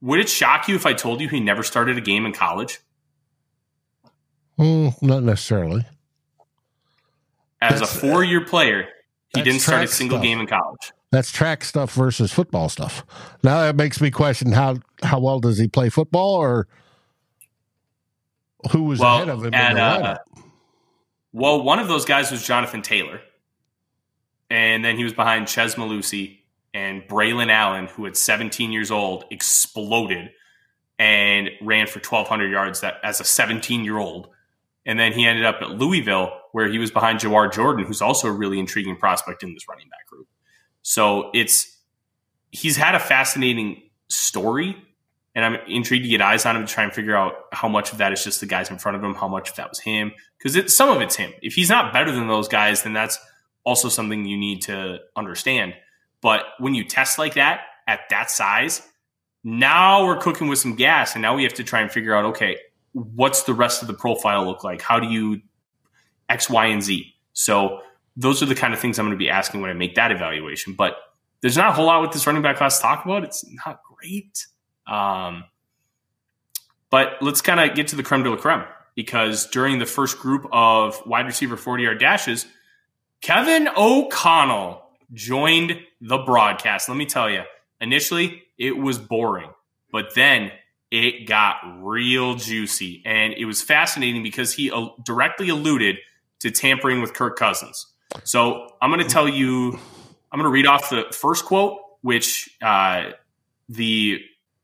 Would 0.00 0.20
it 0.20 0.28
shock 0.28 0.68
you 0.68 0.76
if 0.76 0.86
I 0.86 0.92
told 0.92 1.20
you 1.20 1.28
he 1.28 1.40
never 1.40 1.62
started 1.62 1.98
a 1.98 2.00
game 2.00 2.24
in 2.24 2.32
college? 2.32 2.78
Mm, 4.58 5.00
not 5.02 5.22
necessarily. 5.22 5.86
As 7.60 7.80
that's, 7.80 7.94
a 7.94 7.98
four 7.98 8.22
year 8.22 8.44
player, 8.44 8.88
he 9.34 9.42
didn't 9.42 9.60
start 9.60 9.84
a 9.84 9.88
single 9.88 10.18
stuff. 10.18 10.24
game 10.24 10.40
in 10.40 10.46
college. 10.46 10.92
That's 11.10 11.32
track 11.32 11.64
stuff 11.64 11.92
versus 11.94 12.32
football 12.32 12.68
stuff. 12.68 13.04
Now 13.42 13.60
that 13.62 13.76
makes 13.76 14.00
me 14.00 14.10
question 14.10 14.52
how 14.52 14.76
how 15.02 15.20
well 15.20 15.40
does 15.40 15.58
he 15.58 15.68
play 15.68 15.88
football 15.88 16.34
or 16.34 16.68
who 18.70 18.84
was 18.84 19.00
well, 19.00 19.16
ahead 19.16 19.28
of 19.28 19.44
him 19.44 19.54
at, 19.54 19.70
in 19.70 19.76
the 19.76 19.82
uh, 19.82 20.16
Well, 21.32 21.62
one 21.62 21.78
of 21.78 21.88
those 21.88 22.04
guys 22.04 22.30
was 22.30 22.46
Jonathan 22.46 22.82
Taylor. 22.82 23.20
And 24.50 24.84
then 24.84 24.96
he 24.96 25.04
was 25.04 25.12
behind 25.12 25.48
Chez 25.48 25.74
Mellusi 25.74 26.37
and 26.74 27.02
Braelon 27.02 27.50
Allen, 27.50 27.86
who 27.86 28.06
at 28.06 28.16
17 28.16 28.72
years 28.72 28.90
old 28.90 29.24
exploded 29.30 30.30
and 30.98 31.50
ran 31.62 31.86
for 31.86 32.00
1,200 32.00 32.50
yards 32.50 32.80
that 32.80 32.96
as 33.02 33.20
a 33.20 33.24
17 33.24 33.84
year 33.84 33.98
old. 33.98 34.28
And 34.84 34.98
then 34.98 35.12
he 35.12 35.26
ended 35.26 35.44
up 35.44 35.56
at 35.60 35.70
Louisville, 35.70 36.32
where 36.52 36.68
he 36.68 36.78
was 36.78 36.90
behind 36.90 37.20
Jawhar 37.20 37.52
Jordan, 37.52 37.84
who's 37.84 38.00
also 38.00 38.28
a 38.28 38.32
really 38.32 38.58
intriguing 38.58 38.96
prospect 38.96 39.42
in 39.42 39.52
this 39.54 39.68
running 39.68 39.88
back 39.88 40.06
group. 40.06 40.26
So 40.82 41.30
it's 41.34 41.78
he's 42.50 42.76
had 42.76 42.94
a 42.94 43.00
fascinating 43.00 43.82
story 44.08 44.76
and 45.38 45.44
I'm 45.44 45.60
intrigued 45.68 46.04
to 46.04 46.08
get 46.08 46.20
eyes 46.20 46.44
on 46.46 46.56
him 46.56 46.66
to 46.66 46.72
try 46.72 46.82
and 46.82 46.92
figure 46.92 47.14
out 47.14 47.34
how 47.52 47.68
much 47.68 47.92
of 47.92 47.98
that 47.98 48.12
is 48.12 48.24
just 48.24 48.40
the 48.40 48.46
guys 48.46 48.70
in 48.70 48.78
front 48.78 48.96
of 48.96 49.04
him, 49.04 49.14
how 49.14 49.28
much 49.28 49.50
of 49.50 49.54
that 49.56 49.68
was 49.68 49.78
him, 49.78 50.10
because 50.36 50.74
some 50.74 50.88
of 50.88 51.00
it's 51.00 51.14
him. 51.14 51.32
If 51.42 51.54
he's 51.54 51.68
not 51.68 51.92
better 51.92 52.10
than 52.10 52.26
those 52.26 52.48
guys, 52.48 52.82
then 52.82 52.92
that's 52.92 53.20
also 53.62 53.88
something 53.88 54.24
you 54.24 54.36
need 54.36 54.62
to 54.62 54.98
understand. 55.14 55.74
But 56.20 56.44
when 56.58 56.74
you 56.74 56.84
test 56.84 57.18
like 57.18 57.34
that 57.34 57.62
at 57.86 58.00
that 58.10 58.30
size, 58.30 58.82
now 59.44 60.04
we're 60.04 60.18
cooking 60.18 60.48
with 60.48 60.58
some 60.58 60.74
gas, 60.74 61.14
and 61.14 61.22
now 61.22 61.36
we 61.36 61.44
have 61.44 61.54
to 61.54 61.64
try 61.64 61.80
and 61.80 61.90
figure 61.90 62.14
out 62.14 62.24
okay, 62.26 62.58
what's 62.92 63.44
the 63.44 63.54
rest 63.54 63.82
of 63.82 63.88
the 63.88 63.94
profile 63.94 64.44
look 64.44 64.64
like? 64.64 64.82
How 64.82 64.98
do 64.98 65.08
you 65.08 65.40
X, 66.28 66.50
Y, 66.50 66.66
and 66.66 66.82
Z? 66.82 67.14
So 67.32 67.80
those 68.16 68.42
are 68.42 68.46
the 68.46 68.54
kind 68.54 68.74
of 68.74 68.80
things 68.80 68.98
I'm 68.98 69.06
going 69.06 69.16
to 69.16 69.18
be 69.18 69.30
asking 69.30 69.60
when 69.60 69.70
I 69.70 69.74
make 69.74 69.94
that 69.94 70.10
evaluation. 70.10 70.74
But 70.74 70.96
there's 71.40 71.56
not 71.56 71.68
a 71.68 71.72
whole 71.72 71.86
lot 71.86 72.02
with 72.02 72.12
this 72.12 72.26
running 72.26 72.42
back 72.42 72.56
class 72.56 72.78
to 72.78 72.82
talk 72.82 73.04
about. 73.04 73.24
It's 73.24 73.44
not 73.64 73.80
great. 73.84 74.46
Um, 74.86 75.44
but 76.90 77.18
let's 77.20 77.40
kind 77.40 77.60
of 77.60 77.76
get 77.76 77.88
to 77.88 77.96
the 77.96 78.02
creme 78.02 78.22
de 78.22 78.30
la 78.30 78.36
creme 78.36 78.64
because 78.94 79.46
during 79.46 79.78
the 79.78 79.86
first 79.86 80.18
group 80.18 80.46
of 80.50 81.00
wide 81.06 81.26
receiver 81.26 81.56
40 81.56 81.84
yard 81.84 82.00
dashes, 82.00 82.46
Kevin 83.20 83.68
O'Connell 83.76 84.87
joined 85.12 85.80
the 86.00 86.18
broadcast. 86.18 86.88
Let 86.88 86.96
me 86.96 87.06
tell 87.06 87.30
you, 87.30 87.42
initially 87.80 88.42
it 88.58 88.76
was 88.76 88.98
boring, 88.98 89.50
but 89.90 90.14
then 90.14 90.52
it 90.90 91.26
got 91.26 91.56
real 91.80 92.34
juicy. 92.34 93.02
And 93.04 93.34
it 93.34 93.44
was 93.44 93.62
fascinating 93.62 94.22
because 94.22 94.52
he 94.52 94.72
directly 95.04 95.48
alluded 95.48 95.96
to 96.40 96.50
tampering 96.50 97.00
with 97.00 97.14
Kirk 97.14 97.36
Cousins. 97.36 97.86
So 98.24 98.74
I'm 98.80 98.90
going 98.90 99.06
to 99.06 99.08
tell 99.08 99.28
you, 99.28 99.78
I'm 100.32 100.38
going 100.38 100.44
to 100.44 100.50
read 100.50 100.66
off 100.66 100.90
the 100.90 101.04
first 101.12 101.44
quote, 101.44 101.78
which 102.00 102.48
uh, 102.62 103.10
the 103.68 104.20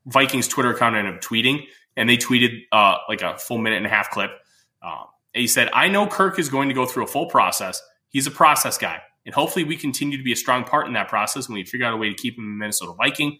Vikings 0.06 0.48
Twitter 0.48 0.70
account 0.70 0.96
ended 0.96 1.14
up 1.14 1.20
tweeting, 1.20 1.66
and 1.96 2.08
they 2.08 2.16
tweeted 2.16 2.62
uh, 2.72 2.96
like 3.08 3.22
a 3.22 3.36
full 3.38 3.58
minute 3.58 3.76
and 3.76 3.86
a 3.86 3.90
half 3.90 4.10
clip. 4.10 4.30
Um, 4.82 5.06
he 5.34 5.46
said, 5.46 5.68
I 5.72 5.88
know 5.88 6.06
Kirk 6.06 6.38
is 6.38 6.48
going 6.48 6.68
to 6.68 6.74
go 6.74 6.86
through 6.86 7.04
a 7.04 7.08
full 7.08 7.26
process. 7.26 7.82
He's 8.08 8.26
a 8.26 8.30
process 8.30 8.78
guy. 8.78 9.00
And 9.26 9.34
hopefully 9.34 9.64
we 9.64 9.76
continue 9.76 10.18
to 10.18 10.24
be 10.24 10.32
a 10.32 10.36
strong 10.36 10.64
part 10.64 10.86
in 10.86 10.92
that 10.94 11.08
process 11.08 11.48
when 11.48 11.54
we 11.54 11.64
figure 11.64 11.86
out 11.86 11.94
a 11.94 11.96
way 11.96 12.08
to 12.08 12.14
keep 12.14 12.36
him 12.36 12.44
a 12.44 12.46
Minnesota 12.46 12.92
Viking. 12.92 13.38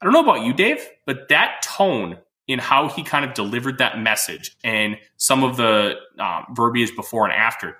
I 0.00 0.04
don't 0.04 0.12
know 0.12 0.22
about 0.22 0.44
you, 0.44 0.52
Dave, 0.52 0.88
but 1.04 1.28
that 1.28 1.62
tone 1.62 2.18
in 2.46 2.58
how 2.58 2.88
he 2.88 3.02
kind 3.02 3.24
of 3.24 3.34
delivered 3.34 3.78
that 3.78 3.98
message 3.98 4.56
and 4.64 4.96
some 5.18 5.44
of 5.44 5.56
the 5.56 5.96
um, 6.18 6.46
verbiage 6.54 6.96
before 6.96 7.24
and 7.24 7.34
after, 7.34 7.76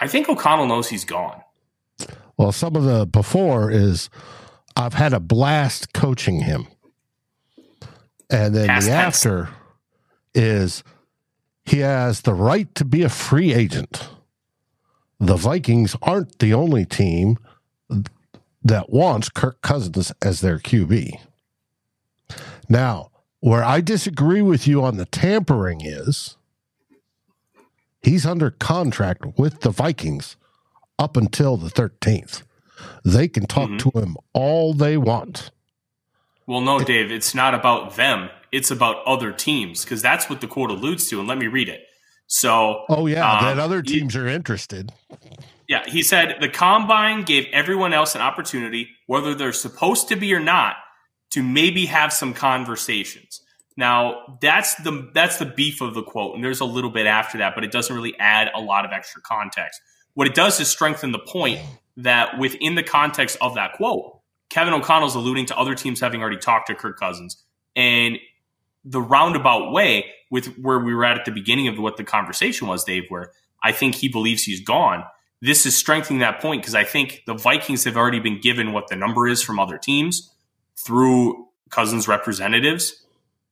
I 0.00 0.06
think 0.08 0.28
O'Connell 0.28 0.66
knows 0.66 0.88
he's 0.88 1.04
gone. 1.04 1.42
Well, 2.36 2.52
some 2.52 2.76
of 2.76 2.84
the 2.84 3.06
before 3.06 3.70
is 3.70 4.08
I've 4.76 4.94
had 4.94 5.12
a 5.12 5.20
blast 5.20 5.92
coaching 5.92 6.40
him. 6.40 6.66
And 8.30 8.54
then 8.54 8.66
Past 8.66 8.86
the 8.86 8.92
tense. 8.92 9.26
after 9.26 9.48
is 10.34 10.82
he 11.64 11.78
has 11.78 12.22
the 12.22 12.34
right 12.34 12.72
to 12.74 12.84
be 12.84 13.02
a 13.02 13.08
free 13.08 13.54
agent. 13.54 14.08
The 15.18 15.36
Vikings 15.36 15.96
aren't 16.02 16.38
the 16.38 16.52
only 16.52 16.84
team 16.84 17.38
that 18.62 18.90
wants 18.90 19.28
Kirk 19.28 19.60
Cousins 19.62 20.12
as 20.22 20.40
their 20.40 20.58
QB. 20.58 21.20
Now, 22.68 23.10
where 23.40 23.64
I 23.64 23.80
disagree 23.80 24.42
with 24.42 24.66
you 24.66 24.82
on 24.82 24.96
the 24.96 25.06
tampering 25.06 25.80
is 25.80 26.36
he's 28.02 28.26
under 28.26 28.50
contract 28.50 29.38
with 29.38 29.60
the 29.60 29.70
Vikings 29.70 30.36
up 30.98 31.16
until 31.16 31.56
the 31.56 31.70
13th. 31.70 32.42
They 33.04 33.28
can 33.28 33.46
talk 33.46 33.70
mm-hmm. 33.70 33.90
to 33.90 33.98
him 34.00 34.16
all 34.32 34.74
they 34.74 34.96
want. 34.96 35.50
Well, 36.46 36.60
no, 36.60 36.78
Dave, 36.80 37.10
it's 37.10 37.34
not 37.34 37.54
about 37.54 37.96
them. 37.96 38.30
it's 38.52 38.70
about 38.70 39.04
other 39.04 39.32
teams 39.32 39.84
because 39.84 40.02
that's 40.02 40.30
what 40.30 40.40
the 40.40 40.46
quote 40.46 40.70
alludes 40.70 41.08
to. 41.08 41.18
And 41.18 41.28
let 41.28 41.38
me 41.38 41.46
read 41.46 41.68
it. 41.68 41.85
So, 42.26 42.84
oh 42.88 43.06
yeah, 43.06 43.30
um, 43.30 43.44
that 43.44 43.58
other 43.58 43.82
teams 43.82 44.14
he, 44.14 44.20
are 44.20 44.26
interested. 44.26 44.92
Yeah, 45.68 45.84
he 45.88 46.02
said 46.02 46.36
the 46.40 46.48
combine 46.48 47.22
gave 47.22 47.46
everyone 47.52 47.92
else 47.92 48.14
an 48.14 48.20
opportunity, 48.20 48.90
whether 49.06 49.34
they're 49.34 49.52
supposed 49.52 50.08
to 50.08 50.16
be 50.16 50.32
or 50.34 50.40
not, 50.40 50.76
to 51.30 51.42
maybe 51.42 51.86
have 51.86 52.12
some 52.12 52.34
conversations. 52.34 53.40
Now, 53.76 54.38
that's 54.40 54.74
the 54.76 55.10
that's 55.12 55.38
the 55.38 55.46
beef 55.46 55.80
of 55.80 55.94
the 55.94 56.02
quote, 56.02 56.34
and 56.34 56.42
there's 56.42 56.60
a 56.60 56.64
little 56.64 56.90
bit 56.90 57.06
after 57.06 57.38
that, 57.38 57.54
but 57.54 57.62
it 57.62 57.70
doesn't 57.70 57.94
really 57.94 58.18
add 58.18 58.50
a 58.54 58.60
lot 58.60 58.84
of 58.84 58.90
extra 58.92 59.20
context. 59.22 59.80
What 60.14 60.26
it 60.26 60.34
does 60.34 60.58
is 60.60 60.68
strengthen 60.68 61.12
the 61.12 61.18
point 61.18 61.60
that 61.98 62.38
within 62.38 62.74
the 62.74 62.82
context 62.82 63.36
of 63.40 63.54
that 63.54 63.74
quote, 63.74 64.20
Kevin 64.48 64.72
O'Connell's 64.72 65.14
alluding 65.14 65.46
to 65.46 65.58
other 65.58 65.74
teams 65.74 66.00
having 66.00 66.22
already 66.22 66.38
talked 66.38 66.68
to 66.68 66.74
Kirk 66.74 66.98
Cousins, 66.98 67.42
and 67.76 68.18
the 68.84 69.00
roundabout 69.00 69.72
way 69.72 70.10
with 70.30 70.56
where 70.58 70.78
we 70.78 70.94
were 70.94 71.04
at 71.04 71.18
at 71.18 71.24
the 71.24 71.32
beginning 71.32 71.68
of 71.68 71.78
what 71.78 71.96
the 71.96 72.04
conversation 72.04 72.66
was, 72.66 72.84
Dave, 72.84 73.04
where 73.08 73.32
I 73.62 73.72
think 73.72 73.94
he 73.94 74.08
believes 74.08 74.42
he's 74.44 74.60
gone. 74.60 75.04
This 75.42 75.66
is 75.66 75.76
strengthening 75.76 76.20
that 76.20 76.40
point 76.40 76.62
because 76.62 76.74
I 76.74 76.84
think 76.84 77.22
the 77.26 77.34
Vikings 77.34 77.84
have 77.84 77.96
already 77.96 78.20
been 78.20 78.40
given 78.40 78.72
what 78.72 78.88
the 78.88 78.96
number 78.96 79.28
is 79.28 79.42
from 79.42 79.58
other 79.58 79.78
teams 79.78 80.32
through 80.76 81.48
Cousins 81.70 82.08
representatives, 82.08 83.04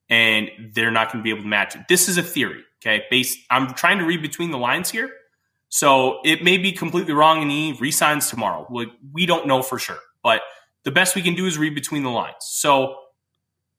and 0.08 0.50
they're 0.72 0.90
not 0.90 1.12
going 1.12 1.22
to 1.22 1.24
be 1.24 1.30
able 1.30 1.42
to 1.42 1.48
match 1.48 1.74
it. 1.74 1.82
This 1.88 2.08
is 2.08 2.16
a 2.16 2.22
theory, 2.22 2.62
okay? 2.80 3.04
Based, 3.10 3.38
I'm 3.50 3.74
trying 3.74 3.98
to 3.98 4.04
read 4.04 4.22
between 4.22 4.50
the 4.50 4.58
lines 4.58 4.90
here, 4.90 5.10
so 5.68 6.20
it 6.24 6.44
may 6.44 6.58
be 6.58 6.72
completely 6.72 7.12
wrong, 7.12 7.42
and 7.42 7.50
he 7.50 7.76
resigns 7.80 8.30
tomorrow. 8.30 8.66
We 9.12 9.26
don't 9.26 9.46
know 9.46 9.62
for 9.62 9.78
sure, 9.78 9.98
but 10.22 10.42
the 10.84 10.90
best 10.90 11.16
we 11.16 11.22
can 11.22 11.34
do 11.34 11.46
is 11.46 11.58
read 11.58 11.74
between 11.74 12.02
the 12.02 12.10
lines. 12.10 12.36
So 12.40 12.96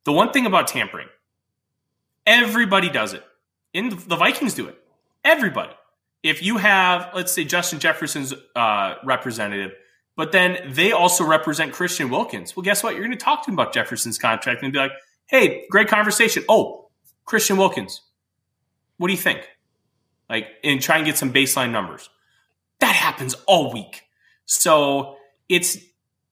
the 0.03 0.11
one 0.11 0.31
thing 0.31 0.45
about 0.45 0.67
tampering, 0.67 1.07
everybody 2.25 2.89
does 2.89 3.13
it. 3.13 3.23
In 3.73 3.89
the, 3.89 3.95
the 3.95 4.15
Vikings 4.15 4.53
do 4.53 4.67
it. 4.67 4.77
Everybody. 5.23 5.73
If 6.23 6.41
you 6.41 6.57
have, 6.57 7.11
let's 7.13 7.31
say, 7.31 7.43
Justin 7.43 7.79
Jefferson's 7.79 8.33
uh, 8.55 8.95
representative, 9.03 9.73
but 10.15 10.31
then 10.31 10.57
they 10.71 10.91
also 10.91 11.25
represent 11.25 11.73
Christian 11.73 12.09
Wilkins. 12.09 12.55
Well, 12.55 12.63
guess 12.63 12.81
what? 12.81 12.93
You're 12.93 13.03
going 13.03 13.17
to 13.17 13.23
talk 13.23 13.43
to 13.45 13.51
him 13.51 13.55
about 13.55 13.73
Jefferson's 13.73 14.17
contract 14.17 14.63
and 14.63 14.71
be 14.71 14.79
like, 14.79 14.91
hey, 15.27 15.65
great 15.69 15.87
conversation. 15.87 16.43
Oh, 16.47 16.89
Christian 17.25 17.57
Wilkins, 17.57 18.01
what 18.97 19.07
do 19.07 19.13
you 19.13 19.19
think? 19.19 19.47
Like, 20.29 20.47
and 20.63 20.81
try 20.81 20.97
and 20.97 21.05
get 21.05 21.17
some 21.17 21.33
baseline 21.33 21.71
numbers. 21.71 22.09
That 22.79 22.95
happens 22.95 23.35
all 23.45 23.73
week. 23.73 24.03
So 24.45 25.17
it's 25.49 25.77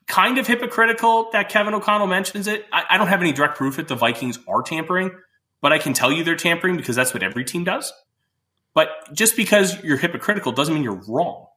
kind 0.07 0.37
of 0.37 0.47
hypocritical 0.47 1.29
that 1.31 1.49
Kevin 1.49 1.73
O'Connell 1.73 2.07
mentions 2.07 2.47
it. 2.47 2.65
I, 2.71 2.83
I, 2.91 2.97
don't 2.97 3.07
have 3.07 3.21
any 3.21 3.31
direct 3.31 3.57
proof 3.57 3.77
that 3.77 3.87
the 3.87 3.95
Vikings 3.95 4.37
are 4.47 4.61
tampering, 4.61 5.11
but 5.63 5.71
I 5.71 5.79
can 5.79 5.93
tell 5.93 6.11
you 6.11 6.25
they're 6.25 6.35
tampering 6.35 6.75
because 6.75 6.97
that's 6.97 7.13
what 7.13 7.23
every 7.23 7.45
team 7.45 7.63
does. 7.63 7.93
But 8.73 8.89
just 9.13 9.37
because 9.37 9.81
you're 9.81 9.97
hypocritical 9.97 10.51
doesn't 10.51 10.73
mean 10.73 10.83
you're 10.83 11.01
wrong. 11.07 11.47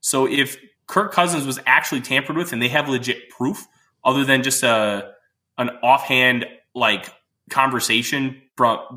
So 0.00 0.26
if 0.26 0.56
Kirk 0.86 1.12
Cousins 1.12 1.44
was 1.44 1.58
actually 1.66 2.00
tampered 2.00 2.36
with 2.36 2.52
and 2.52 2.62
they 2.62 2.68
have 2.68 2.88
legit 2.88 3.28
proof 3.28 3.66
other 4.04 4.24
than 4.24 4.44
just 4.44 4.62
a 4.62 5.10
an 5.58 5.70
offhand 5.82 6.46
like 6.76 7.12
conversation 7.50 8.40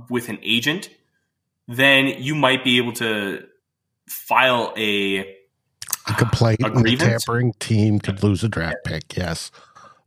with 0.08 0.30
an 0.30 0.38
agent, 0.44 0.90
then 1.68 2.06
you 2.20 2.36
might 2.36 2.64
be 2.64 2.78
able 2.78 2.94
to 2.94 3.44
file 4.08 4.72
a 4.78 5.22
a 6.08 6.14
complaint 6.16 6.60
a 6.64 6.70
the 6.70 6.96
tampering 6.96 7.54
team 7.54 8.00
could 8.00 8.22
lose 8.22 8.44
a 8.44 8.50
draft 8.50 8.78
pick. 8.86 9.18
Yes, 9.18 9.50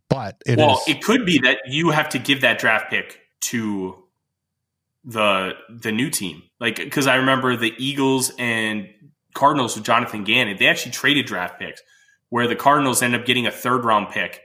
but 0.09 0.41
it 0.47 0.57
well, 0.57 0.83
is, 0.87 0.95
it 0.95 1.03
could 1.03 1.27
be 1.27 1.39
that 1.41 1.63
you 1.67 1.91
have 1.91 2.11
to 2.11 2.21
give 2.21 2.43
that 2.43 2.61
draft 2.61 2.91
pick 2.91 3.19
to 3.41 4.02
the 5.05 5.53
the 5.69 5.93
new 5.93 6.11
team. 6.11 6.43
Like 6.61 6.77
because 6.77 7.07
I 7.07 7.17
remember 7.17 7.57
the 7.57 7.75
Eagles 7.79 8.33
and 8.39 8.89
Cardinals 9.35 9.77
with 9.77 9.85
Jonathan 9.85 10.25
Gannon, 10.25 10.57
they 10.59 10.69
actually 10.69 10.93
traded 10.93 11.27
draft 11.27 11.59
picks 11.59 11.83
where 12.29 12.47
the 12.47 12.57
Cardinals 12.57 13.03
end 13.03 13.15
up 13.15 13.27
getting 13.27 13.47
a 13.47 13.51
third 13.51 13.85
round 13.85 14.09
pick 14.09 14.41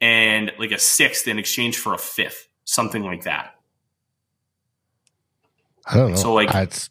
and 0.00 0.52
like 0.58 0.70
a 0.70 0.78
sixth 0.78 1.28
in 1.28 1.38
exchange 1.38 1.78
for 1.78 1.94
a 1.94 1.98
fifth, 1.98 2.48
something 2.64 3.02
like 3.02 3.24
that. 3.24 3.54
I 5.86 5.96
don't 5.96 6.10
know. 6.10 6.16
So 6.16 6.34
like, 6.34 6.52
it's, 6.54 6.90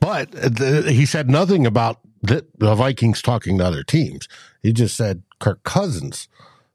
but 0.00 0.30
the, 0.30 0.90
he 0.92 1.04
said 1.04 1.28
nothing 1.28 1.66
about 1.66 2.00
the, 2.22 2.46
the 2.58 2.74
Vikings 2.74 3.20
talking 3.20 3.58
to 3.58 3.64
other 3.64 3.82
teams. 3.82 4.28
He 4.62 4.72
just 4.72 4.96
said 4.96 5.22
Kirk 5.38 5.62
Cousins 5.64 6.28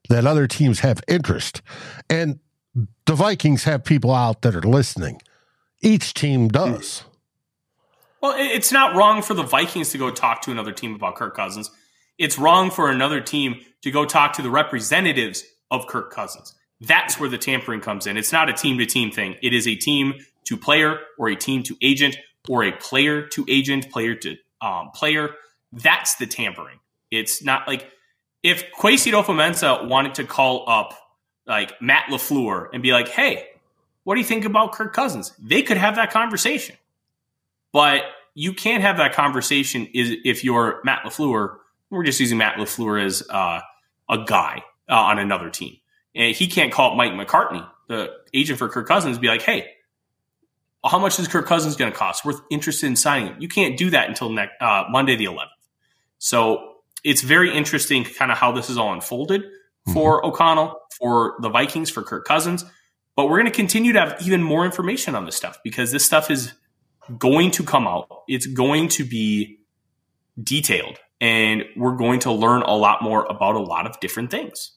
that 0.09 0.25
other 0.25 0.47
teams 0.47 0.81
have 0.81 1.01
interest, 1.07 1.61
and 2.09 2.39
the 3.05 3.15
Vikings 3.15 3.63
have 3.65 3.83
people 3.83 4.11
out 4.11 4.41
that 4.41 4.55
are 4.55 4.61
listening. 4.61 5.21
Each 5.81 6.13
team 6.13 6.47
does. 6.47 7.03
Well, 8.21 8.33
it's 8.37 8.71
not 8.71 8.95
wrong 8.95 9.21
for 9.21 9.33
the 9.33 9.43
Vikings 9.43 9.91
to 9.91 9.97
go 9.97 10.09
talk 10.09 10.41
to 10.43 10.51
another 10.51 10.71
team 10.71 10.95
about 10.95 11.15
Kirk 11.15 11.35
Cousins. 11.35 11.69
It's 12.17 12.39
wrong 12.39 12.71
for 12.71 12.89
another 12.89 13.19
team 13.19 13.59
to 13.81 13.91
go 13.91 14.05
talk 14.05 14.33
to 14.33 14.41
the 14.41 14.49
representatives 14.49 15.43
of 15.69 15.87
Kirk 15.87 16.11
Cousins. 16.11 16.55
That's 16.79 17.19
where 17.19 17.29
the 17.29 17.37
tampering 17.37 17.81
comes 17.81 18.07
in. 18.07 18.17
It's 18.17 18.31
not 18.31 18.49
a 18.49 18.53
team 18.53 18.77
to 18.77 18.85
team 18.85 19.11
thing. 19.11 19.35
It 19.41 19.53
is 19.53 19.67
a 19.67 19.75
team 19.75 20.13
to 20.45 20.57
player 20.57 20.99
or 21.17 21.29
a 21.29 21.35
team 21.35 21.63
to 21.63 21.75
agent 21.81 22.17
or 22.47 22.63
a 22.63 22.71
player 22.71 23.27
to 23.27 23.45
agent, 23.49 23.89
player 23.91 24.15
to 24.15 24.37
um, 24.61 24.91
player. 24.91 25.31
That's 25.71 26.15
the 26.15 26.25
tampering. 26.25 26.79
It's 27.11 27.43
not 27.43 27.67
like 27.67 27.89
if 28.41 28.71
Kwesi 28.71 29.11
Adofo-Mensah 29.11 29.87
wanted 29.87 30.15
to 30.15 30.23
call 30.23 30.65
up 30.67 30.97
like 31.47 31.81
Matt 31.81 32.05
LaFleur 32.09 32.69
and 32.73 32.81
be 32.81 32.91
like, 32.91 33.09
hey, 33.09 33.47
what 34.03 34.15
do 34.15 34.21
you 34.21 34.25
think 34.25 34.45
about 34.45 34.73
Kirk 34.73 34.93
Cousins? 34.93 35.33
They 35.39 35.61
could 35.61 35.77
have 35.77 35.95
that 35.95 36.11
conversation. 36.11 36.75
But 37.71 38.03
you 38.35 38.53
can't 38.53 38.81
have 38.81 38.97
that 38.97 39.13
conversation 39.13 39.87
if 39.93 40.43
you're 40.43 40.81
Matt 40.83 41.03
LaFleur. 41.05 41.57
We're 41.89 42.03
just 42.03 42.19
using 42.19 42.37
Matt 42.37 42.57
LaFleur 42.57 43.03
as 43.03 43.23
uh, 43.29 43.61
a 44.09 44.23
guy 44.25 44.63
uh, 44.89 44.95
on 44.95 45.19
another 45.19 45.49
team. 45.49 45.77
And 46.15 46.35
he 46.35 46.47
can't 46.47 46.71
call 46.71 46.91
up 46.91 46.97
Mike 46.97 47.13
McCartney, 47.13 47.67
the 47.87 48.11
agent 48.33 48.59
for 48.59 48.69
Kirk 48.69 48.87
Cousins, 48.87 49.17
be 49.17 49.27
like, 49.27 49.41
hey, 49.41 49.69
how 50.85 50.99
much 50.99 51.17
is 51.19 51.27
Kirk 51.27 51.45
Cousins 51.45 51.75
going 51.75 51.91
to 51.91 51.97
cost? 51.97 52.25
We're 52.25 52.39
interested 52.51 52.87
in 52.87 52.95
signing 52.95 53.33
him. 53.33 53.41
You 53.41 53.47
can't 53.47 53.77
do 53.77 53.89
that 53.91 54.09
until 54.09 54.29
next 54.29 54.53
uh, 54.61 54.85
Monday 54.89 55.15
the 55.15 55.25
11th. 55.25 55.47
So 56.19 56.73
it's 57.03 57.21
very 57.21 57.55
interesting, 57.55 58.03
kind 58.03 58.31
of 58.31 58.37
how 58.37 58.51
this 58.51 58.69
is 58.69 58.77
all 58.77 58.93
unfolded 58.93 59.43
for 59.91 60.21
mm-hmm. 60.21 60.29
O'Connell, 60.29 60.79
for 60.97 61.35
the 61.41 61.49
Vikings, 61.49 61.89
for 61.89 62.03
Kirk 62.03 62.25
Cousins. 62.25 62.63
But 63.15 63.25
we're 63.25 63.39
going 63.39 63.51
to 63.51 63.55
continue 63.55 63.93
to 63.93 63.99
have 63.99 64.21
even 64.21 64.41
more 64.41 64.65
information 64.65 65.15
on 65.15 65.25
this 65.25 65.35
stuff 65.35 65.57
because 65.63 65.91
this 65.91 66.05
stuff 66.05 66.31
is 66.31 66.53
going 67.17 67.51
to 67.51 67.63
come 67.63 67.87
out. 67.87 68.07
It's 68.27 68.47
going 68.47 68.87
to 68.89 69.05
be 69.05 69.59
detailed, 70.41 70.97
and 71.21 71.63
we're 71.75 71.95
going 71.95 72.19
to 72.21 72.31
learn 72.31 72.63
a 72.63 72.75
lot 72.75 73.03
more 73.03 73.25
about 73.25 73.55
a 73.55 73.59
lot 73.59 73.85
of 73.85 73.99
different 73.99 74.31
things. 74.31 74.71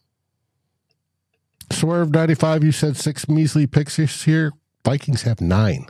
Swerve 1.72 2.11
95, 2.11 2.62
you 2.62 2.72
said 2.72 2.96
six 2.96 3.28
measly 3.28 3.66
picks 3.66 3.96
this 3.96 4.26
year. 4.26 4.52
Vikings 4.84 5.22
have 5.22 5.40
nine. 5.40 5.86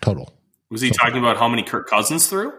total. 0.00 0.32
Was 0.70 0.80
he 0.80 0.88
so, 0.88 0.94
talking 0.94 1.18
about 1.18 1.36
how 1.36 1.48
many 1.48 1.62
Kirk 1.62 1.88
Cousins 1.88 2.26
threw? 2.26 2.52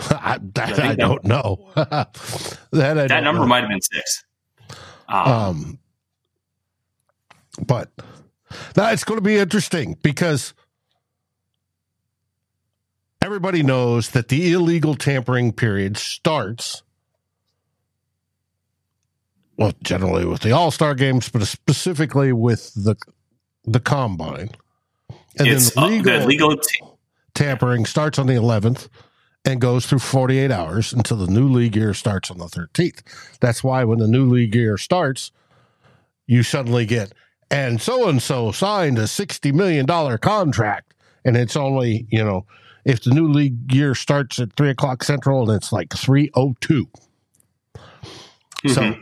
I, 0.10 0.38
that, 0.54 0.78
I, 0.78 0.90
I 0.90 0.94
don't 0.94 1.24
know. 1.24 1.70
that 1.74 2.08
I 2.72 3.06
that 3.06 3.22
number 3.22 3.42
know. 3.42 3.46
might 3.46 3.60
have 3.60 3.68
been 3.68 3.80
six. 3.80 4.24
Um, 5.08 5.28
um, 5.28 5.78
but 7.66 7.90
that's 8.74 9.04
going 9.04 9.18
to 9.18 9.22
be 9.22 9.36
interesting 9.36 9.96
because 10.02 10.54
everybody 13.22 13.62
knows 13.62 14.10
that 14.10 14.28
the 14.28 14.52
illegal 14.52 14.94
tampering 14.94 15.52
period 15.52 15.96
starts 15.96 16.82
well 19.56 19.72
generally 19.82 20.24
with 20.24 20.40
the 20.40 20.52
all-star 20.52 20.94
games 20.94 21.28
but 21.28 21.42
specifically 21.42 22.32
with 22.32 22.72
the 22.74 22.96
the 23.64 23.80
combine 23.80 24.48
and 25.38 25.48
it's 25.48 25.74
then 25.74 25.90
legal, 25.90 26.24
legal 26.24 26.56
t- 26.56 26.80
tampering 27.34 27.84
starts 27.84 28.18
on 28.18 28.26
the 28.26 28.34
11th 28.34 28.88
and 29.44 29.60
goes 29.60 29.86
through 29.86 30.00
48 30.00 30.50
hours 30.50 30.92
until 30.92 31.16
the 31.16 31.26
new 31.26 31.48
league 31.48 31.76
year 31.76 31.94
starts 31.94 32.30
on 32.30 32.38
the 32.38 32.46
13th. 32.46 33.02
That's 33.40 33.64
why 33.64 33.84
when 33.84 33.98
the 33.98 34.08
new 34.08 34.26
league 34.26 34.54
year 34.54 34.76
starts, 34.76 35.32
you 36.26 36.42
suddenly 36.42 36.86
get, 36.86 37.12
and 37.50 37.80
so 37.80 38.08
and 38.08 38.22
so 38.22 38.52
signed 38.52 38.98
a 38.98 39.04
$60 39.04 39.52
million 39.52 39.86
contract. 40.18 40.94
And 41.24 41.36
it's 41.36 41.56
only, 41.56 42.06
you 42.10 42.24
know, 42.24 42.46
if 42.84 43.02
the 43.02 43.10
new 43.10 43.28
league 43.28 43.72
year 43.72 43.94
starts 43.94 44.38
at 44.38 44.54
three 44.54 44.70
o'clock 44.70 45.02
central 45.04 45.48
and 45.48 45.56
it's 45.56 45.72
like 45.72 45.94
302. 45.94 46.86
Mm-hmm. 47.74 48.68
So 48.68 48.94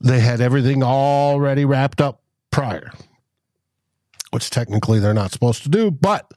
they 0.00 0.20
had 0.20 0.40
everything 0.40 0.82
already 0.82 1.64
wrapped 1.64 2.00
up 2.00 2.22
prior 2.50 2.90
which 4.34 4.50
technically 4.50 4.98
they're 4.98 5.14
not 5.14 5.30
supposed 5.30 5.62
to 5.62 5.68
do, 5.68 5.92
but 5.92 6.28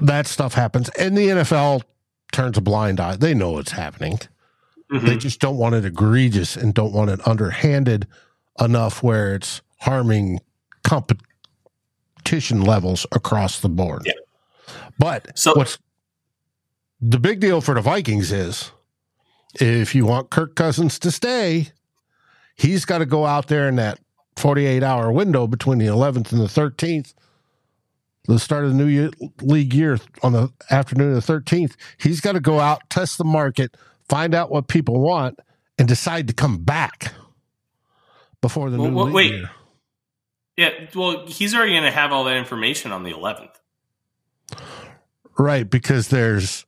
that 0.00 0.26
stuff 0.26 0.54
happens. 0.54 0.88
And 0.90 1.16
the 1.16 1.28
NFL 1.28 1.82
turns 2.32 2.58
a 2.58 2.60
blind 2.60 3.00
eye. 3.00 3.16
They 3.16 3.34
know 3.34 3.58
it's 3.58 3.72
happening. 3.72 4.18
Mm-hmm. 4.90 5.06
They 5.06 5.16
just 5.16 5.40
don't 5.40 5.56
want 5.56 5.74
it 5.74 5.84
egregious 5.84 6.56
and 6.56 6.74
don't 6.74 6.92
want 6.92 7.10
it 7.10 7.26
underhanded 7.26 8.06
enough 8.58 9.02
where 9.02 9.34
it's 9.34 9.62
harming 9.80 10.40
competition 10.82 12.62
levels 12.62 13.06
across 13.12 13.60
the 13.60 13.68
board. 13.68 14.02
Yeah. 14.04 14.12
But 14.98 15.38
so, 15.38 15.54
what's 15.54 15.78
the 17.00 17.18
big 17.18 17.40
deal 17.40 17.60
for 17.60 17.74
the 17.74 17.80
Vikings 17.80 18.32
is 18.32 18.72
if 19.54 19.94
you 19.94 20.06
want 20.06 20.30
Kirk 20.30 20.54
Cousins 20.54 20.98
to 21.00 21.10
stay, 21.10 21.68
he's 22.54 22.84
got 22.84 22.98
to 22.98 23.06
go 23.06 23.24
out 23.24 23.48
there 23.48 23.68
in 23.68 23.76
that 23.76 23.98
48 24.36 24.82
hour 24.82 25.10
window 25.10 25.46
between 25.46 25.78
the 25.78 25.86
11th 25.86 26.32
and 26.32 26.40
the 26.40 26.46
13th, 26.46 27.14
the 28.24 28.38
start 28.38 28.64
of 28.64 28.70
the 28.70 28.76
new 28.76 28.86
year, 28.86 29.10
league 29.40 29.74
year 29.74 29.98
on 30.22 30.32
the 30.32 30.52
afternoon 30.70 31.16
of 31.16 31.26
the 31.26 31.32
13th. 31.32 31.76
He's 31.98 32.20
got 32.20 32.32
to 32.32 32.40
go 32.40 32.60
out, 32.60 32.88
test 32.90 33.18
the 33.18 33.24
market, 33.24 33.76
find 34.08 34.34
out 34.34 34.50
what 34.50 34.68
people 34.68 35.00
want, 35.00 35.38
and 35.78 35.88
decide 35.88 36.28
to 36.28 36.34
come 36.34 36.58
back 36.58 37.12
before 38.40 38.70
the 38.70 38.78
well, 38.78 38.90
new 38.90 38.96
well, 38.96 39.06
league 39.06 39.14
wait. 39.14 39.32
year. 39.32 39.50
Yeah, 40.56 40.70
well, 40.94 41.26
he's 41.26 41.54
already 41.54 41.72
going 41.72 41.84
to 41.84 41.90
have 41.90 42.12
all 42.12 42.24
that 42.24 42.36
information 42.36 42.92
on 42.92 43.02
the 43.02 43.12
11th. 43.12 43.54
Right, 45.38 45.68
because 45.68 46.08
there's 46.08 46.66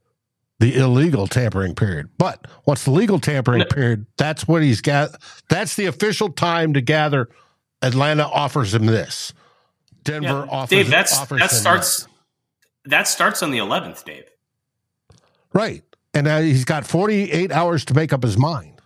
the 0.61 0.77
illegal 0.77 1.27
tampering 1.27 1.75
period. 1.75 2.09
But 2.17 2.47
what's 2.65 2.85
the 2.85 2.91
legal 2.91 3.19
tampering 3.19 3.59
no. 3.59 3.65
period? 3.67 4.07
That's 4.17 4.49
what 4.49 4.63
he's 4.63 4.81
got. 4.81 5.11
That's 5.51 5.77
the 5.77 5.87
official 5.87 6.31
time 6.31 6.73
to 6.75 6.81
gather. 6.81 7.29
Atlanta 7.83 8.27
offers 8.27 8.73
him 8.73 8.87
this. 8.87 9.35
Denver 10.05 10.47
yeah. 10.47 10.53
offers. 10.53 10.71
Dave, 10.71 10.91
that's 10.91 11.19
offers 11.19 11.41
that 11.41 11.51
starts. 11.51 12.03
That. 12.85 12.91
that 12.91 13.09
starts 13.09 13.43
on 13.43 13.51
the 13.51 13.59
11th, 13.59 14.05
Dave. 14.05 14.25
Right, 15.53 15.83
and 16.15 16.27
uh, 16.27 16.41
he's 16.41 16.65
got 16.65 16.87
48 16.87 17.53
hours 17.53 17.85
to 17.87 17.95
make 17.95 18.13
up 18.13 18.23
his 18.23 18.39
mind. 18.39 18.81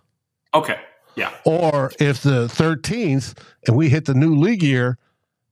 Okay. 0.54 0.78
Yeah. 1.16 1.32
Or 1.44 1.92
if 1.98 2.22
the 2.22 2.46
13th 2.46 3.36
and 3.66 3.76
we 3.76 3.88
hit 3.88 4.04
the 4.04 4.14
new 4.14 4.36
league 4.36 4.62
year 4.62 4.98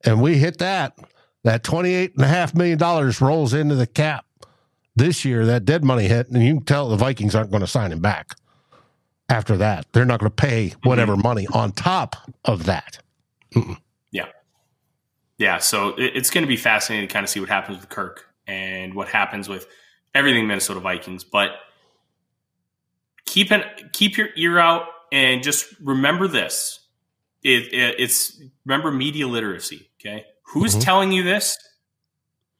and 0.04 0.20
we 0.20 0.36
hit 0.36 0.58
that, 0.58 0.98
that 1.42 1.62
$28.5 1.62 2.54
million 2.54 3.12
rolls 3.20 3.54
into 3.54 3.74
the 3.74 3.86
cap 3.86 4.24
this 4.94 5.24
year, 5.24 5.46
that 5.46 5.64
dead 5.64 5.84
money 5.84 6.06
hit, 6.06 6.28
and 6.28 6.42
you 6.42 6.54
can 6.54 6.64
tell 6.64 6.88
the 6.88 6.96
Vikings 6.96 7.34
aren't 7.34 7.50
going 7.50 7.62
to 7.62 7.66
sign 7.66 7.92
him 7.92 8.00
back 8.00 8.36
after 9.28 9.56
that. 9.56 9.86
They're 9.92 10.04
not 10.04 10.20
going 10.20 10.30
to 10.30 10.36
pay 10.36 10.74
whatever 10.84 11.14
mm-hmm. 11.14 11.22
money 11.22 11.46
on 11.52 11.72
top 11.72 12.16
of 12.44 12.64
that. 12.64 12.98
Mm-mm. 13.54 13.78
Yeah. 15.38 15.58
So 15.58 15.94
it's 15.98 16.30
going 16.30 16.42
to 16.42 16.48
be 16.48 16.56
fascinating 16.56 17.08
to 17.08 17.12
kind 17.12 17.24
of 17.24 17.30
see 17.30 17.40
what 17.40 17.48
happens 17.48 17.78
with 17.78 17.88
Kirk 17.88 18.26
and 18.46 18.94
what 18.94 19.08
happens 19.08 19.48
with 19.48 19.66
everything 20.14 20.46
Minnesota 20.46 20.80
Vikings. 20.80 21.24
But 21.24 21.50
keep 23.26 23.50
an, 23.50 23.64
keep 23.92 24.16
your 24.16 24.28
ear 24.36 24.58
out 24.58 24.86
and 25.12 25.42
just 25.42 25.74
remember 25.80 26.28
this. 26.28 26.80
It, 27.42 27.72
it, 27.72 27.96
it's 27.98 28.40
remember 28.64 28.90
media 28.90 29.26
literacy. 29.26 29.90
Okay. 30.00 30.24
Who's 30.52 30.72
mm-hmm. 30.72 30.80
telling 30.80 31.12
you 31.12 31.22
this? 31.22 31.56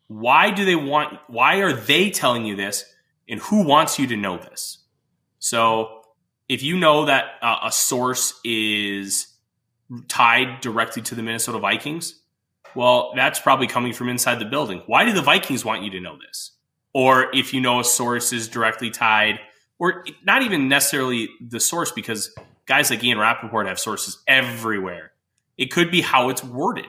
Why 0.09 0.51
do 0.51 0.65
they 0.65 0.77
want, 0.77 1.19
why 1.29 1.57
are 1.57 1.73
they 1.73 2.11
telling 2.11 2.45
you 2.45 2.57
this? 2.57 2.85
And 3.29 3.41
who 3.41 3.63
wants 3.63 3.99
you 3.99 4.07
to 4.09 4.17
know 4.17 4.37
this? 4.37 4.79
So 5.39 6.03
if 6.49 6.63
you 6.63 6.77
know 6.77 7.07
that 7.07 7.25
uh, 7.41 7.59
a 7.65 7.73
source 7.73 8.39
is 8.45 9.29
tied 10.09 10.61
directly 10.61 11.03
to 11.03 11.15
the 11.15 11.23
Minnesota 11.23 11.59
Vikings, 11.59 12.21
well, 12.75 13.13
that's 13.15 13.41
probably 13.41 13.67
coming 13.67 13.93
from 13.93 14.09
inside 14.09 14.39
the 14.39 14.45
building. 14.45 14.83
Why 14.87 15.05
do 15.05 15.13
the 15.13 15.23
Vikings 15.23 15.65
want 15.65 15.83
you 15.83 15.91
to 15.91 16.01
know 16.01 16.17
this? 16.19 16.53
Or 16.93 17.35
if 17.35 17.53
you 17.53 17.61
know 17.61 17.81
a 17.81 17.85
source 17.85 18.33
is 18.33 18.49
directly 18.49 18.91
tied, 18.91 19.41
or 19.79 20.05
not 20.25 20.43
even 20.43 20.69
necessarily 20.69 21.29
the 21.41 21.61
source, 21.61 21.91
because 21.91 22.35
guys 22.67 22.91
like 22.91 23.03
Ian 23.03 23.19
Rapoport 23.19 23.67
have 23.67 23.79
sources 23.79 24.23
everywhere. 24.27 25.13
It 25.59 25.71
could 25.71 25.91
be 25.91 26.01
how 26.01 26.29
it's 26.29 26.43
worded. 26.43 26.87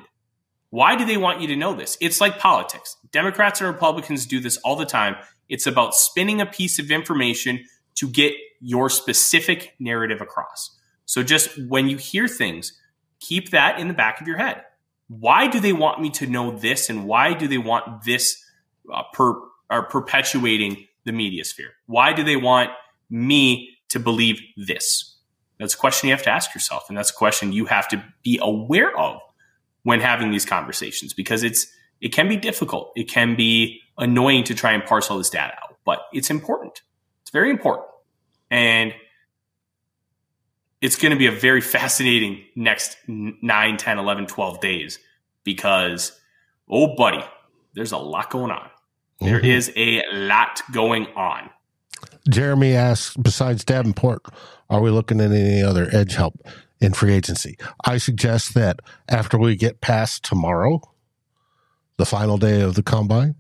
Why 0.69 0.95
do 0.95 1.05
they 1.05 1.17
want 1.17 1.41
you 1.41 1.47
to 1.47 1.55
know 1.55 1.73
this? 1.73 1.97
It's 2.01 2.19
like 2.19 2.39
politics. 2.39 2.97
Democrats 3.11 3.61
and 3.61 3.67
Republicans 3.67 4.25
do 4.25 4.39
this 4.39 4.57
all 4.57 4.75
the 4.75 4.85
time. 4.85 5.15
It's 5.47 5.67
about 5.67 5.95
spinning 5.95 6.41
a 6.41 6.45
piece 6.45 6.79
of 6.79 6.91
information 6.91 7.63
to 7.95 8.09
get 8.09 8.33
your 8.59 8.89
specific 8.89 9.75
narrative 9.79 10.21
across. 10.21 10.77
So 11.05 11.23
just 11.23 11.57
when 11.69 11.87
you 11.87 11.97
hear 11.97 12.27
things, 12.27 12.79
keep 13.19 13.51
that 13.51 13.79
in 13.79 13.87
the 13.87 13.93
back 13.93 14.19
of 14.19 14.27
your 14.27 14.37
head. 14.37 14.63
Why 15.07 15.47
do 15.47 15.59
they 15.59 15.73
want 15.73 16.01
me 16.01 16.09
to 16.11 16.27
know 16.27 16.51
this 16.51 16.89
and 16.89 17.05
why 17.05 17.33
do 17.33 17.47
they 17.47 17.57
want 17.57 18.03
this 18.03 18.43
uh, 18.91 19.03
per, 19.13 19.35
or 19.69 19.83
perpetuating 19.83 20.87
the 21.03 21.11
media 21.11 21.43
sphere? 21.43 21.73
Why 21.85 22.13
do 22.13 22.23
they 22.23 22.35
want 22.35 22.71
me 23.09 23.77
to 23.89 23.99
believe 23.99 24.41
this? 24.57 25.17
That's 25.59 25.73
a 25.73 25.77
question 25.77 26.09
you 26.09 26.15
have 26.15 26.23
to 26.23 26.31
ask 26.31 26.53
yourself. 26.53 26.85
And 26.89 26.97
that's 26.97 27.11
a 27.11 27.13
question 27.13 27.53
you 27.53 27.65
have 27.65 27.87
to 27.89 28.03
be 28.23 28.39
aware 28.41 28.97
of 28.97 29.21
when 29.83 30.01
having 30.01 30.31
these 30.31 30.45
conversations 30.45 31.13
because 31.13 31.43
it's 31.43 31.67
it 32.01 32.09
can 32.09 32.27
be 32.27 32.35
difficult. 32.35 32.91
It 32.95 33.09
can 33.09 33.35
be 33.35 33.79
annoying 33.97 34.43
to 34.45 34.53
try 34.53 34.73
and 34.73 34.83
parse 34.83 35.09
all 35.09 35.17
this 35.17 35.29
data 35.29 35.53
out, 35.53 35.77
but 35.85 36.01
it's 36.11 36.29
important. 36.29 36.81
It's 37.21 37.31
very 37.31 37.49
important. 37.49 37.87
And 38.51 38.93
it's 40.85 40.97
going 40.97 41.11
to 41.11 41.17
be 41.17 41.25
a 41.25 41.31
very 41.31 41.61
fascinating 41.61 42.43
next 42.55 42.95
9, 43.07 43.77
10, 43.77 43.97
11, 43.97 44.27
12 44.27 44.59
days 44.61 44.99
because, 45.43 46.11
oh, 46.69 46.95
buddy, 46.95 47.23
there's 47.73 47.91
a 47.91 47.97
lot 47.97 48.29
going 48.29 48.51
on. 48.51 48.69
Mm-hmm. 49.19 49.25
There 49.25 49.39
is 49.39 49.73
a 49.75 50.03
lot 50.13 50.61
going 50.71 51.07
on. 51.15 51.49
Jeremy 52.29 52.73
asks, 52.73 53.17
besides 53.17 53.63
Davenport, 53.63 54.25
are 54.69 54.79
we 54.79 54.91
looking 54.91 55.19
at 55.19 55.31
any 55.31 55.63
other 55.63 55.89
edge 55.91 56.13
help? 56.13 56.35
in 56.81 56.91
free 56.91 57.13
agency. 57.13 57.55
I 57.85 57.97
suggest 57.97 58.53
that 58.55 58.81
after 59.07 59.37
we 59.37 59.55
get 59.55 59.79
past 59.79 60.25
tomorrow, 60.25 60.81
the 61.95 62.05
final 62.05 62.37
day 62.37 62.59
of 62.59 62.75
the 62.75 62.83
combine, 62.83 63.35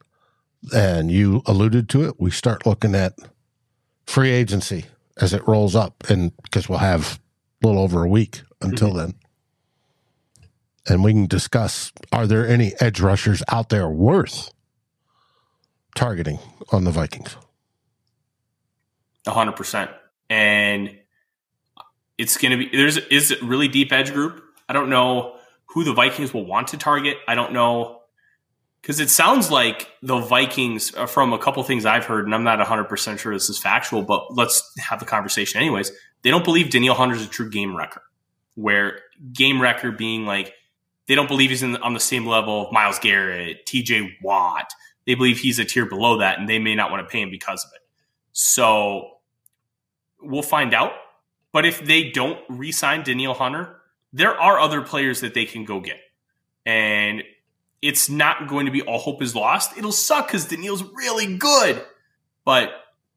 and 0.73 1.11
you 1.11 1.43
alluded 1.45 1.89
to 1.89 2.05
it, 2.05 2.15
we 2.17 2.31
start 2.31 2.65
looking 2.65 2.95
at 2.95 3.13
free 4.07 4.31
agency 4.31 4.85
as 5.19 5.33
it 5.33 5.45
rolls 5.45 5.75
up, 5.75 6.05
and 6.09 6.31
because 6.43 6.69
we'll 6.69 6.79
have 6.79 7.19
little 7.65 7.81
over 7.81 8.03
a 8.03 8.07
week 8.07 8.41
until 8.61 8.89
mm-hmm. 8.89 8.97
then. 8.97 9.13
And 10.87 11.03
we 11.03 11.13
can 11.13 11.25
discuss 11.25 11.91
are 12.11 12.27
there 12.27 12.47
any 12.47 12.73
edge 12.79 12.99
rushers 12.99 13.41
out 13.49 13.69
there 13.69 13.89
worth 13.89 14.51
targeting 15.95 16.39
on 16.71 16.83
the 16.83 16.91
Vikings? 16.91 17.37
100%. 19.25 19.91
And 20.29 20.95
it's 22.17 22.37
going 22.37 22.51
to 22.51 22.57
be 22.57 22.75
there's 22.75 22.97
is 22.97 23.31
a 23.31 23.43
really 23.43 23.67
deep 23.67 23.91
edge 23.91 24.13
group. 24.13 24.43
I 24.69 24.73
don't 24.73 24.89
know 24.89 25.35
who 25.67 25.83
the 25.83 25.93
Vikings 25.93 26.33
will 26.33 26.45
want 26.45 26.69
to 26.69 26.77
target. 26.77 27.17
I 27.27 27.35
don't 27.35 27.51
know 27.53 28.01
because 28.85 28.99
it 28.99 29.09
sounds 29.09 29.49
like 29.49 29.89
the 30.03 30.19
Vikings, 30.19 30.93
uh, 30.93 31.07
from 31.07 31.33
a 31.33 31.39
couple 31.39 31.63
things 31.63 31.87
I've 31.87 32.05
heard, 32.05 32.25
and 32.25 32.35
I'm 32.35 32.43
not 32.43 32.59
100 32.59 32.83
percent 32.83 33.19
sure 33.19 33.33
this 33.33 33.49
is 33.49 33.57
factual, 33.57 34.03
but 34.03 34.35
let's 34.35 34.71
have 34.77 34.99
the 34.99 35.05
conversation 35.05 35.59
anyways. 35.59 35.91
They 36.21 36.29
don't 36.29 36.45
believe 36.45 36.69
Danielle 36.69 36.93
Hunter 36.93 37.15
is 37.15 37.25
a 37.25 37.29
true 37.29 37.49
game 37.49 37.75
wrecker, 37.75 38.03
where 38.53 38.99
game 39.33 39.59
wrecker 39.59 39.91
being 39.91 40.25
like 40.25 40.53
they 41.07 41.15
don't 41.15 41.27
believe 41.27 41.49
he's 41.49 41.63
in, 41.63 41.77
on 41.77 41.93
the 41.93 41.99
same 41.99 42.27
level 42.27 42.67
of 42.67 42.71
Myles 42.71 42.99
Garrett, 42.99 43.65
T.J. 43.65 44.17
Watt. 44.21 44.71
They 45.07 45.15
believe 45.15 45.39
he's 45.39 45.59
a 45.59 45.65
tier 45.65 45.85
below 45.85 46.19
that, 46.19 46.39
and 46.39 46.47
they 46.47 46.59
may 46.59 46.75
not 46.75 46.91
want 46.91 47.07
to 47.07 47.11
pay 47.11 47.21
him 47.21 47.31
because 47.31 47.63
of 47.65 47.71
it. 47.75 47.81
So 48.33 49.17
we'll 50.21 50.41
find 50.41 50.73
out 50.73 50.93
but 51.55 51.65
if 51.65 51.85
they 51.85 52.09
don't 52.09 52.37
re-sign 52.49 53.03
Danielle 53.03 53.33
Hunter, 53.33 53.77
there 54.11 54.37
are 54.37 54.59
other 54.59 54.81
players 54.81 55.21
that 55.21 55.33
they 55.33 55.45
can 55.45 55.63
go 55.63 55.79
get. 55.79 56.01
And 56.65 57.23
it's 57.81 58.09
not 58.09 58.47
going 58.47 58.65
to 58.65 58.71
be 58.71 58.81
all 58.81 58.99
hope 58.99 59.21
is 59.21 59.35
lost. 59.35 59.77
It'll 59.77 59.91
suck 59.91 60.27
because 60.27 60.45
Danielle's 60.45 60.83
really 60.93 61.37
good, 61.37 61.83
but 62.43 62.71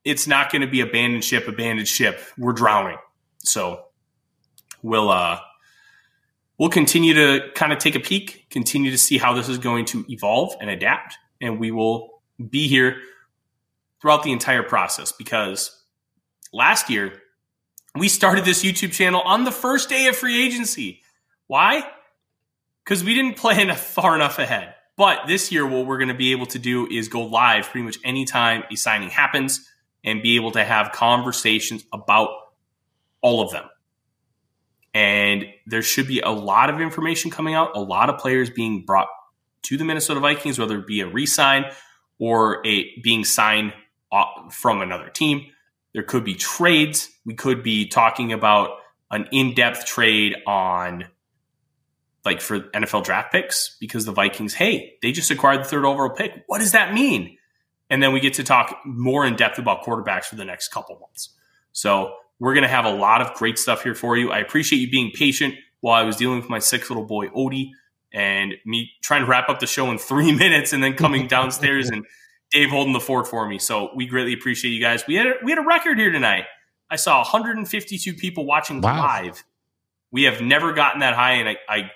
it's 0.04 0.26
not 0.26 0.50
going 0.52 0.62
to 0.62 0.68
be 0.68 0.80
abandoned 0.80 1.24
ship, 1.24 1.48
abandoned 1.48 1.88
ship. 1.88 2.20
We're 2.36 2.52
drowning. 2.52 2.98
So 3.38 3.84
we'll 4.82 5.10
uh 5.10 5.40
we'll 6.58 6.70
continue 6.70 7.14
to 7.14 7.48
kind 7.54 7.72
of 7.72 7.78
take 7.78 7.94
a 7.94 8.00
peek, 8.00 8.46
continue 8.50 8.90
to 8.90 8.98
see 8.98 9.18
how 9.18 9.32
this 9.34 9.48
is 9.48 9.58
going 9.58 9.84
to 9.86 10.04
evolve 10.08 10.54
and 10.60 10.70
adapt, 10.70 11.16
and 11.40 11.58
we 11.58 11.70
will 11.70 12.22
be 12.50 12.68
here 12.68 12.96
throughout 14.00 14.22
the 14.22 14.32
entire 14.32 14.62
process 14.62 15.12
because 15.12 15.82
last 16.52 16.88
year 16.88 17.20
we 17.96 18.08
started 18.08 18.44
this 18.44 18.64
YouTube 18.64 18.92
channel 18.92 19.20
on 19.22 19.44
the 19.44 19.50
first 19.50 19.88
day 19.88 20.06
of 20.06 20.16
free 20.16 20.46
agency. 20.46 21.02
Why? 21.46 21.82
Because 22.88 23.04
we 23.04 23.14
didn't 23.14 23.36
plan 23.36 23.74
far 23.76 24.14
enough 24.14 24.38
ahead. 24.38 24.74
But 24.96 25.26
this 25.26 25.52
year, 25.52 25.66
what 25.66 25.84
we're 25.84 25.98
going 25.98 26.08
to 26.08 26.14
be 26.14 26.32
able 26.32 26.46
to 26.46 26.58
do 26.58 26.88
is 26.90 27.08
go 27.08 27.20
live 27.20 27.68
pretty 27.68 27.84
much 27.84 27.98
anytime 28.02 28.64
a 28.72 28.76
signing 28.76 29.10
happens 29.10 29.68
and 30.02 30.22
be 30.22 30.36
able 30.36 30.52
to 30.52 30.64
have 30.64 30.90
conversations 30.92 31.84
about 31.92 32.30
all 33.20 33.42
of 33.42 33.50
them. 33.50 33.66
And 34.94 35.44
there 35.66 35.82
should 35.82 36.08
be 36.08 36.20
a 36.20 36.30
lot 36.30 36.70
of 36.70 36.80
information 36.80 37.30
coming 37.30 37.54
out, 37.54 37.76
a 37.76 37.80
lot 37.80 38.08
of 38.08 38.18
players 38.18 38.48
being 38.48 38.86
brought 38.86 39.08
to 39.64 39.76
the 39.76 39.84
Minnesota 39.84 40.18
Vikings, 40.18 40.58
whether 40.58 40.78
it 40.78 40.86
be 40.86 41.02
a 41.02 41.06
re 41.06 41.26
sign 41.26 41.66
or 42.18 42.66
a 42.66 42.98
being 43.02 43.22
signed 43.22 43.74
from 44.50 44.80
another 44.80 45.10
team 45.10 45.46
There 45.92 46.02
could 46.02 46.24
be 46.24 46.34
trades. 46.34 47.10
We 47.26 47.34
could 47.34 47.62
be 47.62 47.86
talking 47.86 48.32
about 48.32 48.78
an 49.10 49.28
in 49.30 49.54
depth 49.54 49.84
trade 49.84 50.36
on 50.46 51.04
like 52.28 52.42
for 52.42 52.60
NFL 52.60 53.04
draft 53.04 53.32
picks 53.32 53.74
because 53.80 54.04
the 54.04 54.12
Vikings, 54.12 54.52
hey, 54.52 54.96
they 55.00 55.12
just 55.12 55.30
acquired 55.30 55.60
the 55.60 55.64
third 55.64 55.86
overall 55.86 56.10
pick. 56.10 56.44
What 56.46 56.58
does 56.58 56.72
that 56.72 56.92
mean? 56.92 57.38
And 57.88 58.02
then 58.02 58.12
we 58.12 58.20
get 58.20 58.34
to 58.34 58.44
talk 58.44 58.80
more 58.84 59.24
in 59.24 59.34
depth 59.34 59.58
about 59.58 59.82
quarterbacks 59.82 60.24
for 60.24 60.36
the 60.36 60.44
next 60.44 60.68
couple 60.68 60.98
months. 60.98 61.30
So 61.72 62.12
we're 62.38 62.52
going 62.52 62.64
to 62.64 62.68
have 62.68 62.84
a 62.84 62.92
lot 62.92 63.22
of 63.22 63.32
great 63.32 63.58
stuff 63.58 63.82
here 63.82 63.94
for 63.94 64.14
you. 64.14 64.30
I 64.30 64.40
appreciate 64.40 64.78
you 64.78 64.90
being 64.90 65.10
patient 65.10 65.54
while 65.80 65.94
I 65.94 66.04
was 66.04 66.16
dealing 66.16 66.38
with 66.38 66.50
my 66.50 66.58
sick 66.58 66.90
little 66.90 67.06
boy, 67.06 67.28
Odie, 67.28 67.70
and 68.12 68.52
me 68.66 68.90
trying 69.02 69.22
to 69.22 69.26
wrap 69.26 69.48
up 69.48 69.58
the 69.58 69.66
show 69.66 69.90
in 69.90 69.96
three 69.96 70.32
minutes 70.36 70.74
and 70.74 70.84
then 70.84 70.94
coming 70.94 71.28
downstairs 71.28 71.88
and 71.88 72.04
Dave 72.50 72.68
holding 72.68 72.92
the 72.92 73.00
fort 73.00 73.26
for 73.26 73.48
me. 73.48 73.58
So 73.58 73.90
we 73.96 74.06
greatly 74.06 74.34
appreciate 74.34 74.72
you 74.72 74.82
guys. 74.82 75.06
We 75.06 75.14
had 75.14 75.26
a, 75.26 75.34
we 75.42 75.50
had 75.50 75.58
a 75.58 75.66
record 75.66 75.98
here 75.98 76.10
tonight. 76.10 76.44
I 76.90 76.96
saw 76.96 77.18
152 77.20 78.12
people 78.14 78.44
watching 78.44 78.82
wow. 78.82 78.98
live. 78.98 79.44
We 80.10 80.24
have 80.24 80.42
never 80.42 80.74
gotten 80.74 81.00
that 81.00 81.14
high, 81.14 81.32
and 81.32 81.48
I, 81.48 81.56
I, 81.68 81.90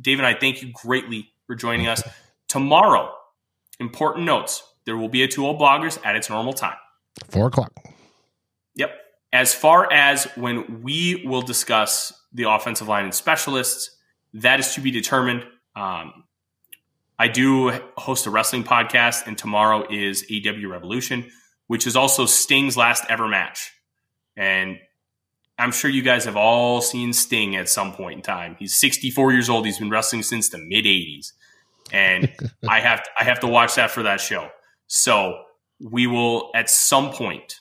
Dave 0.00 0.18
and 0.18 0.26
I 0.26 0.34
thank 0.34 0.62
you 0.62 0.72
greatly 0.72 1.30
for 1.46 1.54
joining 1.54 1.86
us. 1.86 2.02
Tomorrow, 2.48 3.12
important 3.80 4.24
notes: 4.24 4.62
there 4.86 4.96
will 4.96 5.08
be 5.08 5.22
a 5.22 5.28
two 5.28 5.42
bloggers 5.42 5.98
at 6.04 6.16
its 6.16 6.30
normal 6.30 6.52
time, 6.52 6.76
four 7.28 7.48
o'clock. 7.48 7.72
Yep. 8.74 8.90
As 9.32 9.52
far 9.52 9.92
as 9.92 10.24
when 10.36 10.82
we 10.82 11.24
will 11.26 11.42
discuss 11.42 12.12
the 12.32 12.44
offensive 12.44 12.88
line 12.88 13.04
and 13.04 13.14
specialists, 13.14 13.96
that 14.34 14.60
is 14.60 14.74
to 14.74 14.80
be 14.80 14.90
determined. 14.90 15.44
Um, 15.74 16.24
I 17.18 17.28
do 17.28 17.70
host 17.96 18.26
a 18.26 18.30
wrestling 18.30 18.64
podcast, 18.64 19.26
and 19.26 19.38
tomorrow 19.38 19.86
is 19.88 20.24
AEW 20.24 20.68
Revolution, 20.68 21.30
which 21.68 21.86
is 21.86 21.96
also 21.96 22.26
Sting's 22.26 22.76
last 22.76 23.04
ever 23.08 23.28
match. 23.28 23.72
And 24.36 24.78
I'm 25.58 25.70
sure 25.70 25.90
you 25.90 26.02
guys 26.02 26.24
have 26.24 26.36
all 26.36 26.80
seen 26.80 27.12
Sting 27.12 27.56
at 27.56 27.68
some 27.68 27.92
point 27.92 28.16
in 28.16 28.22
time. 28.22 28.56
He's 28.58 28.78
64 28.78 29.32
years 29.32 29.48
old. 29.48 29.66
He's 29.66 29.78
been 29.78 29.90
wrestling 29.90 30.22
since 30.22 30.48
the 30.48 30.58
mid 30.58 30.84
80s, 30.84 31.32
and 31.92 32.32
I 32.68 32.80
have 32.80 33.02
to, 33.02 33.10
I 33.18 33.24
have 33.24 33.40
to 33.40 33.46
watch 33.46 33.76
that 33.76 33.90
for 33.90 34.02
that 34.02 34.20
show. 34.20 34.48
So 34.86 35.38
we 35.80 36.06
will 36.06 36.50
at 36.54 36.70
some 36.70 37.10
point 37.10 37.60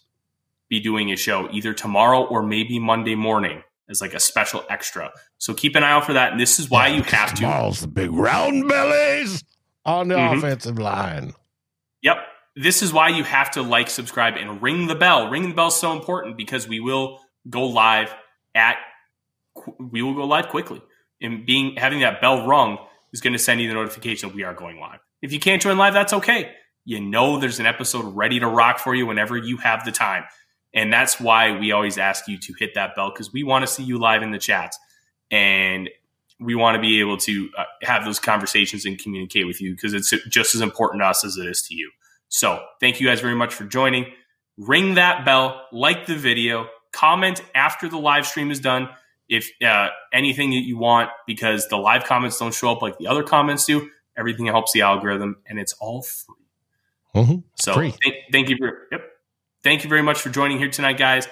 be 0.69 0.79
doing 0.79 1.11
a 1.11 1.15
show 1.15 1.49
either 1.51 1.73
tomorrow 1.73 2.23
or 2.23 2.41
maybe 2.41 2.79
Monday 2.79 3.15
morning 3.15 3.63
as 3.89 4.01
like 4.01 4.13
a 4.13 4.19
special 4.19 4.63
extra. 4.69 5.11
So 5.37 5.53
keep 5.53 5.75
an 5.75 5.83
eye 5.83 5.91
out 5.91 6.05
for 6.05 6.13
that. 6.13 6.31
And 6.31 6.39
this 6.41 6.59
is 6.59 6.69
why 6.69 6.87
yeah, 6.87 6.95
you 6.95 7.03
have 7.03 7.33
to. 7.35 7.43
Balls, 7.43 7.81
the 7.81 7.87
big 7.87 8.11
round 8.11 8.67
bellies 8.67 9.43
on 9.85 10.07
the 10.07 10.15
mm-hmm. 10.15 10.39
offensive 10.39 10.79
line. 10.79 11.33
Yep. 12.01 12.17
This 12.55 12.81
is 12.81 12.93
why 12.93 13.09
you 13.09 13.23
have 13.23 13.51
to 13.51 13.61
like, 13.61 13.89
subscribe, 13.89 14.35
and 14.35 14.61
ring 14.61 14.87
the 14.87 14.95
bell. 14.95 15.29
Ring 15.29 15.49
the 15.49 15.55
bell 15.55 15.67
is 15.67 15.75
so 15.75 15.91
important 15.91 16.37
because 16.37 16.67
we 16.67 16.79
will 16.79 17.19
go 17.49 17.65
live 17.65 18.13
at 18.55 18.77
we 19.79 20.01
will 20.01 20.13
go 20.13 20.25
live 20.25 20.49
quickly. 20.49 20.81
And 21.21 21.45
being 21.45 21.75
having 21.75 21.99
that 22.01 22.21
bell 22.21 22.47
rung 22.47 22.77
is 23.11 23.21
going 23.21 23.33
to 23.33 23.39
send 23.39 23.61
you 23.61 23.67
the 23.67 23.73
notification 23.75 24.29
that 24.29 24.35
we 24.35 24.43
are 24.43 24.53
going 24.53 24.79
live. 24.79 24.99
If 25.21 25.31
you 25.31 25.39
can't 25.39 25.61
join 25.61 25.77
live, 25.77 25.93
that's 25.93 26.13
okay. 26.13 26.51
You 26.85 26.99
know 26.99 27.39
there's 27.39 27.59
an 27.59 27.65
episode 27.65 28.03
ready 28.15 28.39
to 28.39 28.47
rock 28.47 28.79
for 28.79 28.93
you 28.93 29.05
whenever 29.05 29.37
you 29.37 29.57
have 29.57 29.85
the 29.85 29.91
time. 29.91 30.23
And 30.73 30.91
that's 30.91 31.19
why 31.19 31.57
we 31.57 31.71
always 31.71 31.97
ask 31.97 32.27
you 32.27 32.37
to 32.39 32.53
hit 32.57 32.73
that 32.75 32.95
bell 32.95 33.11
because 33.11 33.31
we 33.31 33.43
want 33.43 33.63
to 33.63 33.67
see 33.67 33.83
you 33.83 33.99
live 33.99 34.23
in 34.23 34.31
the 34.31 34.39
chats. 34.39 34.77
And 35.31 35.89
we 36.39 36.55
want 36.55 36.75
to 36.75 36.81
be 36.81 36.99
able 36.99 37.17
to 37.17 37.49
uh, 37.57 37.63
have 37.83 38.03
those 38.03 38.19
conversations 38.19 38.85
and 38.85 38.99
communicate 38.99 39.47
with 39.47 39.61
you 39.61 39.75
because 39.75 39.93
it's 39.93 40.13
just 40.27 40.55
as 40.55 40.61
important 40.61 41.01
to 41.01 41.07
us 41.07 41.23
as 41.23 41.37
it 41.37 41.45
is 41.45 41.61
to 41.63 41.75
you. 41.75 41.91
So 42.27 42.63
thank 42.79 42.99
you 42.99 43.07
guys 43.07 43.21
very 43.21 43.35
much 43.35 43.53
for 43.53 43.63
joining. 43.63 44.07
Ring 44.57 44.95
that 44.95 45.25
bell, 45.25 45.67
like 45.71 46.05
the 46.05 46.15
video, 46.15 46.67
comment 46.93 47.41
after 47.53 47.89
the 47.89 47.97
live 47.97 48.25
stream 48.25 48.51
is 48.51 48.59
done 48.59 48.87
if 49.27 49.49
uh, 49.65 49.89
anything 50.13 50.51
that 50.51 50.63
you 50.63 50.77
want 50.77 51.09
because 51.27 51.67
the 51.67 51.77
live 51.77 52.05
comments 52.05 52.37
don't 52.37 52.53
show 52.53 52.71
up 52.71 52.81
like 52.81 52.97
the 52.97 53.07
other 53.07 53.23
comments 53.23 53.65
do. 53.65 53.89
Everything 54.15 54.45
helps 54.45 54.71
the 54.71 54.81
algorithm 54.81 55.37
and 55.45 55.59
it's 55.59 55.73
all 55.73 56.03
free. 56.03 56.35
Mm-hmm. 57.15 57.39
So 57.55 57.73
free. 57.73 57.93
Th- 58.03 58.15
thank 58.31 58.49
you 58.49 58.57
for 58.57 58.87
yep. 58.91 59.09
Thank 59.63 59.83
you 59.83 59.89
very 59.89 60.01
much 60.01 60.19
for 60.19 60.29
joining 60.29 60.57
here 60.57 60.69
tonight, 60.69 60.97
guys. 60.97 61.27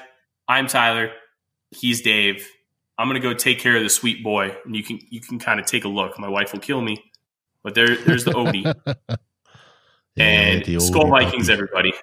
I'm 0.47 0.67
Tyler. 0.67 1.11
He's 1.71 2.01
Dave. 2.01 2.49
I'm 2.97 3.07
gonna 3.07 3.19
go 3.19 3.33
take 3.33 3.59
care 3.59 3.75
of 3.75 3.83
the 3.83 3.89
sweet 3.89 4.23
boy, 4.23 4.55
and 4.65 4.75
you 4.75 4.83
can 4.83 4.99
you 5.09 5.21
can 5.21 5.39
kind 5.39 5.59
of 5.59 5.65
take 5.65 5.85
a 5.85 5.87
look. 5.87 6.17
My 6.19 6.29
wife 6.29 6.53
will 6.53 6.59
kill 6.59 6.81
me, 6.81 7.03
but 7.63 7.73
there 7.73 7.95
there's 7.95 8.25
the 8.25 8.31
Odie. 8.31 8.63
yeah, 10.15 10.25
and 10.25 10.65
the 10.65 10.75
Skol 10.75 11.09
Vikings, 11.09 11.47
puppy. 11.47 11.53
everybody. 11.53 11.93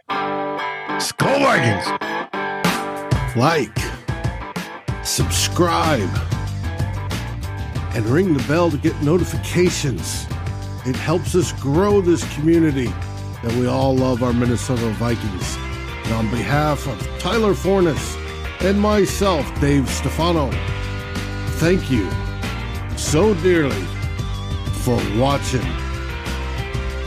Skol 1.01 1.41
Vikings. 1.41 2.08
Like, 3.37 3.77
subscribe, 5.05 6.09
and 7.95 8.05
ring 8.07 8.35
the 8.35 8.43
bell 8.49 8.71
to 8.71 8.79
get 8.79 9.01
notifications. 9.03 10.27
It 10.87 10.97
helps 10.97 11.35
us 11.35 11.53
grow 11.53 12.01
this 12.01 12.25
community 12.35 12.93
that 13.43 13.55
we 13.59 13.67
all 13.67 13.95
love 13.95 14.23
our 14.23 14.33
Minnesota 14.33 14.89
Vikings. 14.95 15.57
And 16.05 16.15
on 16.15 16.31
behalf 16.31 16.87
of 16.87 17.19
Tyler 17.19 17.55
Forness 17.55 18.17
and 18.61 18.81
myself, 18.81 19.47
Dave 19.61 19.89
Stefano, 19.89 20.51
thank 21.59 21.91
you 21.91 22.11
so 22.97 23.35
dearly 23.35 23.85
for 24.83 24.97
watching 25.19 25.63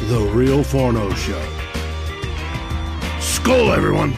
The 0.07 0.29
Real 0.33 0.63
Forno 0.63 1.13
Show. 1.15 1.45
Skol, 3.19 3.75
everyone! 3.75 4.17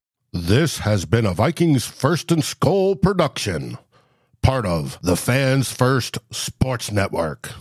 This 0.33 0.77
has 0.77 1.03
been 1.03 1.25
a 1.25 1.33
Vikings 1.33 1.85
First 1.85 2.31
and 2.31 2.41
Skol 2.41 3.01
production, 3.01 3.77
part 4.41 4.65
of 4.65 4.97
the 5.01 5.17
Fans 5.17 5.69
First 5.69 6.19
Sports 6.31 6.89
Network. 6.89 7.51